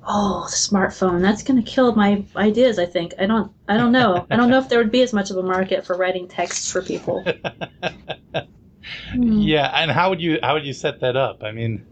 Oh, 0.07 0.47
the 0.49 0.55
smartphone. 0.55 1.21
That's 1.21 1.43
going 1.43 1.63
to 1.63 1.71
kill 1.71 1.93
my 1.93 2.23
ideas, 2.35 2.79
I 2.79 2.87
think. 2.87 3.13
I 3.19 3.27
don't 3.27 3.51
I 3.67 3.77
don't 3.77 3.91
know. 3.91 4.25
I 4.31 4.35
don't 4.35 4.49
know 4.49 4.57
if 4.57 4.67
there 4.67 4.79
would 4.79 4.91
be 4.91 5.03
as 5.03 5.13
much 5.13 5.29
of 5.29 5.37
a 5.37 5.43
market 5.43 5.85
for 5.85 5.95
writing 5.95 6.27
texts 6.27 6.71
for 6.71 6.81
people. 6.81 7.23
Hmm. 9.11 9.39
Yeah, 9.39 9.71
and 9.73 9.91
how 9.91 10.09
would 10.09 10.21
you 10.21 10.39
How 10.41 10.53
would 10.53 10.65
you 10.65 10.73
set 10.73 10.99
that 11.01 11.15
up? 11.15 11.43
I 11.43 11.51
mean, 11.51 11.85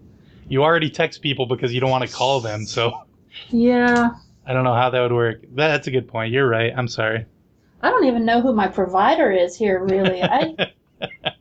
you 0.47 0.63
already 0.63 0.89
text 0.89 1.21
people 1.21 1.45
because 1.45 1.73
you 1.73 1.79
don't 1.79 1.91
want 1.91 2.07
to 2.07 2.13
call 2.13 2.39
them, 2.41 2.65
so 2.65 3.03
Yeah. 3.49 4.11
I 4.45 4.53
don't 4.53 4.63
know 4.63 4.73
how 4.73 4.89
that 4.89 4.99
would 5.01 5.13
work. 5.13 5.43
That's 5.53 5.87
a 5.87 5.91
good 5.91 6.07
point. 6.07 6.33
You're 6.33 6.47
right. 6.47 6.73
I'm 6.75 6.87
sorry. 6.87 7.25
I 7.81 7.89
don't 7.89 8.05
even 8.05 8.25
know 8.25 8.41
who 8.41 8.53
my 8.53 8.67
provider 8.67 9.31
is 9.31 9.55
here 9.55 9.83
really. 9.83 10.23
I 10.23 10.55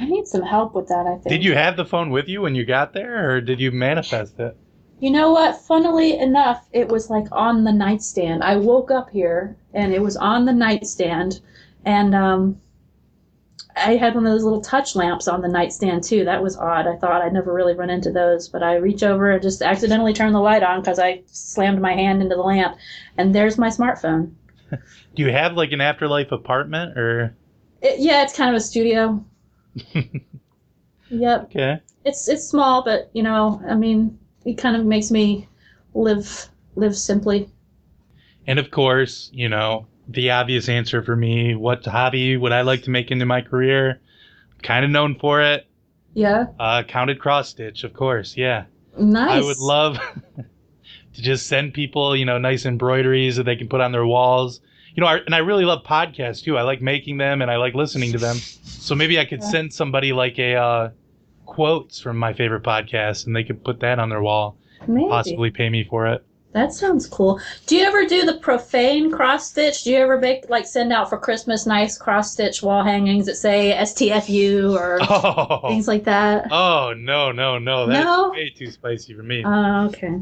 I 0.00 0.04
need 0.04 0.26
some 0.26 0.42
help 0.42 0.74
with 0.74 0.88
that, 0.88 1.06
I 1.06 1.14
think. 1.16 1.28
Did 1.28 1.44
you 1.44 1.54
have 1.54 1.76
the 1.76 1.84
phone 1.84 2.10
with 2.10 2.28
you 2.28 2.42
when 2.42 2.54
you 2.54 2.64
got 2.64 2.92
there, 2.92 3.30
or 3.30 3.40
did 3.40 3.60
you 3.60 3.70
manifest 3.70 4.38
it? 4.40 4.56
You 4.98 5.10
know 5.10 5.30
what? 5.30 5.60
Funnily 5.60 6.18
enough, 6.18 6.66
it 6.72 6.88
was 6.88 7.10
like 7.10 7.26
on 7.30 7.64
the 7.64 7.72
nightstand. 7.72 8.42
I 8.42 8.56
woke 8.56 8.90
up 8.90 9.10
here 9.10 9.56
and 9.74 9.92
it 9.92 10.00
was 10.00 10.16
on 10.16 10.44
the 10.46 10.52
nightstand, 10.52 11.40
and 11.84 12.14
um, 12.14 12.60
I 13.76 13.96
had 13.96 14.14
one 14.14 14.26
of 14.26 14.32
those 14.32 14.42
little 14.42 14.62
touch 14.62 14.96
lamps 14.96 15.28
on 15.28 15.42
the 15.42 15.48
nightstand 15.48 16.02
too. 16.02 16.24
That 16.24 16.42
was 16.42 16.56
odd. 16.56 16.86
I 16.86 16.96
thought 16.96 17.22
I'd 17.22 17.32
never 17.32 17.52
really 17.52 17.74
run 17.74 17.90
into 17.90 18.10
those, 18.10 18.48
but 18.48 18.62
I 18.62 18.76
reach 18.76 19.02
over 19.02 19.30
and 19.30 19.42
just 19.42 19.60
accidentally 19.60 20.14
turn 20.14 20.32
the 20.32 20.40
light 20.40 20.62
on 20.62 20.80
because 20.80 20.98
I 20.98 21.22
slammed 21.26 21.80
my 21.80 21.92
hand 21.92 22.22
into 22.22 22.34
the 22.34 22.42
lamp, 22.42 22.76
and 23.18 23.34
there's 23.34 23.58
my 23.58 23.68
smartphone. 23.68 24.32
Do 24.70 25.22
you 25.22 25.30
have 25.30 25.52
like 25.52 25.72
an 25.72 25.80
afterlife 25.80 26.32
apartment, 26.32 26.96
or 26.96 27.36
It, 27.82 28.00
yeah, 28.00 28.22
it's 28.22 28.36
kind 28.36 28.50
of 28.50 28.56
a 28.56 28.60
studio. 28.60 29.22
yep. 31.10 31.44
okay? 31.44 31.80
it's 32.06 32.28
it's 32.28 32.48
small, 32.48 32.82
but 32.82 33.10
you 33.12 33.22
know, 33.22 33.60
I 33.68 33.74
mean, 33.74 34.18
it 34.44 34.54
kind 34.54 34.76
of 34.76 34.86
makes 34.86 35.10
me 35.10 35.48
live 35.92 36.48
live 36.76 36.96
simply. 36.96 37.50
And 38.46 38.58
of 38.58 38.70
course, 38.70 39.28
you 39.32 39.48
know, 39.48 39.86
the 40.08 40.30
obvious 40.30 40.68
answer 40.68 41.02
for 41.02 41.16
me: 41.16 41.54
what 41.54 41.84
hobby 41.84 42.36
would 42.36 42.52
I 42.52 42.62
like 42.62 42.82
to 42.84 42.90
make 42.90 43.10
into 43.10 43.26
my 43.26 43.40
career? 43.40 44.00
Kind 44.62 44.84
of 44.84 44.90
known 44.90 45.16
for 45.18 45.40
it. 45.42 45.66
Yeah, 46.14 46.46
Uh, 46.58 46.82
counted 46.82 47.18
cross 47.20 47.50
stitch, 47.50 47.84
of 47.84 47.92
course. 47.92 48.36
Yeah. 48.36 48.64
nice. 48.98 49.30
I 49.42 49.44
would 49.44 49.58
love 49.58 49.98
to 51.14 51.22
just 51.22 51.46
send 51.46 51.74
people, 51.74 52.16
you 52.16 52.24
know, 52.24 52.38
nice 52.38 52.64
embroideries 52.64 53.36
that 53.36 53.44
they 53.44 53.56
can 53.56 53.68
put 53.68 53.80
on 53.82 53.92
their 53.92 54.06
walls. 54.06 54.60
You 54.94 55.02
know, 55.02 55.06
I, 55.08 55.16
and 55.18 55.34
I 55.34 55.38
really 55.38 55.66
love 55.66 55.84
podcasts 55.84 56.42
too. 56.42 56.56
I 56.56 56.62
like 56.62 56.80
making 56.80 57.18
them 57.18 57.42
and 57.42 57.50
I 57.50 57.56
like 57.56 57.74
listening 57.74 58.12
to 58.12 58.18
them. 58.18 58.36
So 58.36 58.94
maybe 58.94 59.18
I 59.18 59.26
could 59.26 59.40
Yeah. 59.42 59.48
send 59.48 59.74
somebody 59.74 60.14
like 60.14 60.38
a 60.38 60.54
uh, 60.54 60.90
quotes 61.44 62.00
from 62.00 62.16
my 62.16 62.32
favorite 62.32 62.62
podcast, 62.62 63.26
and 63.26 63.36
they 63.36 63.44
could 63.44 63.62
put 63.62 63.80
that 63.80 63.98
on 63.98 64.08
their 64.08 64.22
wall. 64.22 64.56
Maybe. 64.88 65.08
Possibly 65.10 65.50
pay 65.50 65.68
me 65.68 65.84
for 65.84 66.06
it. 66.06 66.24
That 66.56 66.72
sounds 66.72 67.06
cool. 67.06 67.38
Do 67.66 67.76
you 67.76 67.84
ever 67.84 68.06
do 68.06 68.24
the 68.24 68.38
profane 68.38 69.10
cross 69.12 69.50
stitch? 69.50 69.84
Do 69.84 69.90
you 69.90 69.98
ever 69.98 70.18
make 70.18 70.48
like 70.48 70.64
send 70.66 70.90
out 70.90 71.10
for 71.10 71.18
Christmas 71.18 71.66
nice 71.66 71.98
cross 71.98 72.32
stitch 72.32 72.62
wall 72.62 72.82
hangings 72.82 73.26
that 73.26 73.34
say 73.36 73.76
STFU 73.78 74.72
or 74.72 74.98
Oh, 75.10 75.68
things 75.68 75.86
like 75.86 76.04
that? 76.04 76.46
oh 76.50 76.94
no, 76.96 77.30
no, 77.30 77.58
no! 77.58 77.86
That's 77.86 78.02
No? 78.02 78.30
way 78.30 78.48
too 78.48 78.70
spicy 78.70 79.12
for 79.12 79.22
me. 79.22 79.42
Oh, 79.44 79.86
okay. 79.88 80.18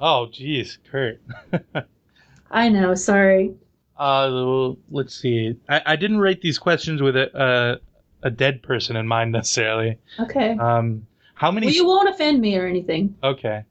oh, 0.00 0.26
jeez, 0.32 0.78
Kurt. 0.90 1.20
I 2.50 2.70
know. 2.70 2.94
Sorry. 2.94 3.54
Uh, 3.98 4.72
let's 4.90 5.14
see. 5.14 5.54
I, 5.68 5.82
I 5.84 5.96
didn't 5.96 6.20
write 6.20 6.40
these 6.40 6.58
questions 6.58 7.02
with 7.02 7.14
a 7.14 7.30
uh, 7.36 7.76
a 8.22 8.30
dead 8.30 8.62
person 8.62 8.96
in 8.96 9.06
mind 9.06 9.32
necessarily. 9.32 9.98
Okay. 10.18 10.56
Um, 10.58 11.06
how 11.34 11.50
many? 11.50 11.66
well, 11.66 11.74
you 11.74 11.86
won't 11.86 12.08
offend 12.08 12.40
me 12.40 12.56
or 12.56 12.66
anything. 12.66 13.14
okay. 13.22 13.64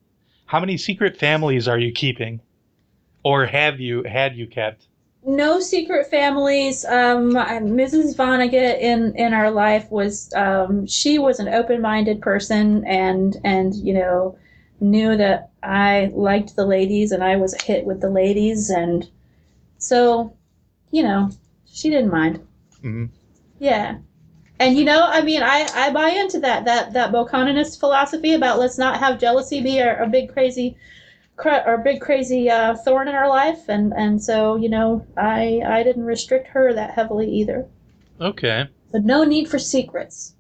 How 0.52 0.60
many 0.60 0.76
secret 0.76 1.16
families 1.16 1.70
are 1.70 1.80
you 1.80 1.94
keeping, 1.94 2.42
or 3.24 3.46
have 3.46 3.80
you 3.80 4.04
had 4.04 4.36
you 4.36 4.48
kept? 4.48 4.88
no 5.24 5.62
secret 5.62 6.08
families. 6.08 6.84
Um, 6.84 7.32
Mrs. 7.36 8.18
Vonnegut 8.18 8.82
in 8.82 9.16
in 9.16 9.34
our 9.34 9.50
life 9.50 9.90
was 9.90 10.34
um, 10.34 10.86
she 10.88 11.20
was 11.20 11.40
an 11.40 11.48
open 11.48 11.80
minded 11.80 12.20
person 12.20 12.86
and 12.86 13.38
and 13.46 13.74
you 13.76 13.94
know 13.94 14.38
knew 14.82 15.16
that 15.16 15.52
I 15.64 16.12
liked 16.14 16.58
the 16.58 16.66
ladies 16.66 17.14
and 17.14 17.24
I 17.24 17.38
was 17.38 17.54
a 17.54 17.64
hit 17.64 17.86
with 17.86 18.02
the 18.02 18.10
ladies 18.10 18.70
and 18.70 19.10
so 19.78 20.36
you 20.92 21.04
know 21.04 21.30
she 21.72 21.90
didn't 21.90 22.12
mind. 22.12 22.46
Mhm. 22.84 23.08
Yeah. 23.58 24.00
And 24.62 24.78
you 24.78 24.86
know, 24.86 25.08
I 25.08 25.24
mean, 25.24 25.42
I, 25.42 25.68
I 25.74 25.92
buy 25.92 26.10
into 26.10 26.40
that 26.42 26.66
that 26.66 26.94
that 26.94 27.12
Bokononist 27.12 27.80
philosophy 27.80 28.36
about 28.36 28.60
let's 28.60 28.78
not 28.78 29.00
have 29.00 29.20
jealousy 29.20 29.60
be 29.60 29.80
a, 29.80 30.04
a 30.04 30.08
big 30.08 30.32
crazy 30.32 30.78
cra- 31.36 31.64
or 31.66 31.80
big 31.80 32.00
crazy 32.00 32.48
uh, 32.48 32.76
thorn 32.76 33.08
in 33.08 33.16
our 33.16 33.28
life, 33.28 33.68
and 33.68 33.92
and 33.92 34.22
so 34.22 34.58
you 34.58 34.70
know, 34.70 35.04
I 35.18 35.64
I 35.66 35.82
didn't 35.82 36.06
restrict 36.06 36.48
her 36.50 36.74
that 36.74 36.92
heavily 36.92 37.28
either. 37.32 37.68
Okay. 38.22 38.68
But 38.92 39.04
no 39.04 39.24
need 39.24 39.50
for 39.50 39.58
secrets. 39.58 40.36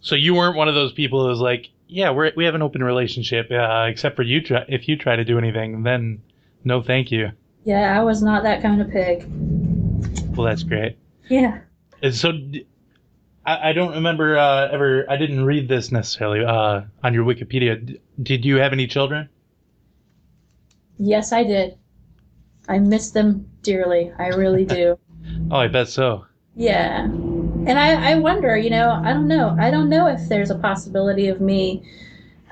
So 0.00 0.16
you 0.16 0.34
weren't 0.34 0.56
one 0.56 0.66
of 0.66 0.74
those 0.74 0.92
people 0.92 1.22
who 1.22 1.28
was 1.28 1.38
like, 1.38 1.68
yeah, 1.86 2.10
we're 2.10 2.32
we 2.36 2.46
have 2.46 2.56
an 2.56 2.62
open 2.62 2.82
relationship, 2.82 3.48
uh, 3.52 3.86
except 3.88 4.16
for 4.16 4.22
you. 4.22 4.40
Try, 4.42 4.64
if 4.68 4.88
you 4.88 4.96
try 4.96 5.14
to 5.14 5.24
do 5.24 5.38
anything, 5.38 5.84
then 5.84 6.20
no, 6.64 6.82
thank 6.82 7.12
you. 7.12 7.30
Yeah, 7.64 7.96
I 7.96 8.02
was 8.02 8.24
not 8.24 8.42
that 8.42 8.60
kind 8.60 8.80
of 8.80 8.90
pig. 8.90 9.24
Well, 10.36 10.48
that's 10.48 10.64
great. 10.64 10.96
Yeah. 11.28 11.60
And 12.02 12.12
so, 12.12 12.32
I, 13.50 13.70
I 13.70 13.72
don't 13.72 13.94
remember 13.94 14.38
uh, 14.38 14.68
ever. 14.70 15.04
I 15.08 15.16
didn't 15.16 15.44
read 15.44 15.68
this 15.68 15.90
necessarily 15.90 16.44
uh, 16.44 16.82
on 17.02 17.14
your 17.14 17.24
Wikipedia. 17.24 17.84
D- 17.84 18.00
did 18.22 18.44
you 18.44 18.56
have 18.56 18.72
any 18.72 18.86
children? 18.86 19.28
Yes, 20.98 21.32
I 21.32 21.44
did. 21.44 21.76
I 22.68 22.78
miss 22.78 23.10
them 23.10 23.50
dearly. 23.62 24.12
I 24.18 24.28
really 24.28 24.64
do. 24.64 24.98
Oh, 25.50 25.56
I 25.56 25.68
bet 25.68 25.88
so. 25.88 26.24
Yeah. 26.56 27.04
And 27.04 27.78
I, 27.78 28.12
I 28.12 28.14
wonder, 28.14 28.56
you 28.56 28.70
know, 28.70 29.00
I 29.04 29.12
don't 29.12 29.28
know. 29.28 29.54
I 29.60 29.70
don't 29.70 29.88
know 29.90 30.06
if 30.06 30.28
there's 30.28 30.50
a 30.50 30.58
possibility 30.58 31.28
of 31.28 31.40
me. 31.40 31.84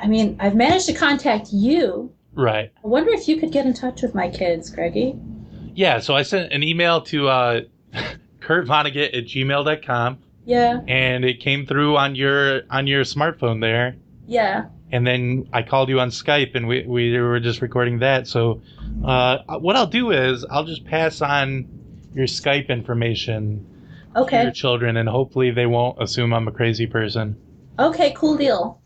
I 0.00 0.06
mean, 0.06 0.36
I've 0.38 0.54
managed 0.54 0.86
to 0.86 0.92
contact 0.92 1.48
you. 1.50 2.12
Right. 2.34 2.70
I 2.84 2.86
wonder 2.86 3.10
if 3.10 3.26
you 3.26 3.38
could 3.38 3.52
get 3.52 3.66
in 3.66 3.72
touch 3.72 4.02
with 4.02 4.14
my 4.14 4.28
kids, 4.28 4.70
Greggy. 4.70 5.18
Yeah. 5.74 5.98
So 5.98 6.14
I 6.14 6.22
sent 6.22 6.52
an 6.52 6.62
email 6.62 7.00
to 7.02 7.28
uh, 7.28 7.60
Kurt 8.40 8.66
Vonnegut 8.66 9.16
at 9.16 9.24
gmail.com 9.24 10.18
Yeah, 10.48 10.80
and 10.88 11.24
it 11.26 11.40
came 11.40 11.66
through 11.66 11.96
on 11.98 12.14
your 12.16 12.62
on 12.70 12.86
your 12.86 13.02
smartphone 13.04 13.60
there. 13.60 13.96
yeah. 14.26 14.64
and 14.90 15.06
then 15.06 15.46
I 15.52 15.62
called 15.62 15.90
you 15.90 16.00
on 16.00 16.08
Skype, 16.08 16.54
and 16.54 16.66
we 16.66 16.84
we 16.86 17.18
were 17.20 17.38
just 17.38 17.60
recording 17.60 17.98
that. 17.98 18.26
So, 18.26 18.62
uh, 19.04 19.38
what 19.60 19.76
I'll 19.76 19.86
do 19.86 20.10
is 20.10 20.46
I'll 20.50 20.64
just 20.64 20.86
pass 20.86 21.20
on 21.20 21.68
your 22.14 22.26
Skype 22.26 22.68
information 22.70 23.66
to 24.14 24.20
Okay. 24.22 24.42
your 24.44 24.52
children, 24.52 24.96
and 24.96 25.06
hopefully 25.08 25.50
they 25.50 25.66
won't 25.66 26.02
assume 26.02 26.32
I'm 26.32 26.48
a 26.48 26.52
crazy 26.52 26.86
person. 26.86 27.36
Okay, 27.78 28.12
cool 28.16 28.36
deal. 28.38 28.80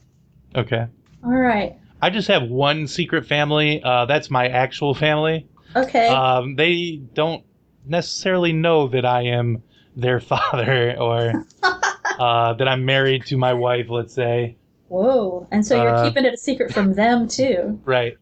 Okay. 0.56 0.86
All 1.24 1.30
right. 1.30 1.76
I 2.02 2.10
just 2.10 2.26
have 2.26 2.42
one 2.42 2.88
secret 2.88 3.24
family. 3.26 3.80
Uh, 3.84 4.04
that's 4.06 4.28
my 4.30 4.48
actual 4.48 4.94
family. 4.94 5.46
Okay. 5.76 6.08
Um, 6.08 6.56
they 6.56 7.00
don't 7.14 7.44
necessarily 7.86 8.52
know 8.52 8.88
that 8.88 9.04
I 9.06 9.22
am 9.26 9.62
their 9.96 10.20
father 10.32 10.96
or 10.98 11.44
uh, 11.62 12.54
that 12.54 12.68
I'm 12.68 12.84
married 12.84 13.26
to 13.26 13.36
my 13.36 13.52
wife. 13.52 13.86
Let's 13.88 14.14
say. 14.14 14.56
Whoa. 14.88 15.48
And 15.50 15.66
so 15.66 15.82
you're 15.82 15.94
uh, 15.94 16.04
keeping 16.04 16.24
it 16.26 16.34
a 16.34 16.36
secret 16.36 16.72
from 16.72 16.92
them, 16.92 17.26
too. 17.26 17.80
Right. 17.84 18.18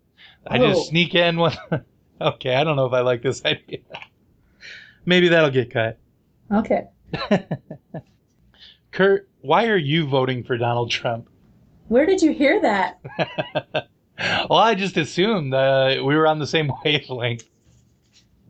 I 0.47 0.59
just 0.59 0.89
sneak 0.89 1.15
in 1.15 1.37
one. 1.37 1.57
okay, 2.21 2.55
I 2.55 2.63
don't 2.63 2.77
know 2.77 2.87
if 2.87 2.93
I 2.93 3.01
like 3.01 3.23
this 3.23 3.45
idea. 3.45 3.81
Maybe 5.05 5.29
that'll 5.29 5.51
get 5.51 5.73
cut. 5.73 5.99
Okay. 6.53 6.85
Kurt, 8.93 9.29
why 9.41 9.67
are 9.67 9.77
you 9.77 10.07
voting 10.07 10.45
for 10.45 10.57
Donald 10.57 10.91
Trump? 10.91 11.29
Where 11.89 12.07
did 12.07 12.23
you 12.23 12.33
hear 12.33 12.61
that? 12.63 13.01
well, 14.49 14.59
I 14.59 14.75
just 14.77 14.97
assumed 14.97 15.53
uh, 15.53 15.97
we 16.05 16.17
were 16.17 16.27
on 16.27 16.39
the 16.39 16.47
same 16.47 16.71
wavelength. 16.85 17.49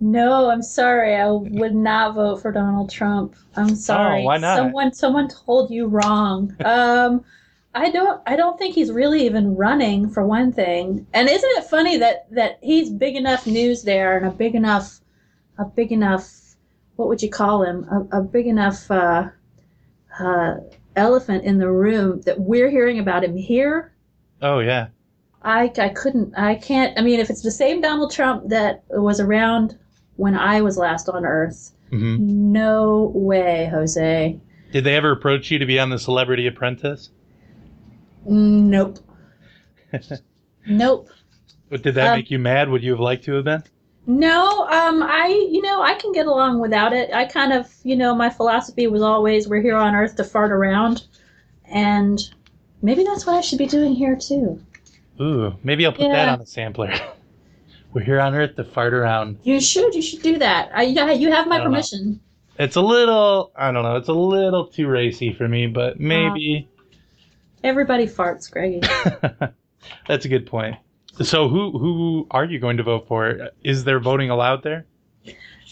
No, 0.01 0.51
I'm 0.51 0.63
sorry. 0.63 1.15
I 1.15 1.31
would 1.31 1.75
not 1.75 2.15
vote 2.15 2.41
for 2.41 2.51
Donald 2.51 2.91
Trump. 2.91 3.37
I'm 3.55 3.77
sorry. 3.77 4.23
Oh, 4.23 4.25
why 4.25 4.39
not? 4.39 4.57
Someone 4.57 4.93
someone 4.95 5.29
told 5.29 5.71
you 5.71 5.87
wrong. 5.87 6.57
Um 6.65 7.23
I 7.75 7.91
don't 7.91 8.21
I 8.27 8.35
don't 8.35 8.59
think 8.59 8.75
he's 8.75 8.91
really 8.91 9.25
even 9.27 9.55
running 9.57 10.09
for 10.09 10.27
one 10.27 10.53
thing. 10.53 11.07
And 11.13 11.29
isn't 11.29 11.51
it 11.59 11.65
funny 11.65 11.99
that 11.99 12.27
that 12.35 12.59
he's 12.63 12.91
big 12.91 13.15
enough 13.15 13.47
news 13.47 13.83
there 13.83 14.17
and 14.17 14.27
a 14.27 14.31
big 14.31 14.55
enough 14.55 15.01
a 15.59 15.67
big 15.67 15.93
enough 15.93 16.57
what 16.97 17.09
would 17.09 17.23
you 17.23 17.31
call 17.31 17.63
him? 17.63 17.85
A, 18.13 18.19
a 18.19 18.23
big 18.23 18.47
enough 18.47 18.91
uh 18.91 19.29
uh 20.19 20.55
elephant 20.97 21.45
in 21.45 21.59
the 21.59 21.71
room 21.71 22.23
that 22.23 22.41
we're 22.41 22.71
hearing 22.71 22.99
about 22.99 23.23
him 23.23 23.37
here. 23.37 23.93
Oh 24.41 24.61
yeah. 24.61 24.89
I, 25.43 25.71
I 25.79 25.91
couldn't 25.91 26.35
I 26.37 26.55
can't 26.55 26.99
I 26.99 27.03
mean 27.03 27.21
if 27.21 27.29
it's 27.31 27.43
the 27.43 27.51
same 27.51 27.83
Donald 27.83 28.13
Trump 28.13 28.49
that 28.49 28.83
was 28.89 29.21
around 29.21 29.79
when 30.21 30.35
I 30.37 30.61
was 30.61 30.77
last 30.77 31.09
on 31.09 31.25
earth 31.25 31.73
hmm 31.91 32.17
no 32.21 33.11
way 33.15 33.69
Jose 33.73 34.39
Did 34.73 34.85
they 34.85 34.95
ever 34.95 35.11
approach 35.13 35.51
you 35.51 35.59
to 35.59 35.67
be 35.67 35.79
on 35.81 35.91
the 35.91 35.99
Celebrity 35.99 36.47
Apprentice? 36.47 37.11
nope 38.27 38.99
nope 40.67 41.09
But 41.71 41.83
Did 41.83 41.95
that 41.95 42.13
Um, 42.13 42.19
make 42.19 42.31
you 42.31 42.39
mad? 42.39 42.69
Would 42.69 42.83
you 42.83 42.91
have 42.93 43.01
liked 43.01 43.25
to 43.25 43.33
have 43.35 43.45
been? 43.45 43.63
no 44.07 44.67
um 44.69 45.03
I 45.03 45.27
you 45.51 45.63
know 45.63 45.83
I 45.83 45.95
can 45.95 46.13
get 46.13 46.27
along 46.27 46.59
without 46.61 46.93
it 46.93 47.13
I 47.15 47.25
kind 47.27 47.53
of 47.53 47.73
you 47.83 47.97
know 47.97 48.15
my 48.15 48.29
philosophy 48.31 48.87
was 48.87 49.03
always 49.03 49.49
we're 49.49 49.63
here 49.63 49.77
on 49.77 49.95
earth 49.95 50.17
to 50.17 50.25
fart 50.25 50.53
around 50.53 51.05
and 51.67 52.19
maybe 52.83 53.05
that's 53.05 53.27
what 53.27 53.37
I 53.37 53.41
should 53.41 53.59
be 53.59 53.67
doing 53.67 53.95
here 53.95 54.17
too 54.17 54.61
Ooh, 55.21 55.55
maybe 55.63 55.85
I'll 55.87 55.93
put 55.93 56.09
that 56.09 56.29
on 56.31 56.39
the 56.39 56.47
sampler. 56.47 56.93
we're 57.93 58.03
here 58.03 58.21
on 58.21 58.35
Earth 58.35 58.57
to 58.57 58.65
fart 58.65 58.95
around. 58.95 59.39
you 59.43 59.61
should 59.61 59.95
you 59.95 60.03
should 60.03 60.23
do 60.23 60.39
that 60.39 60.71
I 60.75 60.83
yeah 60.83 61.11
you 61.11 61.31
have 61.31 61.47
my 61.47 61.59
don't 61.59 61.67
know. 61.67 61.71
permission 61.71 62.21
It's 62.59 62.77
a 62.77 62.83
little, 62.83 63.53
I 63.57 63.73
don't 63.73 63.85
know, 63.85 63.97
it's 63.97 64.09
a 64.09 64.13
little 64.13 64.67
too 64.67 64.87
racy 64.87 65.33
for 65.33 65.49
me, 65.49 65.67
but 65.67 65.99
maybe. 65.99 66.69
everybody 67.65 68.07
farts 68.07 68.51
Greggy 68.51 68.83
That's 70.09 70.25
a 70.27 70.29
good 70.29 70.47
point. 70.47 70.77
So 71.23 71.49
who 71.49 71.79
who 71.79 72.27
are 72.31 72.45
you 72.45 72.59
going 72.59 72.77
to 72.77 72.83
vote 72.83 73.07
for? 73.09 73.51
Is 73.63 73.85
there 73.85 73.99
voting 73.99 74.31
allowed 74.31 74.63
there? 74.63 74.87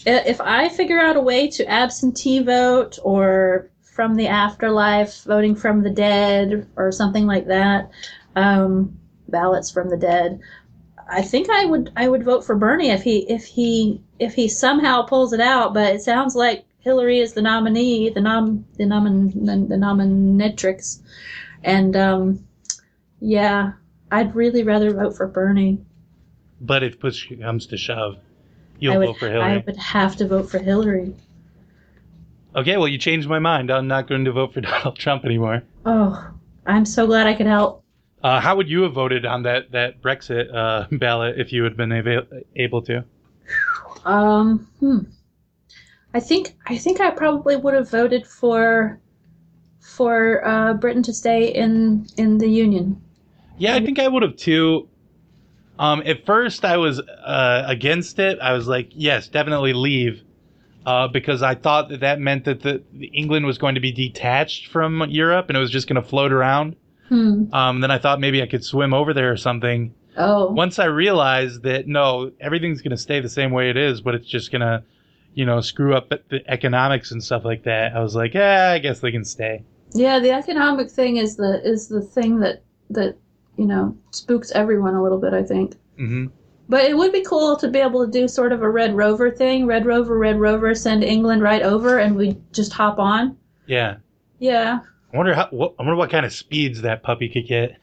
if 0.05 0.39
I 0.39 0.69
figure 0.69 0.99
out 0.99 1.17
a 1.17 1.21
way 1.21 1.49
to 1.49 1.65
absentee 1.69 2.39
vote 2.39 2.99
or 3.03 3.69
from 3.81 4.15
the 4.15 4.27
afterlife, 4.27 5.23
voting 5.23 5.55
from 5.55 5.83
the 5.83 5.89
dead 5.89 6.67
or 6.75 6.91
something 6.91 7.25
like 7.25 7.47
that, 7.47 7.89
um, 8.35 8.97
ballots 9.27 9.69
from 9.69 9.89
the 9.89 9.97
dead, 9.97 10.39
I 11.09 11.21
think 11.21 11.49
I 11.49 11.65
would 11.65 11.91
I 11.95 12.07
would 12.07 12.23
vote 12.23 12.45
for 12.45 12.55
Bernie 12.55 12.91
if 12.91 13.01
he 13.03 13.19
if 13.29 13.45
he 13.45 14.01
if 14.19 14.33
he 14.33 14.47
somehow 14.47 15.03
pulls 15.03 15.33
it 15.33 15.39
out. 15.41 15.73
But 15.73 15.95
it 15.95 16.01
sounds 16.01 16.35
like 16.35 16.65
Hillary 16.79 17.19
is 17.19 17.33
the 17.33 17.41
nominee, 17.41 18.09
the 18.09 18.21
nom 18.21 18.65
the 18.77 18.85
nomin 18.85 19.33
the 19.67 19.75
nominatrix, 19.75 21.01
and 21.63 21.95
um, 21.95 22.47
yeah, 23.19 23.73
I'd 24.11 24.35
really 24.35 24.63
rather 24.63 24.93
vote 24.93 25.15
for 25.15 25.27
Bernie. 25.27 25.79
But 26.61 26.83
if 26.83 26.99
push 26.99 27.31
comes 27.41 27.67
to 27.67 27.77
shove, 27.77 28.17
you'll 28.79 28.99
would 28.99 29.07
vote 29.07 29.17
for 29.19 29.29
Hillary. 29.29 29.53
I 29.53 29.63
would 29.65 29.77
have 29.77 30.15
to 30.17 30.27
vote 30.27 30.49
for 30.49 30.59
Hillary. 30.59 31.15
Okay, 32.55 32.77
well 32.77 32.87
you 32.87 32.97
changed 32.97 33.27
my 33.27 33.39
mind. 33.39 33.71
I'm 33.71 33.87
not 33.87 34.07
going 34.07 34.25
to 34.25 34.31
vote 34.31 34.53
for 34.53 34.61
Donald 34.61 34.97
Trump 34.97 35.25
anymore. 35.25 35.63
Oh, 35.85 36.31
I'm 36.65 36.85
so 36.85 37.07
glad 37.07 37.27
I 37.27 37.33
could 37.33 37.47
help. 37.47 37.83
Uh, 38.23 38.39
how 38.39 38.55
would 38.55 38.69
you 38.69 38.81
have 38.83 38.93
voted 38.93 39.25
on 39.25 39.43
that 39.43 39.71
that 39.71 40.01
Brexit 40.01 40.53
uh, 40.53 40.87
ballot 40.91 41.39
if 41.39 41.53
you 41.53 41.63
had 41.63 41.77
been 41.77 41.91
ava- 41.91 42.27
able 42.55 42.81
to? 42.83 43.03
Um, 44.05 44.67
hmm. 44.79 44.99
I 46.13 46.19
think 46.19 46.55
I 46.65 46.77
think 46.77 46.99
I 46.99 47.11
probably 47.11 47.55
would 47.55 47.73
have 47.73 47.89
voted 47.89 48.25
for 48.25 48.99
for 49.79 50.45
uh, 50.45 50.73
Britain 50.73 51.03
to 51.03 51.13
stay 51.13 51.53
in 51.53 52.07
in 52.17 52.37
the 52.37 52.47
Union. 52.47 53.01
Yeah, 53.57 53.75
I 53.75 53.83
think 53.83 53.99
I 53.99 54.07
would 54.07 54.23
have 54.23 54.35
too. 54.37 54.87
Um, 55.77 56.01
at 56.05 56.25
first, 56.25 56.65
I 56.65 56.77
was 56.77 56.99
uh, 56.99 57.63
against 57.65 58.19
it. 58.19 58.39
I 58.39 58.53
was 58.53 58.67
like, 58.67 58.89
yes, 58.91 59.27
definitely 59.27 59.71
leave, 59.73 60.23
uh, 60.85 61.07
because 61.07 61.41
I 61.41 61.55
thought 61.55 61.89
that 61.89 62.01
that 62.01 62.19
meant 62.19 62.45
that 62.45 62.61
the, 62.61 62.83
the 62.93 63.07
England 63.07 63.45
was 63.45 63.57
going 63.57 63.75
to 63.75 63.81
be 63.81 63.91
detached 63.91 64.67
from 64.67 65.05
Europe 65.09 65.45
and 65.47 65.57
it 65.57 65.59
was 65.59 65.71
just 65.71 65.87
going 65.87 66.01
to 66.01 66.07
float 66.07 66.33
around. 66.33 66.75
Hmm. 67.09 67.53
Um, 67.53 67.81
then 67.81 67.91
I 67.91 67.97
thought 67.97 68.19
maybe 68.19 68.41
I 68.41 68.47
could 68.47 68.63
swim 68.63 68.93
over 68.93 69.13
there 69.13 69.31
or 69.31 69.37
something. 69.37 69.93
Oh. 70.15 70.51
Once 70.51 70.79
I 70.79 70.85
realized 70.85 71.63
that 71.63 71.87
no, 71.87 72.31
everything's 72.39 72.81
going 72.81 72.91
to 72.91 72.97
stay 72.97 73.19
the 73.19 73.29
same 73.29 73.51
way 73.51 73.69
it 73.69 73.77
is, 73.77 74.01
but 74.01 74.15
it's 74.15 74.27
just 74.27 74.51
going 74.51 74.61
to 74.61 74.83
you 75.33 75.45
know, 75.45 75.61
screw 75.61 75.95
up 75.95 76.09
the- 76.09 76.43
economics 76.51 77.11
and 77.11 77.23
stuff 77.23 77.45
like 77.45 77.63
that, 77.63 77.95
I 77.95 78.01
was 78.01 78.15
like, 78.15 78.33
yeah, 78.33 78.71
I 78.71 78.79
guess 78.79 78.99
they 78.99 79.11
can 79.11 79.23
stay. 79.23 79.63
Yeah, 79.93 80.19
the 80.19 80.31
economic 80.31 80.89
thing 80.89 81.17
is 81.17 81.35
the 81.35 81.61
is 81.63 81.87
the 81.87 82.01
thing 82.01 82.39
that 82.39 82.63
that 82.89 83.15
you 83.57 83.65
know 83.65 83.95
spooks 84.11 84.51
everyone 84.51 84.95
a 84.95 85.01
little 85.01 85.17
bit. 85.19 85.33
I 85.33 85.43
think. 85.43 85.75
hmm 85.97 86.25
But 86.67 86.85
it 86.85 86.97
would 86.97 87.11
be 87.11 87.23
cool 87.23 87.55
to 87.57 87.67
be 87.69 87.79
able 87.79 88.05
to 88.05 88.11
do 88.11 88.27
sort 88.27 88.51
of 88.51 88.61
a 88.61 88.69
Red 88.69 88.95
Rover 88.95 89.31
thing. 89.31 89.65
Red 89.65 89.85
Rover, 89.85 90.17
Red 90.17 90.39
Rover, 90.39 90.75
send 90.75 91.03
England 91.03 91.41
right 91.41 91.61
over, 91.61 91.97
and 91.99 92.15
we 92.15 92.37
just 92.51 92.73
hop 92.73 92.99
on. 92.99 93.37
Yeah. 93.65 93.97
Yeah. 94.39 94.79
I 95.13 95.17
wonder 95.17 95.33
how. 95.33 95.47
What, 95.51 95.73
I 95.79 95.83
wonder 95.83 95.95
what 95.95 96.09
kind 96.11 96.25
of 96.25 96.33
speeds 96.33 96.81
that 96.81 97.01
puppy 97.03 97.29
could 97.29 97.47
get. 97.47 97.77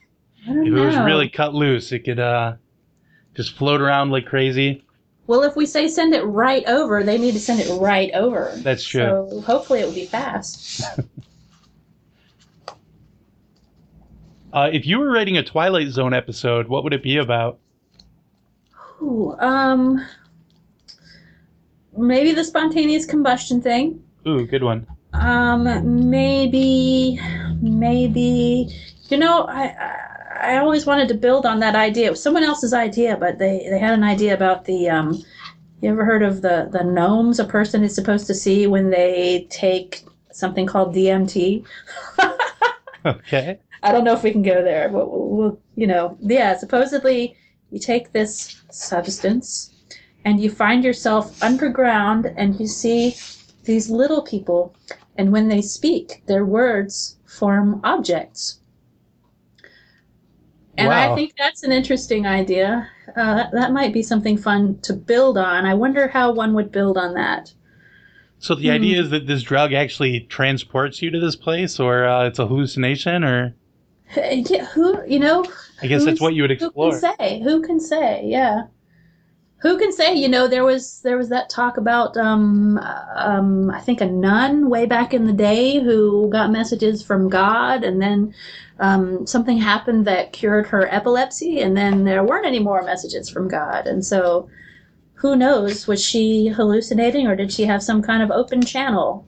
I 0.45 0.53
don't 0.55 0.67
If 0.67 0.73
know. 0.73 0.83
it 0.83 0.87
was 0.87 0.97
really 0.99 1.29
cut 1.29 1.55
loose, 1.55 1.91
it 1.93 2.01
could 2.01 2.21
uh, 2.21 2.55
just 3.35 3.57
float 3.57 3.81
around 3.81 4.11
like 4.11 4.27
crazy. 4.27 4.85
well, 5.27 5.43
if 5.43 5.57
we 5.57 5.67
say 5.67 5.89
send 5.89 6.15
it 6.15 6.23
right 6.23 6.65
over, 6.67 7.03
they 7.03 7.19
need 7.19 7.33
to 7.33 7.41
send 7.41 7.61
it 7.61 7.81
right 7.81 8.13
over. 8.15 8.53
That's 8.59 8.85
true. 8.87 9.29
So 9.31 9.41
hopefully 9.41 9.81
it 9.81 9.87
will 9.87 9.95
be 9.95 10.07
fast. 10.07 10.83
Uh, 14.53 14.71
if 14.73 14.87
you 14.87 14.99
were 14.99 15.11
writing 15.11 15.37
a 15.37 15.43
Twilight 15.43 15.89
Zone 15.89 16.15
episode, 16.15 16.67
what 16.67 16.83
would 16.83 16.95
it 16.95 17.03
be 17.03 17.19
about? 17.19 17.59
Ooh, 19.03 19.37
um, 19.39 20.07
maybe 21.95 22.33
the 22.33 22.43
spontaneous 22.43 23.05
combustion 23.05 23.61
thing. 23.61 24.03
Ooh, 24.27 24.47
good 24.47 24.63
one. 24.63 24.87
Um, 25.21 26.11
maybe, 26.11 27.21
maybe, 27.61 28.69
you 29.09 29.19
know, 29.19 29.45
I, 29.45 29.65
I, 29.65 30.55
I 30.55 30.59
always 30.59 30.87
wanted 30.87 31.09
to 31.09 31.15
build 31.15 31.47
on 31.47 31.61
that 31.61 31.75
idea. 31.75 32.07
It 32.07 32.11
was 32.11 32.23
someone 32.23 32.45
else's 32.45 32.73
idea, 32.73 33.17
but 33.17 33.39
they, 33.39 33.67
they 33.71 33.79
had 33.79 33.95
an 33.95 34.05
idea 34.05 34.35
about 34.35 34.65
the, 34.65 34.89
um, 34.89 35.23
you 35.81 35.91
ever 35.91 36.05
heard 36.05 36.23
of 36.23 36.43
the, 36.43 36.69
the 36.71 36.85
gnomes 36.85 37.39
a 37.39 37.45
person 37.45 37.83
is 37.83 37.95
supposed 37.95 38.27
to 38.27 38.35
see 38.35 38.67
when 38.67 38.91
they 38.91 39.47
take 39.51 40.05
something 40.33 40.67
called 40.67 40.95
DMT? 40.95 41.65
Okay. 43.07 43.61
I 43.83 43.93
don't 43.93 44.05
know 44.05 44.15
if 44.15 44.25
we 44.25 44.33
can 44.33 44.43
go 44.43 44.63
there, 44.63 44.89
but 44.89 45.11
we'll, 45.11 45.29
we'll, 45.29 45.61
you 45.77 45.87
know, 45.87 46.19
yeah, 46.21 46.57
supposedly 46.57 47.37
you 47.71 47.79
take 47.79 48.13
this 48.13 48.61
substance 48.71 49.73
and 50.25 50.41
you 50.41 50.51
find 50.51 50.83
yourself 50.83 51.41
underground 51.43 52.27
and 52.37 52.59
you 52.59 52.67
see 52.67 53.15
these 53.65 53.89
little 53.89 54.23
people, 54.23 54.75
and 55.19 55.33
when 55.33 55.49
they 55.49 55.63
speak, 55.63 56.23
their 56.27 56.45
words 56.45 57.17
form 57.27 57.81
objects. 57.85 58.61
And 60.79 60.93
I 60.93 61.15
think 61.15 61.33
that's 61.39 61.63
an 61.63 61.73
interesting 61.73 62.27
idea. 62.27 62.89
Uh, 63.17 63.35
that, 63.35 63.53
that 63.53 63.73
might 63.73 63.95
be 63.95 64.03
something 64.03 64.37
fun 64.37 64.79
to 64.81 64.93
build 64.93 65.39
on. 65.39 65.65
I 65.65 65.73
wonder 65.73 66.07
how 66.07 66.33
one 66.33 66.53
would 66.53 66.71
build 66.71 66.99
on 66.99 67.15
that. 67.15 67.53
So 68.39 68.55
the 68.55 68.71
idea 68.71 69.01
is 69.01 69.09
that 69.11 69.27
this 69.27 69.43
drug 69.43 69.73
actually 69.73 70.21
transports 70.21 71.01
you 71.01 71.11
to 71.11 71.19
this 71.19 71.35
place, 71.35 71.81
or 71.81 72.05
uh, 72.05 72.27
it's 72.27 72.39
a 72.39 72.47
hallucination, 72.47 73.25
or 73.25 73.55
Yeah, 74.17 74.67
who, 74.67 75.03
you 75.07 75.19
know, 75.19 75.45
I 75.83 75.87
guess 75.87 76.05
that's 76.05 76.21
what 76.21 76.35
you 76.35 76.43
would 76.43 76.51
explore. 76.51 76.93
Who 76.93 77.01
can 77.01 77.17
say? 77.19 77.41
Who 77.43 77.63
can 77.63 77.81
say? 77.81 78.23
Yeah. 78.25 78.65
Who 79.67 79.79
can 79.79 79.91
say? 79.91 80.15
You 80.15 80.29
know, 80.29 80.47
there 80.47 80.65
was 80.65 81.01
there 81.01 81.17
was 81.17 81.29
that 81.31 81.51
talk 81.51 81.77
about 81.77 82.17
um, 82.17 82.79
um, 83.17 83.69
I 83.71 83.81
think 83.81 84.01
a 84.01 84.07
nun 84.07 84.71
way 84.71 84.87
back 84.87 85.13
in 85.13 85.27
the 85.27 85.33
day 85.33 85.81
who 85.81 86.31
got 86.31 86.53
messages 86.53 87.03
from 87.03 87.29
God, 87.29 87.83
and 87.83 88.01
then 88.01 88.33
um, 88.79 89.27
something 89.27 89.59
happened 89.59 90.07
that 90.07 90.33
cured 90.33 90.69
her 90.69 90.87
epilepsy, 90.95 91.61
and 91.61 91.77
then 91.77 92.05
there 92.05 92.23
weren't 92.23 92.47
any 92.47 92.61
more 92.61 92.83
messages 92.83 93.29
from 93.29 93.49
God, 93.49 93.89
and 93.89 94.05
so 94.05 94.49
who 95.15 95.35
knows? 95.35 95.89
Was 95.89 96.05
she 96.05 96.47
hallucinating, 96.49 97.27
or 97.27 97.35
did 97.35 97.51
she 97.51 97.65
have 97.65 97.83
some 97.83 98.03
kind 98.03 98.23
of 98.23 98.31
open 98.31 98.63
channel? 98.63 99.27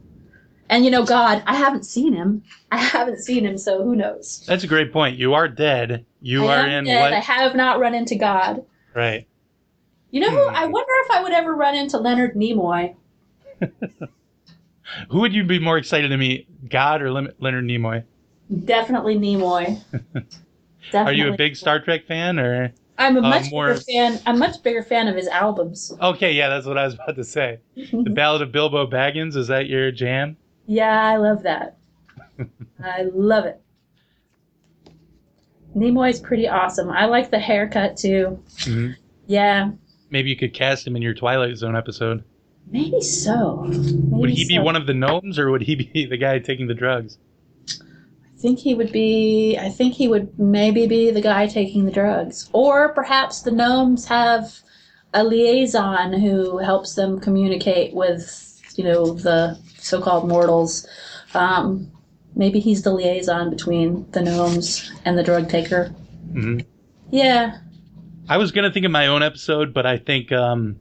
And 0.71 0.85
you 0.85 0.91
know, 0.93 1.05
God, 1.05 1.43
I 1.47 1.57
haven't 1.57 1.85
seen 1.85 2.13
him. 2.13 2.45
I 2.71 2.77
haven't 2.77 3.19
seen 3.23 3.45
him, 3.45 3.59
so 3.59 3.83
who 3.83 3.97
knows? 3.97 4.45
That's 4.47 4.63
a 4.63 4.69
great 4.69 4.93
point. 4.93 5.19
You 5.19 5.35
are 5.35 5.49
dead. 5.49 6.07
You 6.21 6.47
I 6.47 6.61
are 6.61 6.69
in 6.69 6.85
dead. 6.85 7.01
what? 7.01 7.13
I 7.13 7.21
have 7.21 7.57
not 7.57 7.81
run 7.81 7.95
into 7.95 8.15
God. 8.15 8.65
Right. 8.95 9.28
You 10.11 10.21
know, 10.23 10.31
who, 10.31 10.49
Hmm. 10.49 10.55
I 10.55 10.67
wonder 10.67 10.93
if 11.05 11.11
I 11.11 11.23
would 11.23 11.33
ever 11.33 11.55
run 11.55 11.75
into 11.75 11.99
Leonard 11.99 12.35
Nimoy. 12.35 12.95
Who 15.11 15.21
would 15.21 15.35
you 15.35 15.45
be 15.45 15.59
more 15.59 15.77
excited 15.77 16.09
to 16.09 16.17
meet, 16.17 16.69
God 16.71 17.03
or 17.03 17.11
Leonard 17.13 17.65
Nimoy? 17.65 18.05
Definitely 18.65 19.17
Nimoy. 19.17 19.83
Definitely. 19.93 20.29
Are 20.95 21.13
you 21.13 21.33
a 21.33 21.37
big 21.37 21.57
Star 21.57 21.79
Trek 21.81 22.07
fan, 22.07 22.39
or? 22.39 22.73
I'm 22.97 23.17
a 23.17 23.21
uh, 23.21 23.29
much 23.29 23.51
more- 23.51 23.69
bigger 23.75 23.81
fan. 23.83 24.19
I'm 24.25 24.39
much 24.39 24.63
bigger 24.63 24.83
fan 24.83 25.07
of 25.09 25.15
his 25.15 25.29
albums. 25.29 25.93
Okay, 26.01 26.33
yeah, 26.33 26.49
that's 26.49 26.65
what 26.67 26.79
I 26.79 26.85
was 26.87 26.95
about 26.95 27.17
to 27.17 27.25
say. 27.25 27.59
The 27.77 28.11
Ballad 28.11 28.41
of 28.41 28.51
Bilbo 28.51 28.87
Baggins 28.87 29.37
is 29.37 29.49
that 29.49 29.67
your 29.67 29.91
jam? 29.91 30.39
Yeah, 30.67 31.05
I 31.05 31.17
love 31.17 31.43
that. 31.43 31.77
I 32.83 33.03
love 33.13 33.45
it. 33.45 33.61
Nimoy's 35.77 36.19
pretty 36.21 36.49
awesome. 36.49 36.89
I 36.91 37.05
like 37.05 37.31
the 37.31 37.39
haircut 37.39 37.97
too. 37.97 38.43
Mhm. 38.61 38.97
Yeah, 39.27 39.71
Maybe 40.11 40.31
you 40.31 40.37
could 40.37 40.55
cast 40.55 40.87
him 40.87 40.97
in 40.97 41.03
your 41.03 41.15
Twilight 41.15 41.57
Zone 41.57 41.77
episode. 41.77 42.25
maybe 42.71 43.01
so. 43.01 43.65
Maybe 43.67 44.07
Would 44.11 44.31
he 44.31 44.47
be 44.47 44.59
one 44.59 44.77
of 44.77 44.87
the 44.87 44.95
gnomes, 44.95 45.39
or 45.39 45.51
would 45.51 45.63
he 45.63 45.75
be 45.75 46.07
the 46.11 46.17
guy 46.17 46.39
taking 46.39 46.67
the 46.67 46.75
drugs? 46.75 47.19
I 47.69 48.41
think 48.41 48.59
he 48.61 48.75
would 48.75 48.93
be. 48.93 49.59
I 49.59 49.69
think 49.69 49.95
he 49.95 50.09
would 50.09 50.39
maybe 50.39 50.87
be 50.87 51.11
the 51.11 51.21
guy 51.21 51.47
taking 51.47 51.85
the 51.85 51.91
drugs, 51.91 52.49
or 52.53 52.93
perhaps 52.95 53.43
the 53.43 53.51
gnomes 53.51 54.07
have 54.07 54.55
a 55.13 55.25
liaison 55.25 56.13
who 56.13 56.59
helps 56.59 56.95
them 56.95 57.19
communicate 57.19 57.95
with, 57.95 58.61
you 58.77 58.85
know, 58.85 59.15
the 59.15 59.59
so-called 59.79 60.29
mortals. 60.29 60.87
Um, 61.35 61.91
maybe 62.37 62.61
he's 62.61 62.83
the 62.83 62.93
liaison 62.93 63.51
between 63.51 64.09
the 64.13 64.21
gnomes 64.23 64.93
and 65.05 65.19
the 65.19 65.23
drug 65.23 65.49
taker. 65.49 65.87
hmm 66.33 66.61
Yeah, 67.11 67.59
I 68.29 68.37
was 68.37 68.53
gonna 68.53 68.71
think 68.73 68.85
of 68.87 68.93
my 68.93 69.07
own 69.07 69.23
episode, 69.23 69.73
but 69.73 69.87
I 69.87 69.97
think 69.99 70.33
um, 70.33 70.79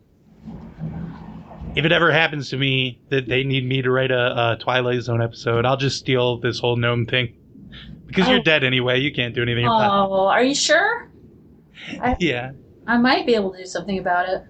if 1.76 1.86
it 1.86 1.91
ever 1.91 2.12
happens 2.12 2.50
to 2.50 2.58
me 2.58 3.00
that 3.10 3.28
they 3.28 3.43
need 3.43 3.66
me 3.66 3.82
to 3.82 3.91
write 3.91 4.12
a, 4.12 4.52
a 4.54 4.58
Twilight 4.60 5.02
Zone 5.02 5.22
episode, 5.22 5.66
I'll 5.66 5.78
just 5.78 5.98
steal 5.98 6.38
this 6.39 6.60
whole 6.60 6.76
gnome 6.76 7.06
thing 7.06 7.36
because 8.06 8.28
Oh. 8.28 8.32
you're 8.32 8.41
dead 8.43 8.64
anyway. 8.64 9.00
You 9.00 9.14
can't 9.14 9.34
do 9.34 9.41
anything 9.41 9.66
about 9.66 10.10
Oh, 10.10 10.28
are 10.28 10.43
you 10.43 10.56
sure? 10.56 11.10
it. 11.88 12.18
Yeah. 12.20 12.52
I 12.86 12.98
might 12.98 13.26
be 13.26 13.36
able 13.36 13.52
to 13.52 13.58
do 13.60 13.66
something 13.66 14.00
about 14.00 14.30
it. 14.30 14.43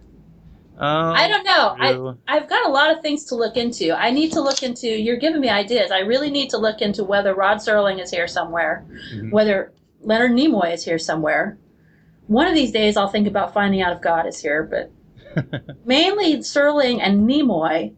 Um, 0.77 1.13
I 1.15 1.27
don't 1.27 1.43
know. 1.43 2.15
I, 2.27 2.35
I've 2.37 2.47
got 2.47 2.67
a 2.67 2.69
lot 2.69 2.95
of 2.95 3.01
things 3.01 3.25
to 3.25 3.35
look 3.35 3.57
into. 3.57 3.91
I 3.97 4.11
need 4.11 4.31
to 4.33 4.41
look 4.41 4.61
into. 4.61 4.87
You're 4.87 5.17
giving 5.17 5.41
me 5.41 5.49
ideas. 5.49 5.89
I 5.89 5.99
really 6.01 6.29
need 6.29 6.51
to 6.51 6.57
look 6.59 6.81
into 6.81 7.03
whether 7.03 7.33
Rod 7.33 7.57
Serling 7.57 7.99
is 7.99 8.11
here 8.11 8.27
somewhere, 8.27 8.85
Mhm. 9.11 9.31
whether 9.31 9.73
Leonard 10.01 10.31
Nimoy 10.33 10.71
is 10.73 10.85
here 10.85 10.99
somewhere. 10.99 11.57
One 12.27 12.47
of 12.47 12.53
these 12.55 12.71
days, 12.71 12.97
I'll 12.97 13.07
think 13.07 13.27
about 13.27 13.53
finding 13.53 13.81
out 13.81 13.95
if 13.95 14.01
God 14.01 14.25
is 14.27 14.39
here, 14.39 14.63
but 14.63 14.91
mainly 15.85 16.37
Serling 16.37 16.99
and 17.01 17.27
Nimoy, 17.29 17.93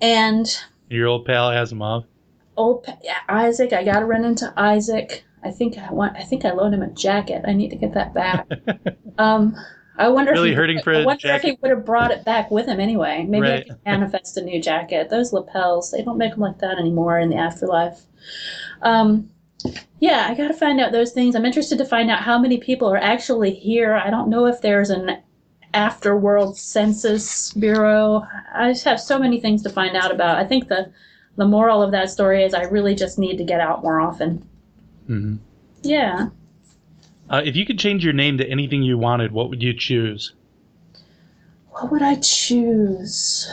and 0.00 0.46
Your 0.88 1.08
old 1.08 1.24
pal 1.26 1.50
Asimov. 1.50 2.04
old 2.56 2.84
Pa- 2.84 2.96
yeah, 3.02 3.18
Isaac. 3.28 3.72
I 3.72 3.84
got 3.84 4.00
to 4.00 4.06
run 4.06 4.24
into 4.24 4.52
Isaac. 4.56 5.24
I 5.42 5.50
think 5.50 5.78
I 5.78 5.92
want. 5.92 6.16
I 6.16 6.22
think 6.22 6.44
I 6.44 6.52
loaned 6.52 6.74
him 6.74 6.82
a 6.82 6.90
jacket. 6.90 7.42
I 7.46 7.52
need 7.52 7.70
to 7.70 7.76
get 7.76 7.94
that 7.94 8.12
back. 8.14 8.46
um, 9.18 9.56
I 9.98 10.08
wonder. 10.08 10.32
Really 10.32 10.50
if 10.50 10.52
he, 10.52 10.56
hurting 10.56 10.80
for 10.82 10.94
I 10.94 11.00
a 11.00 11.04
wonder 11.04 11.28
if 11.28 11.42
he 11.42 11.48
jacket? 11.50 11.62
would 11.62 11.70
have 11.70 11.84
brought 11.84 12.10
it 12.10 12.24
back 12.24 12.50
with 12.50 12.66
him 12.66 12.80
anyway. 12.80 13.24
Maybe 13.28 13.42
Right. 13.48 13.60
I 13.62 13.68
can 13.68 13.78
manifest 13.84 14.36
a 14.36 14.42
new 14.42 14.60
jacket. 14.60 15.08
Those 15.10 15.32
lapels, 15.32 15.90
they 15.90 16.02
don't 16.02 16.18
make 16.18 16.32
them 16.32 16.40
like 16.40 16.58
that 16.58 16.78
anymore 16.78 17.18
in 17.18 17.28
the 17.30 17.36
afterlife. 17.36 18.00
Um, 18.82 19.30
yeah, 20.00 20.26
I 20.28 20.34
got 20.34 20.48
to 20.48 20.54
find 20.54 20.80
out 20.80 20.92
those 20.92 21.12
things. 21.12 21.36
I'm 21.36 21.44
interested 21.44 21.78
to 21.78 21.84
find 21.84 22.10
out 22.10 22.22
how 22.22 22.38
many 22.38 22.56
people 22.56 22.88
are 22.88 22.96
actually 22.96 23.54
here. 23.54 23.94
I 23.94 24.10
don't 24.10 24.30
know 24.30 24.46
if 24.46 24.62
there's 24.62 24.90
an 24.90 25.18
afterworld 25.74 26.56
census 26.56 27.52
bureau. 27.52 28.26
I 28.52 28.72
just 28.72 28.84
have 28.84 28.98
so 28.98 29.18
many 29.18 29.40
things 29.40 29.62
to 29.62 29.70
find 29.70 29.96
out 29.96 30.10
about. 30.10 30.38
I 30.38 30.44
think 30.44 30.68
the 30.68 30.90
the 31.36 31.46
moral 31.46 31.82
of 31.82 31.92
that 31.92 32.10
story 32.10 32.42
is 32.42 32.54
I 32.54 32.62
really 32.62 32.94
just 32.94 33.18
need 33.18 33.36
to 33.36 33.44
get 33.44 33.60
out 33.60 33.82
more 33.82 34.00
often. 34.00 34.46
hmm 35.06 35.36
Yeah. 35.82 36.28
Uh, 37.28 37.42
if 37.44 37.54
you 37.54 37.64
could 37.64 37.78
change 37.78 38.02
your 38.02 38.12
name 38.12 38.38
to 38.38 38.48
anything 38.48 38.82
you 38.82 38.98
wanted, 38.98 39.32
what 39.32 39.50
would 39.50 39.62
you 39.62 39.72
choose? 39.72 40.32
What 41.70 41.92
would 41.92 42.02
I 42.02 42.16
choose? 42.16 43.48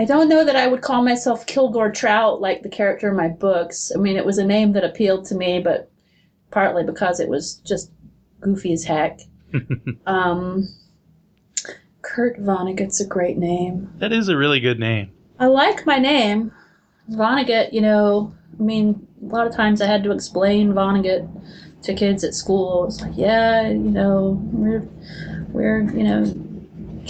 I 0.00 0.06
don't 0.06 0.30
know 0.30 0.46
that 0.46 0.56
I 0.56 0.66
would 0.66 0.80
call 0.80 1.04
myself 1.04 1.44
Kilgore 1.44 1.92
Trout 1.92 2.40
like 2.40 2.62
the 2.62 2.70
character 2.70 3.10
in 3.10 3.16
my 3.16 3.28
books. 3.28 3.92
I 3.94 3.98
mean, 3.98 4.16
it 4.16 4.24
was 4.24 4.38
a 4.38 4.44
name 4.46 4.72
that 4.72 4.82
appealed 4.82 5.26
to 5.26 5.34
me, 5.34 5.60
but 5.60 5.90
partly 6.50 6.84
because 6.84 7.20
it 7.20 7.28
was 7.28 7.56
just 7.56 7.92
goofy 8.40 8.72
as 8.72 8.82
heck. 8.82 9.20
um, 10.06 10.66
Kurt 12.00 12.40
Vonnegut's 12.40 13.02
a 13.02 13.06
great 13.06 13.36
name. 13.36 13.92
That 13.98 14.10
is 14.10 14.30
a 14.30 14.38
really 14.38 14.58
good 14.58 14.80
name. 14.80 15.12
I 15.38 15.48
like 15.48 15.84
my 15.84 15.98
name. 15.98 16.50
Vonnegut, 17.10 17.74
you 17.74 17.82
know, 17.82 18.34
I 18.58 18.62
mean, 18.62 19.06
a 19.22 19.26
lot 19.26 19.46
of 19.46 19.54
times 19.54 19.82
I 19.82 19.86
had 19.86 20.02
to 20.04 20.12
explain 20.12 20.72
Vonnegut 20.72 21.28
to 21.82 21.92
kids 21.92 22.24
at 22.24 22.32
school. 22.32 22.86
It's 22.86 23.02
like, 23.02 23.12
yeah, 23.16 23.68
you 23.68 23.76
know, 23.76 24.40
we're, 24.50 24.88
we're, 25.50 25.82
you 25.90 26.04
know, 26.04 26.24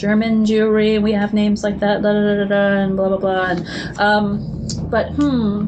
German 0.00 0.46
Jewry, 0.46 1.00
we 1.00 1.12
have 1.12 1.34
names 1.34 1.62
like 1.62 1.78
that, 1.80 2.00
da 2.00 2.12
da 2.14 2.34
da 2.36 2.44
da, 2.46 2.82
and 2.84 2.96
blah 2.96 3.08
blah 3.08 3.18
blah. 3.18 3.50
And, 3.50 4.00
um, 4.00 4.66
but 4.88 5.10
hmm, 5.10 5.66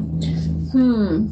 hmm, 0.71 1.27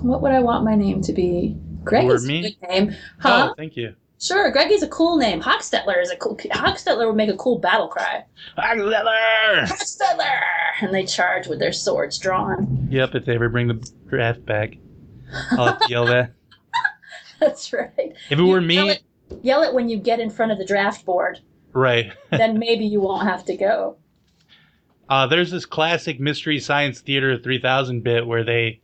what 0.00 0.22
would 0.22 0.32
I 0.32 0.40
want 0.40 0.64
my 0.64 0.74
name 0.74 1.02
to 1.02 1.12
be? 1.12 1.54
Greg 1.84 2.06
is 2.06 2.24
a 2.24 2.42
good 2.42 2.56
name, 2.66 2.96
huh? 3.20 3.48
Oh, 3.50 3.54
thank 3.58 3.76
you. 3.76 3.94
Sure, 4.18 4.50
Greggy's 4.50 4.82
a 4.82 4.88
cool 4.88 5.18
name. 5.18 5.42
Hochstetler 5.42 6.00
is 6.00 6.10
a 6.10 6.16
cool. 6.16 6.34
Hochstetler 6.36 7.06
would 7.06 7.16
make 7.16 7.28
a 7.28 7.36
cool 7.36 7.58
battle 7.58 7.88
cry. 7.88 8.24
Axeller! 8.56 9.66
Hochstetler, 9.66 10.40
and 10.80 10.94
they 10.94 11.04
charge 11.04 11.48
with 11.48 11.58
their 11.58 11.72
swords 11.72 12.18
drawn. 12.18 12.88
Yep, 12.90 13.16
if 13.16 13.26
they 13.26 13.34
ever 13.34 13.50
bring 13.50 13.68
the 13.68 13.86
draft 14.08 14.46
back, 14.46 14.78
I'll 15.50 15.66
have 15.66 15.80
to 15.80 15.90
yell 15.90 16.06
that. 16.06 16.32
That's 17.38 17.70
right. 17.74 18.14
If 18.30 18.38
it 18.38 18.42
were 18.42 18.60
Yell 18.60 18.86
me, 18.86 18.90
it, 18.92 19.02
yell 19.42 19.62
it 19.62 19.74
when 19.74 19.90
you 19.90 19.98
get 19.98 20.20
in 20.20 20.30
front 20.30 20.52
of 20.52 20.58
the 20.58 20.64
draft 20.64 21.04
board. 21.04 21.40
Right. 21.76 22.12
Then 22.30 22.58
maybe 22.58 22.86
you 22.86 23.00
won't 23.00 23.26
have 23.28 23.44
to 23.46 23.56
go. 23.56 23.96
Uh, 25.08 25.26
there's 25.26 25.50
this 25.50 25.66
classic 25.66 26.18
Mystery 26.18 26.58
Science 26.58 27.00
Theater 27.00 27.38
3000 27.38 28.02
bit 28.02 28.26
where 28.26 28.42
they 28.44 28.80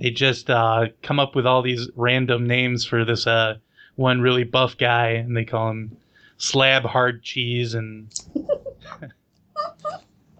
they 0.00 0.10
just 0.10 0.50
uh, 0.50 0.86
come 1.02 1.18
up 1.20 1.34
with 1.34 1.46
all 1.46 1.62
these 1.62 1.88
random 1.96 2.46
names 2.46 2.84
for 2.84 3.04
this 3.04 3.26
uh, 3.26 3.56
one 3.96 4.20
really 4.20 4.44
buff 4.44 4.76
guy, 4.76 5.10
and 5.10 5.36
they 5.36 5.44
call 5.44 5.70
him 5.70 5.96
Slab 6.36 6.82
Hard 6.84 7.22
Cheese 7.22 7.74
and 7.74 8.12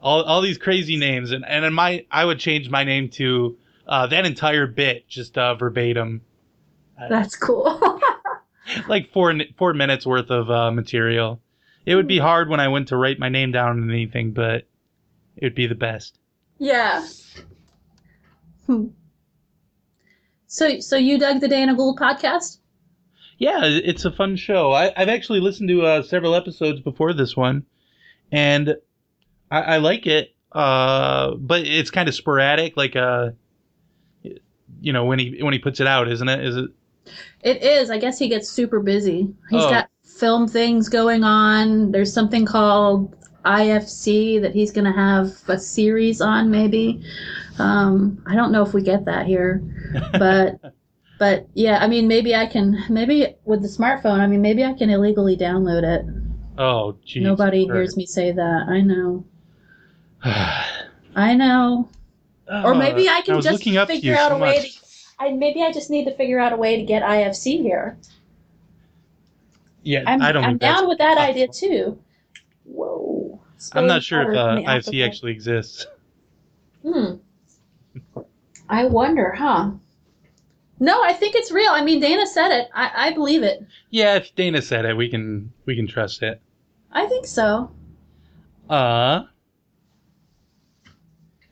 all 0.03 0.23
all 0.23 0.41
these 0.41 0.59
crazy 0.59 0.97
names. 0.97 1.31
And 1.31 1.45
and 1.47 1.65
in 1.65 1.73
my 1.73 2.05
I 2.11 2.25
would 2.25 2.39
change 2.39 2.69
my 2.69 2.85
name 2.85 3.09
to 3.11 3.57
uh, 3.87 4.07
that 4.09 4.27
entire 4.27 4.67
bit 4.67 5.09
just 5.09 5.37
uh, 5.39 5.55
verbatim, 5.55 6.23
That's 7.09 7.37
cool. 7.37 8.01
like 8.89 9.13
four 9.13 9.35
four 9.57 9.75
minutes 9.75 10.07
worth 10.07 10.31
of 10.31 10.51
uh, 10.51 10.71
material. 10.71 11.41
It 11.87 11.95
would 11.97 12.07
be 12.09 12.19
hard 12.19 12.49
when 12.49 12.61
I 12.61 12.69
went 12.69 12.89
to 12.89 12.97
write 12.97 13.19
my 13.19 13.29
name 13.29 13.53
down 13.53 13.71
on 13.83 13.91
anything, 13.91 14.33
but 14.33 14.67
it 15.37 15.43
would 15.45 15.55
be 15.55 15.67
the 15.67 15.75
best. 15.75 16.19
yeah. 16.59 17.07
Hmm. 18.67 18.87
So, 20.47 20.79
so 20.81 20.97
you 20.97 21.19
dug 21.19 21.41
the 21.41 21.49
Dana 21.49 21.75
Gould 21.75 21.99
podcast? 21.99 22.59
Yeah, 23.39 23.61
it's 23.65 24.05
a 24.05 24.13
fun 24.13 24.37
show. 24.37 24.71
I, 24.73 24.93
I've 24.97 25.09
actually 25.09 25.41
listened 25.41 25.69
to 25.69 25.83
uh, 25.85 26.03
several 26.03 26.35
episodes 26.35 26.81
before 26.81 27.13
this 27.13 27.37
one, 27.37 27.67
and 28.31 28.77
I, 29.51 29.61
I 29.61 29.77
like 29.79 30.07
it. 30.07 30.35
Uh, 30.53 31.35
but 31.35 31.67
it's 31.67 31.91
kind 31.91 32.09
of 32.09 32.15
sporadic, 32.15 32.77
like 32.77 32.95
uh, 32.95 33.31
you 34.81 34.93
know, 34.93 35.05
when 35.05 35.19
he 35.19 35.43
when 35.43 35.53
he 35.53 35.59
puts 35.59 35.81
it 35.81 35.89
out, 35.89 36.09
isn't 36.09 36.29
it? 36.29 36.45
Is 36.45 36.57
it? 36.57 36.71
It 37.43 37.63
is. 37.65 37.91
I 37.91 37.99
guess 37.99 38.19
he 38.21 38.29
gets 38.29 38.49
super 38.49 38.79
busy. 38.79 39.35
He's 39.51 39.63
Oh. 39.65 39.71
got 39.71 39.89
film 40.19 40.49
things 40.49 40.89
going 40.89 41.25
on. 41.25 41.91
There's 41.91 42.13
something 42.13 42.47
called 42.47 43.15
IFC 43.45 44.41
that 44.41 44.53
he's 44.55 44.71
going 44.71 44.85
to 44.85 44.93
have 44.93 45.33
a 45.49 45.59
series 45.59 46.21
on, 46.21 46.51
maybe. 46.51 47.03
Um, 47.59 48.23
I 48.27 48.35
don't 48.35 48.53
know 48.53 48.63
if 48.63 48.73
we 48.73 48.83
get 48.83 49.05
that 49.05 49.27
here, 49.27 49.63
but 50.13 50.59
but 51.19 51.47
yeah, 51.55 51.79
I 51.79 51.87
mean, 51.87 52.09
maybe 52.09 52.35
I 52.35 52.47
can. 52.47 52.85
Maybe 52.89 53.35
with 53.45 53.63
the 53.63 53.69
smartphone, 53.69 54.21
I 54.21 54.27
mean, 54.27 54.43
maybe 54.43 54.65
I 54.65 54.73
can 54.73 54.91
illegally 54.91 55.37
download 55.37 55.83
it. 55.83 56.07
Oh, 56.59 56.97
geez. 57.05 57.23
Nobody 57.23 57.65
hears 57.65 57.97
me 57.97 58.07
say 58.07 58.33
that. 58.33 58.67
I 58.69 58.81
know. 58.81 59.25
I 61.17 61.35
know. 61.35 61.89
Or 62.49 62.75
maybe 62.75 63.09
I 63.09 63.23
can 63.23 63.35
Uh, 63.35 63.37
was 63.37 63.45
just 63.45 63.59
looking 63.59 63.77
up 63.77 63.89
to 63.89 63.95
figure 63.95 64.17
out 64.17 64.31
so 64.31 64.37
a 64.37 64.39
way 64.39 64.61
to. 64.61 64.69
I, 65.19 65.31
maybe 65.33 65.63
I 65.63 65.73
just 65.73 65.91
need 65.91 66.05
to 66.07 66.15
figure 66.17 66.39
out 66.39 66.53
a 66.53 66.57
way 66.57 66.77
to 66.77 66.83
get 66.83 67.03
IFC 67.03 67.63
here. 67.63 67.97
Yeah, 69.85 70.03
I'm, 70.07 70.23
I 70.23 70.33
don't. 70.33 70.45
I'm 70.45 70.59
down 70.59 70.89
with 70.89 70.99
that 70.99 71.17
possible. 71.17 71.31
idea 71.31 71.49
too. 71.49 71.99
Whoa. 72.65 73.41
I'm 73.73 73.87
not 73.87 74.03
sure 74.03 74.23
if 74.23 74.37
uh, 74.37 74.57
IFC 74.57 75.07
actually 75.07 75.33
exists. 75.33 75.87
Hmm. 76.85 77.15
I 78.69 78.85
wonder, 78.85 79.33
huh? 79.33 79.71
No, 80.79 81.03
I 81.03 81.15
think 81.15 81.35
it's 81.35 81.51
real. 81.51 81.71
I 81.71 81.83
mean, 81.83 81.99
Dana 81.99 82.27
said 82.27 82.51
it. 82.51 82.69
I, 82.75 82.91
I 82.95 83.13
believe 83.15 83.43
it. 83.43 83.65
Yeah, 83.89 84.17
if 84.17 84.35
Dana 84.35 84.61
said 84.61 84.85
it, 84.85 84.95
we 84.95 85.09
can 85.09 85.51
we 85.65 85.77
can 85.77 85.87
trust 85.87 86.23
it. 86.23 86.43
I 86.93 87.07
think 87.07 87.27
so. 87.27 87.71
Uh, 88.69 89.23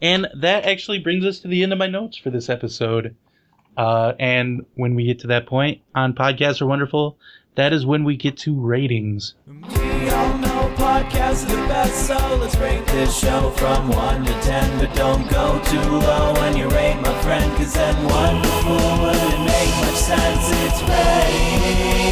and 0.03 0.26
that 0.41 0.64
actually 0.64 0.99
brings 0.99 1.24
us 1.24 1.39
to 1.41 1.49
the 1.49 1.62
end 1.62 1.72
of 1.72 1.78
my 1.78 1.87
notes 1.87 2.18
for 2.18 2.28
this 2.28 2.51
episode. 2.51 3.16
Uh, 3.76 4.12
and 4.18 4.66
when 4.74 4.95
we 4.95 5.07
get 5.07 5.20
to 5.20 5.28
that 5.28 5.47
point 5.47 5.80
on 5.95 6.12
Podcasts 6.12 6.61
Are 6.61 6.66
Wonderful, 6.66 7.16
that 7.55 7.72
is 7.72 7.84
when 7.84 8.05
we 8.05 8.16
get 8.16 8.36
to 8.38 8.55
ratings. 8.59 9.34
We 9.46 10.09
all 10.11 10.38
know 10.38 10.72
podcasts 10.76 11.44
are 11.44 11.57
the 11.57 11.66
best, 11.68 12.07
so 12.07 12.16
let's 12.36 12.57
rate 12.57 12.86
this 12.86 13.16
show 13.16 13.50
from 13.57 13.88
1 13.88 14.24
to 14.24 14.32
10. 14.32 14.78
But 14.78 14.94
don't 14.94 15.28
go 15.30 15.61
too 15.66 15.78
low 15.80 16.34
when 16.34 16.57
you 16.57 16.68
rate 16.68 17.00
my 17.00 17.22
friend, 17.22 17.50
cause 17.57 17.74
then 17.74 17.94
wonderful 18.05 18.74
wouldn't 18.74 19.44
make 19.44 19.74
much 19.80 19.96
sense. 19.96 20.48
It's 20.64 22.11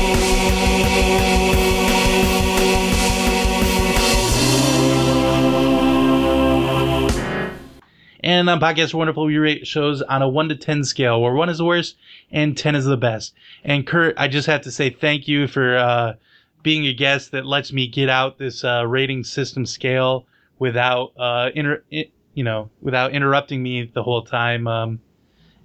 And 8.22 8.50
on 8.50 8.60
Podcasts 8.60 8.92
Are 8.92 8.98
Wonderful, 8.98 9.24
we 9.24 9.38
rate 9.38 9.66
shows 9.66 10.02
on 10.02 10.22
a 10.22 10.28
1 10.28 10.50
to 10.50 10.56
10 10.56 10.84
scale, 10.84 11.20
where 11.20 11.32
1 11.32 11.48
is 11.48 11.58
the 11.58 11.64
worst 11.64 11.96
and 12.30 12.56
10 12.56 12.74
is 12.74 12.84
the 12.84 12.96
best. 12.96 13.34
And 13.64 13.86
Kurt, 13.86 14.14
I 14.18 14.28
just 14.28 14.46
have 14.46 14.62
to 14.62 14.70
say 14.70 14.90
thank 14.90 15.26
you 15.26 15.46
for 15.46 15.76
uh, 15.76 16.14
being 16.62 16.86
a 16.86 16.92
guest 16.92 17.32
that 17.32 17.46
lets 17.46 17.72
me 17.72 17.86
get 17.86 18.08
out 18.08 18.38
this 18.38 18.62
uh, 18.62 18.86
rating 18.86 19.24
system 19.24 19.64
scale 19.64 20.26
without, 20.58 21.12
uh, 21.18 21.50
inter- 21.54 21.82
you 21.90 22.44
know, 22.44 22.70
without 22.82 23.12
interrupting 23.12 23.62
me 23.62 23.90
the 23.94 24.02
whole 24.02 24.22
time. 24.22 24.66
Um, 24.66 25.00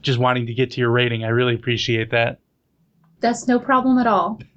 just 0.01 0.19
wanting 0.19 0.45
to 0.45 0.53
get 0.53 0.71
to 0.71 0.81
your 0.81 0.91
rating. 0.91 1.23
I 1.23 1.29
really 1.29 1.55
appreciate 1.55 2.11
that. 2.11 2.39
That's 3.19 3.47
no 3.47 3.59
problem 3.59 3.97
at 3.97 4.07
all. 4.07 4.39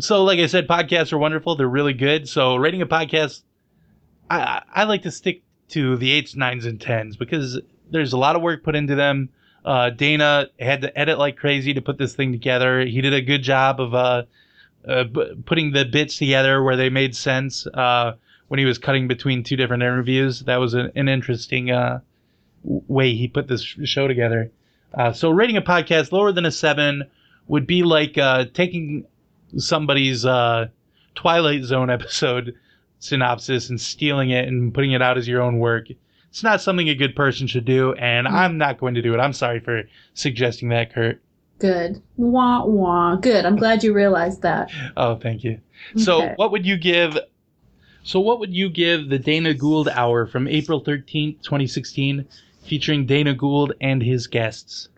So, 0.00 0.22
like 0.22 0.38
I 0.38 0.46
said, 0.46 0.68
podcasts 0.68 1.12
are 1.12 1.18
wonderful. 1.18 1.56
They're 1.56 1.66
really 1.66 1.92
good. 1.92 2.28
So, 2.28 2.56
rating 2.56 2.82
a 2.82 2.86
podcast, 2.86 3.42
I 4.30 4.62
I 4.72 4.84
like 4.84 5.02
to 5.02 5.10
stick 5.10 5.42
to 5.68 5.96
the 5.96 6.12
eights, 6.12 6.34
nines, 6.34 6.64
and 6.64 6.80
tens 6.80 7.16
because 7.16 7.60
there's 7.90 8.12
a 8.12 8.18
lot 8.18 8.36
of 8.36 8.42
work 8.42 8.62
put 8.62 8.74
into 8.74 8.94
them. 8.94 9.28
Uh, 9.64 9.90
Dana 9.90 10.48
had 10.58 10.82
to 10.82 10.98
edit 10.98 11.18
like 11.18 11.36
crazy 11.36 11.74
to 11.74 11.82
put 11.82 11.98
this 11.98 12.14
thing 12.14 12.32
together. 12.32 12.84
He 12.84 13.00
did 13.00 13.12
a 13.12 13.20
good 13.20 13.42
job 13.42 13.80
of 13.80 13.94
uh, 13.94 14.22
uh, 14.86 15.04
b- 15.04 15.34
putting 15.44 15.72
the 15.72 15.84
bits 15.84 16.16
together 16.16 16.62
where 16.62 16.76
they 16.76 16.88
made 16.88 17.14
sense 17.14 17.66
uh, 17.66 18.14
when 18.48 18.58
he 18.58 18.64
was 18.64 18.78
cutting 18.78 19.08
between 19.08 19.42
two 19.42 19.56
different 19.56 19.82
interviews. 19.82 20.40
That 20.40 20.56
was 20.56 20.74
an, 20.74 20.92
an 20.94 21.08
interesting 21.08 21.70
uh, 21.70 22.00
way 22.62 23.14
he 23.14 23.28
put 23.28 23.48
this 23.48 23.62
show 23.62 24.08
together. 24.08 24.50
Uh, 24.94 25.12
so, 25.12 25.30
rating 25.30 25.58
a 25.58 25.62
podcast 25.62 26.12
lower 26.12 26.32
than 26.32 26.46
a 26.46 26.50
seven 26.50 27.04
would 27.46 27.66
be 27.66 27.82
like 27.82 28.14
taking 28.54 29.04
somebody's 29.56 30.22
Twilight 31.14 31.64
Zone 31.64 31.90
episode 31.90 32.54
synopsis 32.98 33.70
and 33.70 33.80
stealing 33.80 34.30
it 34.30 34.48
and 34.48 34.72
putting 34.74 34.92
it 34.92 35.02
out 35.02 35.18
as 35.18 35.28
your 35.28 35.42
own 35.42 35.58
work. 35.58 35.88
It's 36.30 36.42
not 36.42 36.60
something 36.60 36.88
a 36.88 36.94
good 36.94 37.16
person 37.16 37.46
should 37.46 37.64
do, 37.64 37.94
and 37.94 38.26
mm. 38.26 38.32
I'm 38.32 38.58
not 38.58 38.78
going 38.78 38.94
to 38.94 39.02
do 39.02 39.14
it. 39.14 39.18
I'm 39.18 39.32
sorry 39.32 39.60
for 39.60 39.82
suggesting 40.14 40.68
that, 40.70 40.92
Kurt. 40.92 41.20
Good. 41.58 42.00
Wah 42.16 42.64
wah. 42.64 43.16
Good. 43.16 43.44
I'm 43.44 43.56
glad 43.56 43.82
you 43.82 43.92
realized 43.92 44.42
that. 44.42 44.70
Oh, 44.96 45.16
thank 45.16 45.42
you. 45.42 45.60
So, 45.96 46.22
Okay. 46.22 46.34
what 46.36 46.52
would 46.52 46.64
you 46.64 46.76
give? 46.76 47.18
So, 48.04 48.20
what 48.20 48.38
would 48.40 48.54
you 48.54 48.70
give 48.70 49.08
the 49.08 49.18
Dana 49.18 49.54
Gould 49.54 49.88
Hour 49.88 50.26
from 50.26 50.46
April 50.46 50.80
13th, 50.80 51.42
2016, 51.42 52.24
featuring 52.62 53.06
Dana 53.06 53.34
Gould 53.34 53.72
and 53.80 54.02
his 54.02 54.26
guests? 54.26 54.88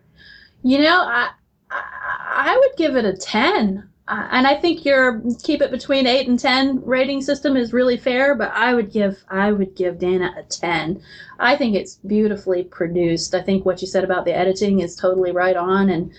You 0.63 0.79
know, 0.79 1.01
I 1.01 1.31
I, 1.71 2.57
would 2.57 2.77
give 2.77 2.95
it 2.95 3.05
a 3.05 3.13
ten. 3.13 3.89
Uh, 4.11 4.27
and 4.31 4.45
I 4.45 4.55
think 4.55 4.83
your 4.83 5.21
keep 5.41 5.61
it 5.61 5.71
between 5.71 6.05
eight 6.05 6.27
and 6.27 6.37
ten 6.37 6.81
rating 6.83 7.21
system 7.21 7.55
is 7.55 7.71
really 7.71 7.95
fair. 7.95 8.35
But 8.35 8.51
I 8.51 8.73
would 8.73 8.91
give 8.91 9.23
I 9.29 9.53
would 9.53 9.73
give 9.73 9.99
Dana 9.99 10.35
a 10.37 10.43
ten. 10.43 11.01
I 11.39 11.55
think 11.55 11.75
it's 11.75 11.95
beautifully 11.95 12.63
produced. 12.63 13.33
I 13.33 13.41
think 13.41 13.65
what 13.65 13.81
you 13.81 13.87
said 13.87 14.03
about 14.03 14.25
the 14.25 14.35
editing 14.35 14.81
is 14.81 14.97
totally 14.97 15.31
right 15.31 15.55
on, 15.55 15.89
and 15.89 16.11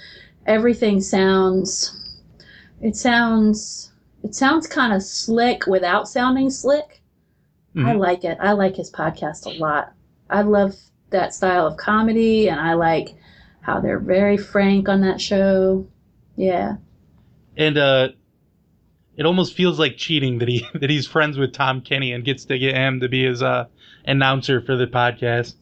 everything 0.47 1.03
sounds 1.03 1.99
it 2.80 2.97
sounds 2.97 3.93
it 4.24 4.34
sounds 4.34 4.66
kind 4.66 4.95
of 4.95 5.03
slick 5.03 5.66
without 5.66 6.09
sounding 6.09 6.49
slick. 6.49 7.03
I 7.76 7.93
Mhm. 7.93 7.99
like 7.99 8.24
it. 8.24 8.38
I 8.40 8.53
like 8.53 8.76
his 8.76 8.90
podcast 8.90 9.45
a 9.45 9.59
lot. 9.59 9.93
I 10.30 10.40
love 10.43 10.76
that 11.11 11.34
style 11.34 11.66
of 11.66 11.76
comedy, 11.76 12.49
and 12.49 12.59
I 12.59 12.72
like 12.72 13.14
how 13.61 13.80
they're 13.80 13.99
very 13.99 14.38
frank 14.38 14.88
on 14.88 15.03
that 15.03 15.20
show. 15.20 15.86
Yeah. 16.36 16.76
And 17.57 17.76
uh, 17.76 18.09
it 19.16 19.26
almost 19.26 19.55
feels 19.55 19.78
like 19.78 19.96
cheating 19.96 20.38
that 20.38 20.48
he 20.48 20.66
that 20.74 20.90
he's 20.90 21.07
friends 21.07 21.38
with 21.38 21.53
Tom 21.53 21.80
Kenny 21.80 22.12
and 22.12 22.24
gets 22.24 22.44
to 22.46 22.59
get 22.59 22.74
him 22.74 23.00
to 23.00 23.09
be 23.09 23.24
his 23.24 23.42
uh, 23.42 23.66
announcer 24.05 24.61
for 24.61 24.76
the 24.76 24.86
podcast. 24.86 25.55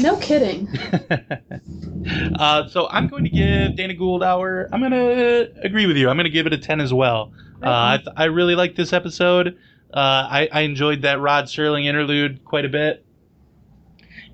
No 0.00 0.16
kidding. 0.18 0.68
uh, 2.38 2.68
so 2.68 2.88
I'm 2.88 3.08
going 3.08 3.24
to 3.24 3.30
give 3.30 3.76
Dana 3.76 3.94
Gould 3.94 4.22
Hour. 4.22 4.68
I'm 4.72 4.80
going 4.80 4.92
to 4.92 5.52
agree 5.62 5.86
with 5.86 5.96
you. 5.96 6.08
I'm 6.08 6.16
going 6.16 6.24
to 6.24 6.30
give 6.30 6.46
it 6.46 6.52
a 6.52 6.58
10 6.58 6.80
as 6.80 6.92
well. 6.92 7.32
Uh, 7.62 7.70
I, 7.70 7.96
th- 7.96 8.14
I 8.16 8.24
really 8.26 8.54
like 8.54 8.76
this 8.76 8.92
episode. 8.92 9.58
Uh, 9.92 10.28
I, 10.30 10.48
I 10.52 10.60
enjoyed 10.60 11.02
that 11.02 11.20
Rod 11.20 11.46
Serling 11.46 11.86
interlude 11.86 12.44
quite 12.44 12.64
a 12.64 12.68
bit. 12.68 13.04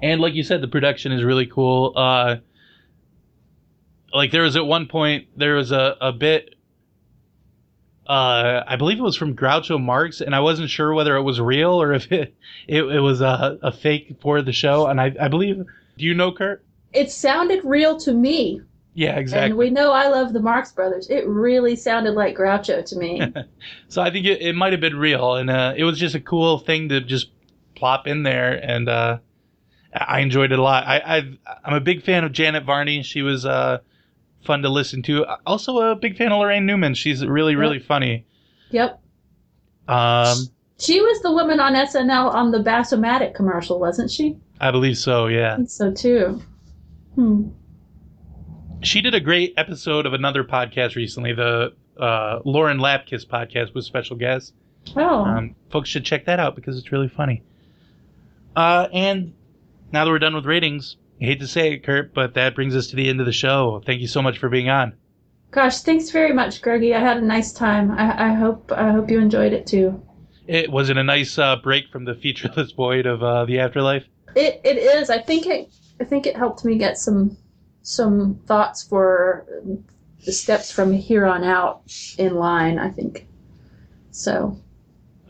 And 0.03 0.21
like 0.21 0.35
you 0.35 0.43
said, 0.43 0.61
the 0.61 0.69
production 0.69 1.13
is 1.13 1.23
really 1.23 1.47
cool. 1.47 1.95
Uh, 1.97 2.37
like 4.13 4.31
there 4.31 4.43
was 4.43 4.57
at 4.57 4.67
one 4.67 4.87
point 4.87 5.29
there 5.37 5.55
was 5.55 5.73
a, 5.73 5.97
a 6.01 6.13
bit 6.13 6.54
uh, 8.07 8.63
I 8.67 8.77
believe 8.77 8.99
it 8.99 9.03
was 9.03 9.17
from 9.17 9.35
Groucho 9.35 9.81
Marx, 9.81 10.21
and 10.21 10.35
I 10.35 10.41
wasn't 10.41 10.71
sure 10.71 10.93
whether 10.93 11.17
it 11.17 11.23
was 11.23 11.41
real 11.41 11.81
or 11.81 11.93
if 11.93 12.11
it 12.13 12.35
it, 12.69 12.83
it 12.83 13.01
was 13.01 13.21
a, 13.21 13.59
a 13.63 13.73
fake 13.73 14.17
for 14.21 14.43
the 14.43 14.53
show. 14.53 14.87
And 14.87 15.01
I, 15.01 15.15
I 15.21 15.29
believe, 15.29 15.57
do 15.97 16.05
you 16.05 16.15
know 16.15 16.33
Kurt? 16.33 16.65
It 16.93 17.11
sounded 17.11 17.65
real 17.65 17.97
to 18.01 18.13
me. 18.13 18.61
Yeah, 18.95 19.19
exactly. 19.19 19.51
And 19.51 19.59
we 19.59 19.71
know 19.71 19.93
I 19.93 20.09
love 20.09 20.33
the 20.33 20.41
Marx 20.41 20.71
Brothers. 20.71 21.09
It 21.11 21.27
really 21.27 21.75
sounded 21.75 22.15
like 22.15 22.37
Groucho 22.37 22.85
to 22.85 22.97
me. 22.97 23.21
so 23.89 24.03
I 24.03 24.11
think 24.11 24.27
it, 24.27 24.41
it 24.41 24.55
might 24.55 24.73
have 24.73 24.81
been 24.81 24.97
real, 24.97 25.35
and 25.35 25.51
uh, 25.51 25.75
it 25.77 25.85
was 25.85 25.99
just 25.99 26.15
a 26.15 26.21
cool 26.21 26.59
thing 26.59 26.91
to 26.91 27.01
just 27.01 27.31
plop 27.75 28.07
in 28.07 28.23
there, 28.23 28.53
and 28.53 28.89
uh, 28.89 29.19
I 29.93 30.21
enjoyed 30.21 30.53
it 30.53 30.59
a 30.59 30.63
lot. 30.63 30.85
I, 30.87 30.99
I 30.99 31.17
I'm 31.65 31.75
a 31.75 31.81
big 31.81 32.03
fan 32.03 32.23
of 32.23 32.33
Janet 32.33 32.65
Varney. 32.65 33.03
She 33.03 33.23
was 33.23 33.45
uh, 33.45 33.79
fun 34.45 34.63
to 34.63 34.69
listen 34.69 35.03
to. 35.05 35.27
Also 35.47 35.79
a 35.79 35.97
big 35.97 36.17
fan 36.17 36.33
of 36.33 36.39
Laraine 36.41 36.65
Newman. 36.65 36.95
She's 36.95 37.25
really 37.25 37.57
really 37.57 37.79
funny. 37.79 38.27
yep. 38.71 39.01
Um, 39.89 40.37
She 40.79 41.01
was 41.01 41.21
the 41.23 41.31
woman 41.33 41.61
on 41.61 41.75
SNL 41.75 42.33
on 42.33 42.51
the 42.51 42.59
Bassomatic 42.59 43.35
commercial, 43.35 43.79
wasn't 43.79 44.11
she? 44.11 44.37
I 44.61 44.71
believe 44.71 44.97
so. 44.99 45.27
Yeah. 45.27 45.55
I 45.55 45.57
think 45.57 45.71
so 45.71 45.93
too. 45.93 46.43
Hmm. 47.15 47.49
she 48.83 49.01
did 49.01 49.15
a 49.15 49.21
great 49.21 49.55
episode 49.57 50.05
of 50.05 50.15
another 50.15 50.43
podcast 50.45 50.97
recently, 50.97 51.33
the 51.33 51.73
uh, 51.99 52.41
Lauren 52.45 52.79
Lapkus 52.79 53.25
podcast 53.27 53.73
with 53.75 53.85
special 53.85 54.17
guests. 54.17 54.53
Oh. 54.97 55.25
Um, 55.25 55.55
folks 55.71 55.89
should 55.89 56.05
check 56.05 56.27
that 56.27 56.41
out 56.41 56.55
because 56.57 56.77
it's 56.79 56.91
really 56.93 57.09
funny. 57.09 57.43
Uh, 58.57 58.89
and 58.93 59.33
now 59.93 60.05
that 60.05 60.11
we're 60.11 60.19
done 60.19 60.35
with 60.35 60.45
ratings, 60.45 60.97
I 61.21 61.25
hate 61.27 61.41
to 61.41 61.47
say 61.47 61.73
it, 61.75 61.85
Kurt, 61.85 62.13
but 62.13 62.35
that 62.35 62.55
brings 62.55 62.75
us 62.75 62.89
to 62.89 62.97
the 62.97 63.09
end 63.09 63.21
of 63.21 63.27
the 63.27 63.33
show. 63.33 63.83
Thank 63.87 64.01
you 64.01 64.09
so 64.09 64.21
much 64.21 64.39
for 64.39 64.49
being 64.49 64.69
on. 64.69 64.95
Gosh, 65.51 65.81
thanks 65.83 66.11
very 66.11 66.33
much, 66.33 66.61
Greggy. 66.61 66.95
I 66.95 66.99
had 67.01 67.19
a 67.19 67.21
nice 67.25 67.53
time. 67.53 67.93
I, 67.93 68.31
I 68.31 68.33
hope 68.35 68.73
I 68.73 68.91
hope 68.91 69.09
you 69.11 69.21
enjoyed 69.21 69.53
it 69.53 69.67
too. 69.67 70.03
It 70.49 70.71
was 70.71 70.91
it 70.91 70.97
a 70.99 71.05
nice 71.05 71.39
uh, 71.39 71.57
break 71.57 71.89
from 71.91 72.05
the 72.05 72.15
featureless 72.15 72.73
void 72.77 73.07
of 73.07 73.23
uh, 73.23 73.45
the 73.45 73.61
afterlife. 73.61 74.05
It 74.35 74.61
it 74.65 74.77
is. 74.79 75.11
I 75.11 75.19
think 75.19 75.47
it 75.47 75.73
I 76.01 76.05
think 76.05 76.27
it 76.27 76.37
helped 76.37 76.65
me 76.65 76.77
get 76.77 76.99
some 76.99 77.37
some 77.83 78.41
thoughts 78.47 78.83
for 78.83 79.47
the 80.27 80.33
steps 80.33 80.73
from 80.73 80.93
here 80.93 81.27
on 81.27 81.45
out 81.45 81.83
in 82.19 82.35
line. 82.35 82.79
I 82.81 82.91
think 82.91 83.29
so. 84.11 84.59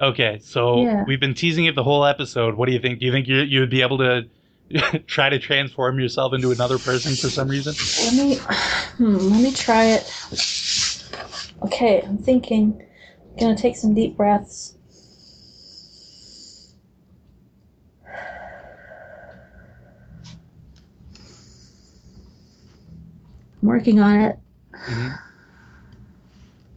Okay, 0.01 0.41
so 0.43 0.83
Yeah. 0.83 1.05
we've 1.07 1.21
been 1.21 1.35
teasing 1.35 1.67
it 1.67 1.75
the 1.77 1.83
whole 1.85 2.05
episode. 2.05 2.55
What 2.57 2.67
do 2.67 2.73
you 2.73 2.81
think? 2.81 2.99
Do 3.01 3.07
you 3.07 3.13
think 3.13 3.29
you 3.29 3.37
you 3.43 3.61
would 3.61 3.71
be 3.71 3.83
able 3.83 3.99
to 3.99 4.23
try 5.07 5.29
to 5.29 5.39
transform 5.39 6.01
yourself 6.01 6.33
into 6.33 6.51
another 6.51 6.79
person 6.79 7.15
for 7.17 7.29
some 7.29 7.49
reason? 7.49 7.75
Let 8.05 8.15
me 8.15 8.37
hmm, 8.97 9.17
let 9.33 9.43
me 9.43 9.53
try 9.53 9.85
it. 9.85 10.13
Okay, 11.63 12.03
I'm 12.03 12.19
thinking. 12.19 12.83
I'm 13.33 13.39
gonna 13.41 13.57
take 13.57 13.77
some 13.77 13.95
deep 13.95 14.17
breaths. 14.17 14.77
I'm 23.63 23.69
working 23.69 24.01
on 24.01 24.21
it. 24.21 24.39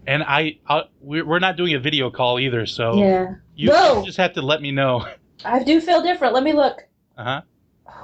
And 0.07 0.23
I, 0.23 0.57
I 0.67 0.83
we're 1.01 1.25
we're 1.25 1.39
not 1.39 1.57
doing 1.57 1.75
a 1.75 1.79
video 1.79 2.09
call 2.09 2.39
either, 2.39 2.65
so 2.65 2.99
Yeah. 2.99 3.35
you 3.55 3.69
Whoa! 3.69 4.03
just 4.05 4.17
have 4.17 4.33
to 4.33 4.41
let 4.41 4.61
me 4.61 4.71
know. 4.71 5.05
I 5.45 5.63
do 5.63 5.81
feel 5.81 6.01
different. 6.01 6.33
Let 6.33 6.43
me 6.43 6.53
look. 6.53 6.88
Uh 7.17 7.23
huh. 7.23 7.41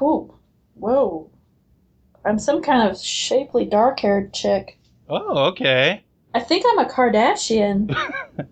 Oh, 0.02 0.36
whoa. 0.76 1.30
I'm 2.26 2.40
some 2.40 2.62
kind 2.62 2.90
of 2.90 2.98
shapely, 3.00 3.66
dark 3.66 4.00
haired 4.00 4.34
chick. 4.34 4.80
Oh, 5.10 5.46
okay. 5.50 6.04
I 6.34 6.40
think 6.40 6.66
I'm 6.68 6.80
a 6.80 6.90
Kardashian. 6.90 7.96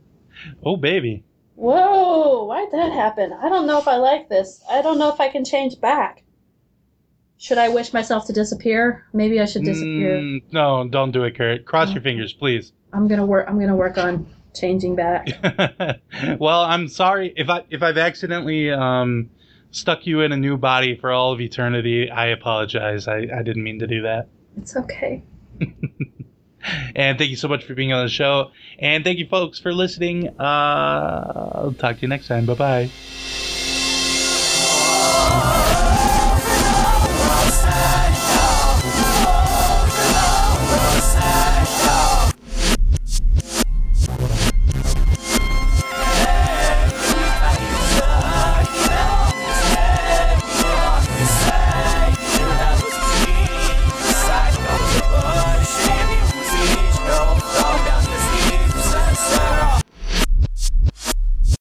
Oh, 0.63 0.77
baby. 0.77 1.23
Whoa, 1.55 2.45
why'd 2.45 2.71
that 2.71 2.91
happen? 2.91 3.33
I 3.33 3.49
don't 3.49 3.67
know 3.67 3.77
if 3.77 3.87
I 3.87 3.97
like 3.97 4.29
this. 4.29 4.63
I 4.69 4.81
don't 4.81 4.97
know 4.97 5.13
if 5.13 5.19
I 5.19 5.29
can 5.29 5.45
change 5.45 5.79
back. 5.79 6.23
Should 7.37 7.57
I 7.57 7.69
wish 7.69 7.93
myself 7.93 8.27
to 8.27 8.33
disappear? 8.33 9.05
Maybe 9.13 9.39
I 9.39 9.45
should 9.45 9.63
disappear. 9.63 10.17
Mm, 10.17 10.43
no, 10.51 10.87
don't 10.87 11.11
do 11.11 11.23
it, 11.23 11.37
Kurt. 11.37 11.65
Cross 11.65 11.93
your 11.93 12.01
fingers, 12.01 12.33
please. 12.33 12.73
I'm 12.93 13.07
gonna 13.07 13.25
work. 13.25 13.45
I'm 13.47 13.59
gonna 13.59 13.75
work 13.75 13.97
on 13.97 14.27
changing 14.53 14.95
back. 14.95 15.27
well, 16.39 16.61
I'm 16.61 16.87
sorry 16.87 17.33
if 17.35 17.49
I 17.49 17.63
if 17.69 17.81
I've 17.81 17.97
accidentally 17.97 18.71
um, 18.71 19.31
stuck 19.71 20.05
you 20.05 20.21
in 20.21 20.31
a 20.31 20.37
new 20.37 20.57
body 20.57 20.95
for 20.95 21.11
all 21.11 21.31
of 21.33 21.41
eternity. 21.41 22.09
I 22.09 22.27
apologize. 22.27 23.07
I, 23.07 23.27
I 23.33 23.41
didn't 23.43 23.63
mean 23.63 23.79
to 23.79 23.87
do 23.87 24.03
that. 24.03 24.27
It's 24.57 24.75
okay. 24.75 25.23
and 26.95 27.17
thank 27.17 27.29
you 27.29 27.35
so 27.35 27.47
much 27.47 27.63
for 27.63 27.73
being 27.73 27.93
on 27.93 28.05
the 28.05 28.09
show. 28.09 28.51
And 28.79 29.03
thank 29.03 29.17
you, 29.19 29.27
folks, 29.27 29.59
for 29.59 29.73
listening. 29.73 30.29
Uh, 30.39 31.51
I'll 31.55 31.75
talk 31.77 31.97
to 31.97 32.01
you 32.01 32.07
next 32.07 32.27
time. 32.27 32.45
Bye 32.45 32.89
bye. 35.33 35.57